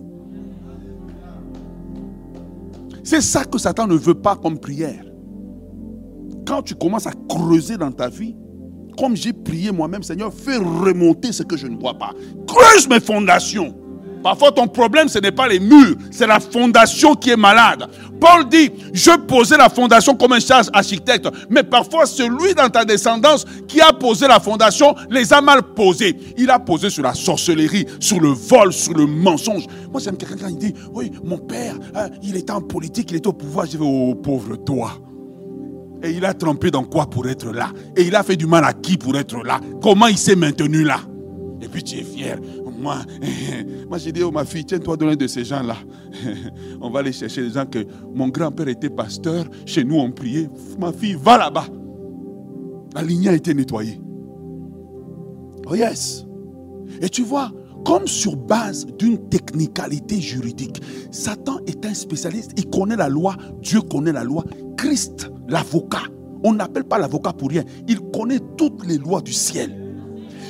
C'est 3.08 3.22
ça 3.22 3.42
que 3.46 3.56
Satan 3.56 3.86
ne 3.86 3.94
veut 3.94 4.20
pas 4.20 4.36
comme 4.36 4.58
prière 4.58 5.02
quand 6.46 6.60
tu 6.60 6.74
commences 6.74 7.06
à 7.06 7.12
creuser 7.26 7.78
dans 7.78 7.90
ta 7.90 8.10
vie, 8.10 8.36
comme 8.98 9.16
j'ai 9.16 9.32
prié 9.32 9.72
moi-même, 9.72 10.02
Seigneur, 10.02 10.30
fais 10.30 10.58
remonter 10.58 11.32
ce 11.32 11.42
que 11.42 11.56
je 11.56 11.66
ne 11.66 11.78
vois 11.78 11.94
pas. 11.94 12.12
Creuse 12.46 12.86
mes 12.86 13.00
fondations. 13.00 13.74
Parfois, 14.22 14.52
ton 14.52 14.66
problème, 14.66 15.08
ce 15.08 15.18
n'est 15.18 15.32
pas 15.32 15.48
les 15.48 15.60
murs, 15.60 15.96
c'est 16.10 16.26
la 16.26 16.40
fondation 16.40 17.14
qui 17.14 17.30
est 17.30 17.36
malade. 17.36 17.88
Paul 18.20 18.48
dit, 18.48 18.70
je 18.92 19.16
posais 19.16 19.56
la 19.56 19.68
fondation 19.68 20.16
comme 20.16 20.32
un 20.32 20.40
charge 20.40 20.66
architecte, 20.72 21.28
mais 21.48 21.62
parfois, 21.62 22.04
celui 22.04 22.54
dans 22.54 22.68
ta 22.68 22.84
descendance 22.84 23.44
qui 23.68 23.80
a 23.80 23.92
posé 23.92 24.26
la 24.26 24.40
fondation 24.40 24.94
les 25.08 25.32
a 25.32 25.40
mal 25.40 25.62
posées. 25.62 26.16
Il 26.36 26.50
a 26.50 26.58
posé 26.58 26.90
sur 26.90 27.04
la 27.04 27.14
sorcellerie, 27.14 27.86
sur 28.00 28.20
le 28.20 28.30
vol, 28.30 28.72
sur 28.72 28.94
le 28.94 29.06
mensonge. 29.06 29.66
Moi, 29.92 30.00
j'aime 30.00 30.16
quelqu'un 30.16 30.48
qui 30.48 30.56
dit, 30.56 30.74
oui, 30.92 31.12
mon 31.22 31.38
père, 31.38 31.74
hein, 31.94 32.08
il 32.22 32.36
était 32.36 32.52
en 32.52 32.60
politique, 32.60 33.10
il 33.12 33.18
était 33.18 33.28
au 33.28 33.32
pouvoir. 33.32 33.66
Je 33.66 33.78
vais, 33.78 33.84
oh, 33.86 34.14
pauvre 34.16 34.56
toi. 34.56 34.92
Et 36.02 36.10
il 36.12 36.24
a 36.24 36.34
trempé 36.34 36.70
dans 36.70 36.84
quoi 36.84 37.06
pour 37.06 37.28
être 37.28 37.52
là? 37.52 37.70
Et 37.96 38.02
il 38.02 38.14
a 38.14 38.22
fait 38.22 38.36
du 38.36 38.46
mal 38.46 38.64
à 38.64 38.72
qui 38.72 38.96
pour 38.96 39.16
être 39.16 39.42
là? 39.44 39.60
Comment 39.82 40.06
il 40.06 40.18
s'est 40.18 40.36
maintenu 40.36 40.84
là? 40.84 41.00
Et 41.60 41.66
puis 41.66 41.82
tu 41.82 41.98
es 41.98 42.04
fier. 42.04 42.38
Moi, 42.78 42.98
moi 43.88 43.98
j'ai 43.98 44.12
dit, 44.12 44.22
oh 44.22 44.30
ma 44.30 44.44
fille, 44.44 44.64
tiens-toi 44.64 44.96
dans 44.96 45.06
l'un 45.06 45.16
de 45.16 45.26
ces 45.26 45.44
gens-là. 45.44 45.76
On 46.80 46.90
va 46.90 47.00
aller 47.00 47.12
chercher 47.12 47.42
les 47.42 47.50
gens 47.50 47.66
que 47.66 47.84
mon 48.14 48.28
grand-père 48.28 48.68
était 48.68 48.90
pasteur, 48.90 49.44
chez 49.66 49.84
nous 49.84 49.96
on 49.96 50.10
priait. 50.10 50.48
Ma 50.78 50.92
fille, 50.92 51.16
va 51.20 51.38
là-bas. 51.38 51.66
La 52.94 53.02
ligne 53.02 53.28
a 53.28 53.34
été 53.34 53.54
nettoyée. 53.54 54.00
Oh 55.66 55.74
yes. 55.74 56.24
Et 57.02 57.08
tu 57.08 57.22
vois, 57.22 57.52
comme 57.84 58.06
sur 58.06 58.36
base 58.36 58.86
d'une 58.98 59.28
technicalité 59.28 60.20
juridique, 60.20 60.80
Satan 61.10 61.58
est 61.66 61.84
un 61.84 61.94
spécialiste, 61.94 62.52
il 62.56 62.68
connaît 62.70 62.96
la 62.96 63.08
loi, 63.08 63.36
Dieu 63.60 63.80
connaît 63.82 64.12
la 64.12 64.24
loi, 64.24 64.44
Christ 64.76 65.30
l'avocat. 65.48 66.02
On 66.44 66.54
n'appelle 66.54 66.84
pas 66.84 66.98
l'avocat 66.98 67.32
pour 67.32 67.50
rien. 67.50 67.64
Il 67.88 68.00
connaît 68.00 68.40
toutes 68.56 68.86
les 68.86 68.98
lois 68.98 69.20
du 69.20 69.32
ciel. 69.32 69.87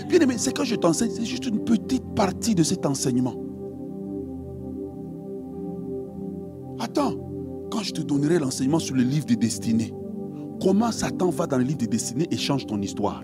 Bien 0.09 0.20
aimé, 0.20 0.38
ce 0.38 0.50
que 0.50 0.64
je 0.64 0.74
t'enseigne, 0.74 1.11
c'est 1.11 1.24
juste 1.24 1.46
une 1.46 1.64
petite 1.64 2.14
partie 2.14 2.54
de 2.54 2.62
cet 2.62 2.86
enseignement. 2.86 3.34
Attends, 6.80 7.12
quand 7.70 7.82
je 7.82 7.92
te 7.92 8.00
donnerai 8.00 8.38
l'enseignement 8.38 8.78
sur 8.78 8.94
le 8.94 9.02
livre 9.02 9.26
des 9.26 9.36
destinées. 9.36 9.92
Comment 10.62 10.90
Satan 10.90 11.30
va 11.30 11.46
dans 11.46 11.59
le 11.59 11.64
livre 11.64 11.78
des 11.78 11.86
destinées 11.86 12.26
et 12.30 12.36
change 12.36 12.66
ton 12.66 12.80
histoire? 12.80 13.22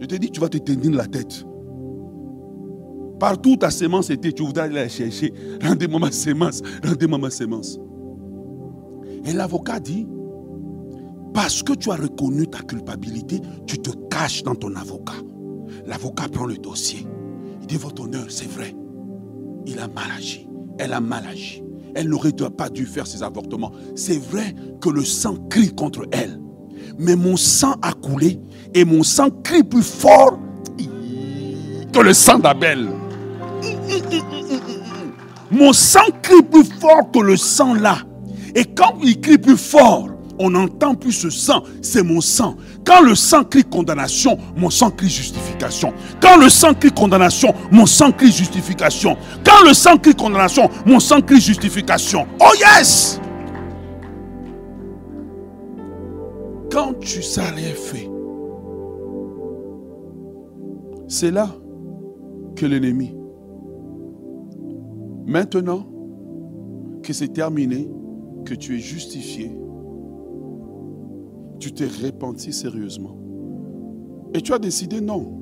Je 0.00 0.06
te 0.06 0.14
dis, 0.16 0.30
tu 0.30 0.40
vas 0.40 0.48
te 0.48 0.58
tenir 0.58 0.90
la 0.92 1.06
tête. 1.06 1.44
Partout 3.18 3.56
ta 3.56 3.70
sémence 3.70 4.10
était, 4.10 4.32
tu 4.32 4.44
voudrais 4.44 4.64
aller 4.64 4.74
la 4.74 4.88
chercher. 4.88 5.32
Rendez-moi 5.62 6.00
ma 6.00 6.12
sémence, 6.12 6.62
rendez-moi 6.84 7.18
ma 7.18 7.30
sémence. 7.30 7.78
Et 9.24 9.32
l'avocat 9.32 9.80
dit, 9.80 10.06
parce 11.32 11.62
que 11.62 11.72
tu 11.72 11.90
as 11.90 11.96
reconnu 11.96 12.46
ta 12.46 12.60
culpabilité, 12.60 13.40
tu 13.66 13.78
te 13.78 13.90
caches 14.10 14.42
dans 14.42 14.54
ton 14.54 14.74
avocat. 14.74 15.14
L'avocat 15.86 16.28
prend 16.28 16.46
le 16.46 16.56
dossier. 16.56 17.06
Il 17.60 17.66
dit, 17.66 17.76
votre 17.76 18.02
honneur, 18.02 18.26
c'est 18.28 18.50
vrai. 18.50 18.74
Il 19.66 19.78
a 19.78 19.88
mal 19.88 20.10
agi. 20.16 20.48
Elle 20.78 20.92
a 20.92 21.00
mal 21.00 21.26
agi. 21.26 21.62
Elle 21.94 22.08
n'aurait 22.08 22.32
pas 22.32 22.68
dû 22.68 22.86
faire 22.86 23.06
ses 23.06 23.22
avortements. 23.22 23.72
C'est 23.96 24.18
vrai 24.18 24.54
que 24.80 24.88
le 24.88 25.04
sang 25.04 25.36
crie 25.50 25.74
contre 25.74 26.06
elle. 26.12 26.40
Mais 26.98 27.16
mon 27.16 27.36
sang 27.36 27.74
a 27.82 27.92
coulé 27.92 28.40
et 28.74 28.84
mon 28.84 29.02
sang 29.02 29.30
crie 29.42 29.62
plus 29.62 29.82
fort 29.82 30.38
que 31.92 32.00
le 32.00 32.12
sang 32.12 32.38
d'Abel. 32.38 32.88
Mon 35.50 35.72
sang 35.72 36.00
crie 36.22 36.42
plus 36.42 36.64
fort 36.64 37.10
que 37.12 37.20
le 37.20 37.36
sang 37.36 37.74
là. 37.74 37.98
Et 38.54 38.64
quand 38.64 38.94
il 39.02 39.20
crie 39.20 39.38
plus 39.38 39.56
fort, 39.56 40.10
on 40.38 40.50
n'entend 40.50 40.94
plus 40.94 41.12
ce 41.12 41.30
sang, 41.30 41.62
c'est 41.82 42.02
mon 42.02 42.20
sang. 42.20 42.56
Quand 42.84 43.02
le 43.02 43.14
sang 43.14 43.44
crie 43.44 43.64
condamnation, 43.64 44.38
mon 44.56 44.70
sang 44.70 44.90
crie 44.90 45.08
justification. 45.08 45.92
Quand 46.20 46.36
le 46.36 46.48
sang 46.48 46.74
crie 46.74 46.92
condamnation, 46.92 47.54
mon 47.70 47.86
sang 47.86 48.12
crie 48.12 48.32
justification. 48.32 49.16
Quand 49.44 49.66
le 49.66 49.74
sang 49.74 49.98
crie 49.98 50.14
condamnation, 50.14 50.70
mon 50.86 51.00
sang 51.00 51.20
crie 51.20 51.40
justification. 51.40 52.26
Oh 52.40 52.54
yes! 52.58 53.20
Quand 56.70 56.94
tu 57.00 57.22
sais 57.22 57.40
rien 57.40 57.74
fait, 57.74 58.08
c'est 61.08 61.30
là 61.30 61.48
que 62.56 62.66
l'ennemi, 62.66 63.14
maintenant 65.26 65.86
que 67.02 67.12
c'est 67.12 67.32
terminé, 67.32 67.88
que 68.44 68.54
tu 68.54 68.76
es 68.76 68.80
justifié, 68.80 69.57
tu 71.58 71.72
t'es 71.72 71.86
repenti 71.86 72.52
sérieusement. 72.52 73.16
Et 74.34 74.40
tu 74.40 74.52
as 74.52 74.58
décidé 74.58 75.00
non. 75.00 75.32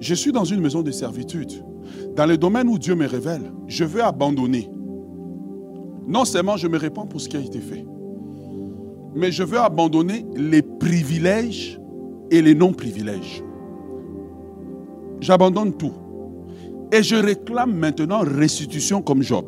Je 0.00 0.14
suis 0.14 0.32
dans 0.32 0.44
une 0.44 0.60
maison 0.60 0.82
de 0.82 0.90
servitude. 0.90 1.52
Dans 2.16 2.26
le 2.26 2.36
domaine 2.36 2.68
où 2.68 2.78
Dieu 2.78 2.94
me 2.94 3.06
révèle, 3.06 3.52
je 3.66 3.84
veux 3.84 4.02
abandonner. 4.02 4.68
Non 6.06 6.24
seulement 6.24 6.56
je 6.56 6.66
me 6.66 6.78
répands 6.78 7.06
pour 7.06 7.20
ce 7.20 7.28
qui 7.28 7.36
a 7.36 7.40
été 7.40 7.60
fait, 7.60 7.84
mais 9.14 9.30
je 9.30 9.42
veux 9.42 9.58
abandonner 9.58 10.26
les 10.34 10.62
privilèges 10.62 11.80
et 12.30 12.42
les 12.42 12.54
non-privilèges. 12.54 13.42
J'abandonne 15.20 15.74
tout. 15.74 15.92
Et 16.90 17.02
je 17.02 17.16
réclame 17.16 17.72
maintenant 17.74 18.20
restitution 18.20 19.00
comme 19.00 19.22
Job. 19.22 19.46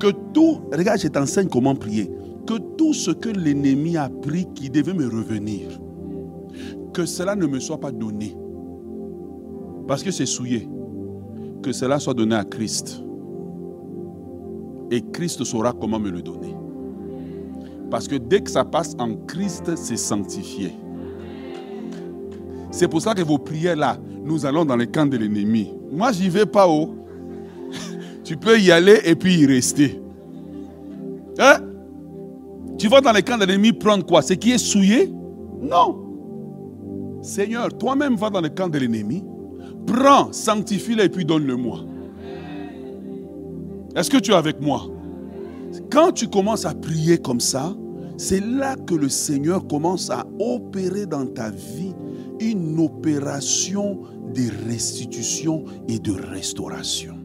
Que 0.00 0.08
tout, 0.32 0.60
regarde, 0.72 1.00
je 1.00 1.08
t'enseigne 1.08 1.48
comment 1.48 1.74
prier 1.74 2.10
que 2.46 2.58
tout 2.76 2.94
ce 2.94 3.10
que 3.10 3.28
l'ennemi 3.28 3.96
a 3.96 4.08
pris 4.08 4.46
qui 4.54 4.70
devait 4.70 4.94
me 4.94 5.06
revenir, 5.06 5.68
que 6.92 7.04
cela 7.04 7.34
ne 7.34 7.46
me 7.46 7.60
soit 7.60 7.78
pas 7.80 7.90
donné. 7.92 8.36
Parce 9.86 10.02
que 10.02 10.10
c'est 10.10 10.26
souillé. 10.26 10.68
Que 11.62 11.72
cela 11.72 11.98
soit 11.98 12.14
donné 12.14 12.34
à 12.34 12.44
Christ. 12.44 13.02
Et 14.90 15.02
Christ 15.12 15.42
saura 15.44 15.72
comment 15.72 15.98
me 15.98 16.10
le 16.10 16.22
donner. 16.22 16.54
Parce 17.90 18.08
que 18.08 18.16
dès 18.16 18.40
que 18.40 18.50
ça 18.50 18.64
passe 18.64 18.94
en 18.98 19.14
Christ, 19.26 19.76
c'est 19.76 19.96
sanctifié. 19.96 20.72
C'est 22.70 22.88
pour 22.88 23.00
ça 23.00 23.14
que 23.14 23.22
vos 23.22 23.38
prières 23.38 23.76
là, 23.76 23.96
nous 24.24 24.44
allons 24.44 24.64
dans 24.64 24.76
le 24.76 24.86
camp 24.86 25.06
de 25.06 25.16
l'ennemi. 25.16 25.72
Moi, 25.90 26.12
j'y 26.12 26.28
vais 26.28 26.46
pas 26.46 26.68
haut. 26.68 26.94
tu 28.24 28.36
peux 28.36 28.60
y 28.60 28.70
aller 28.70 29.00
et 29.04 29.14
puis 29.14 29.40
y 29.40 29.46
rester. 29.46 30.00
Hein? 31.38 31.58
Tu 32.78 32.88
vas 32.88 33.00
dans 33.00 33.12
les 33.12 33.22
camps 33.22 33.38
de 33.38 33.44
l'ennemi 33.44 33.72
prendre 33.72 34.04
quoi? 34.04 34.22
Ce 34.22 34.34
qui 34.34 34.52
est 34.52 34.58
souillé? 34.58 35.12
Non. 35.62 36.02
Seigneur, 37.22 37.68
toi-même 37.76 38.16
va 38.16 38.30
dans 38.30 38.40
le 38.40 38.50
camp 38.50 38.68
de 38.68 38.78
l'ennemi, 38.78 39.24
prends, 39.86 40.32
sanctifie-le 40.32 41.04
et 41.04 41.08
puis 41.08 41.24
donne-le-moi. 41.24 41.80
Est-ce 43.96 44.10
que 44.10 44.18
tu 44.18 44.32
es 44.32 44.34
avec 44.34 44.60
moi? 44.60 44.82
Quand 45.90 46.12
tu 46.12 46.28
commences 46.28 46.66
à 46.66 46.74
prier 46.74 47.18
comme 47.18 47.40
ça, 47.40 47.74
c'est 48.18 48.44
là 48.44 48.76
que 48.76 48.94
le 48.94 49.08
Seigneur 49.08 49.66
commence 49.66 50.10
à 50.10 50.26
opérer 50.38 51.06
dans 51.06 51.26
ta 51.26 51.50
vie 51.50 51.94
une 52.40 52.78
opération 52.78 54.02
de 54.34 54.68
restitution 54.68 55.64
et 55.88 55.98
de 55.98 56.12
restauration. 56.12 57.15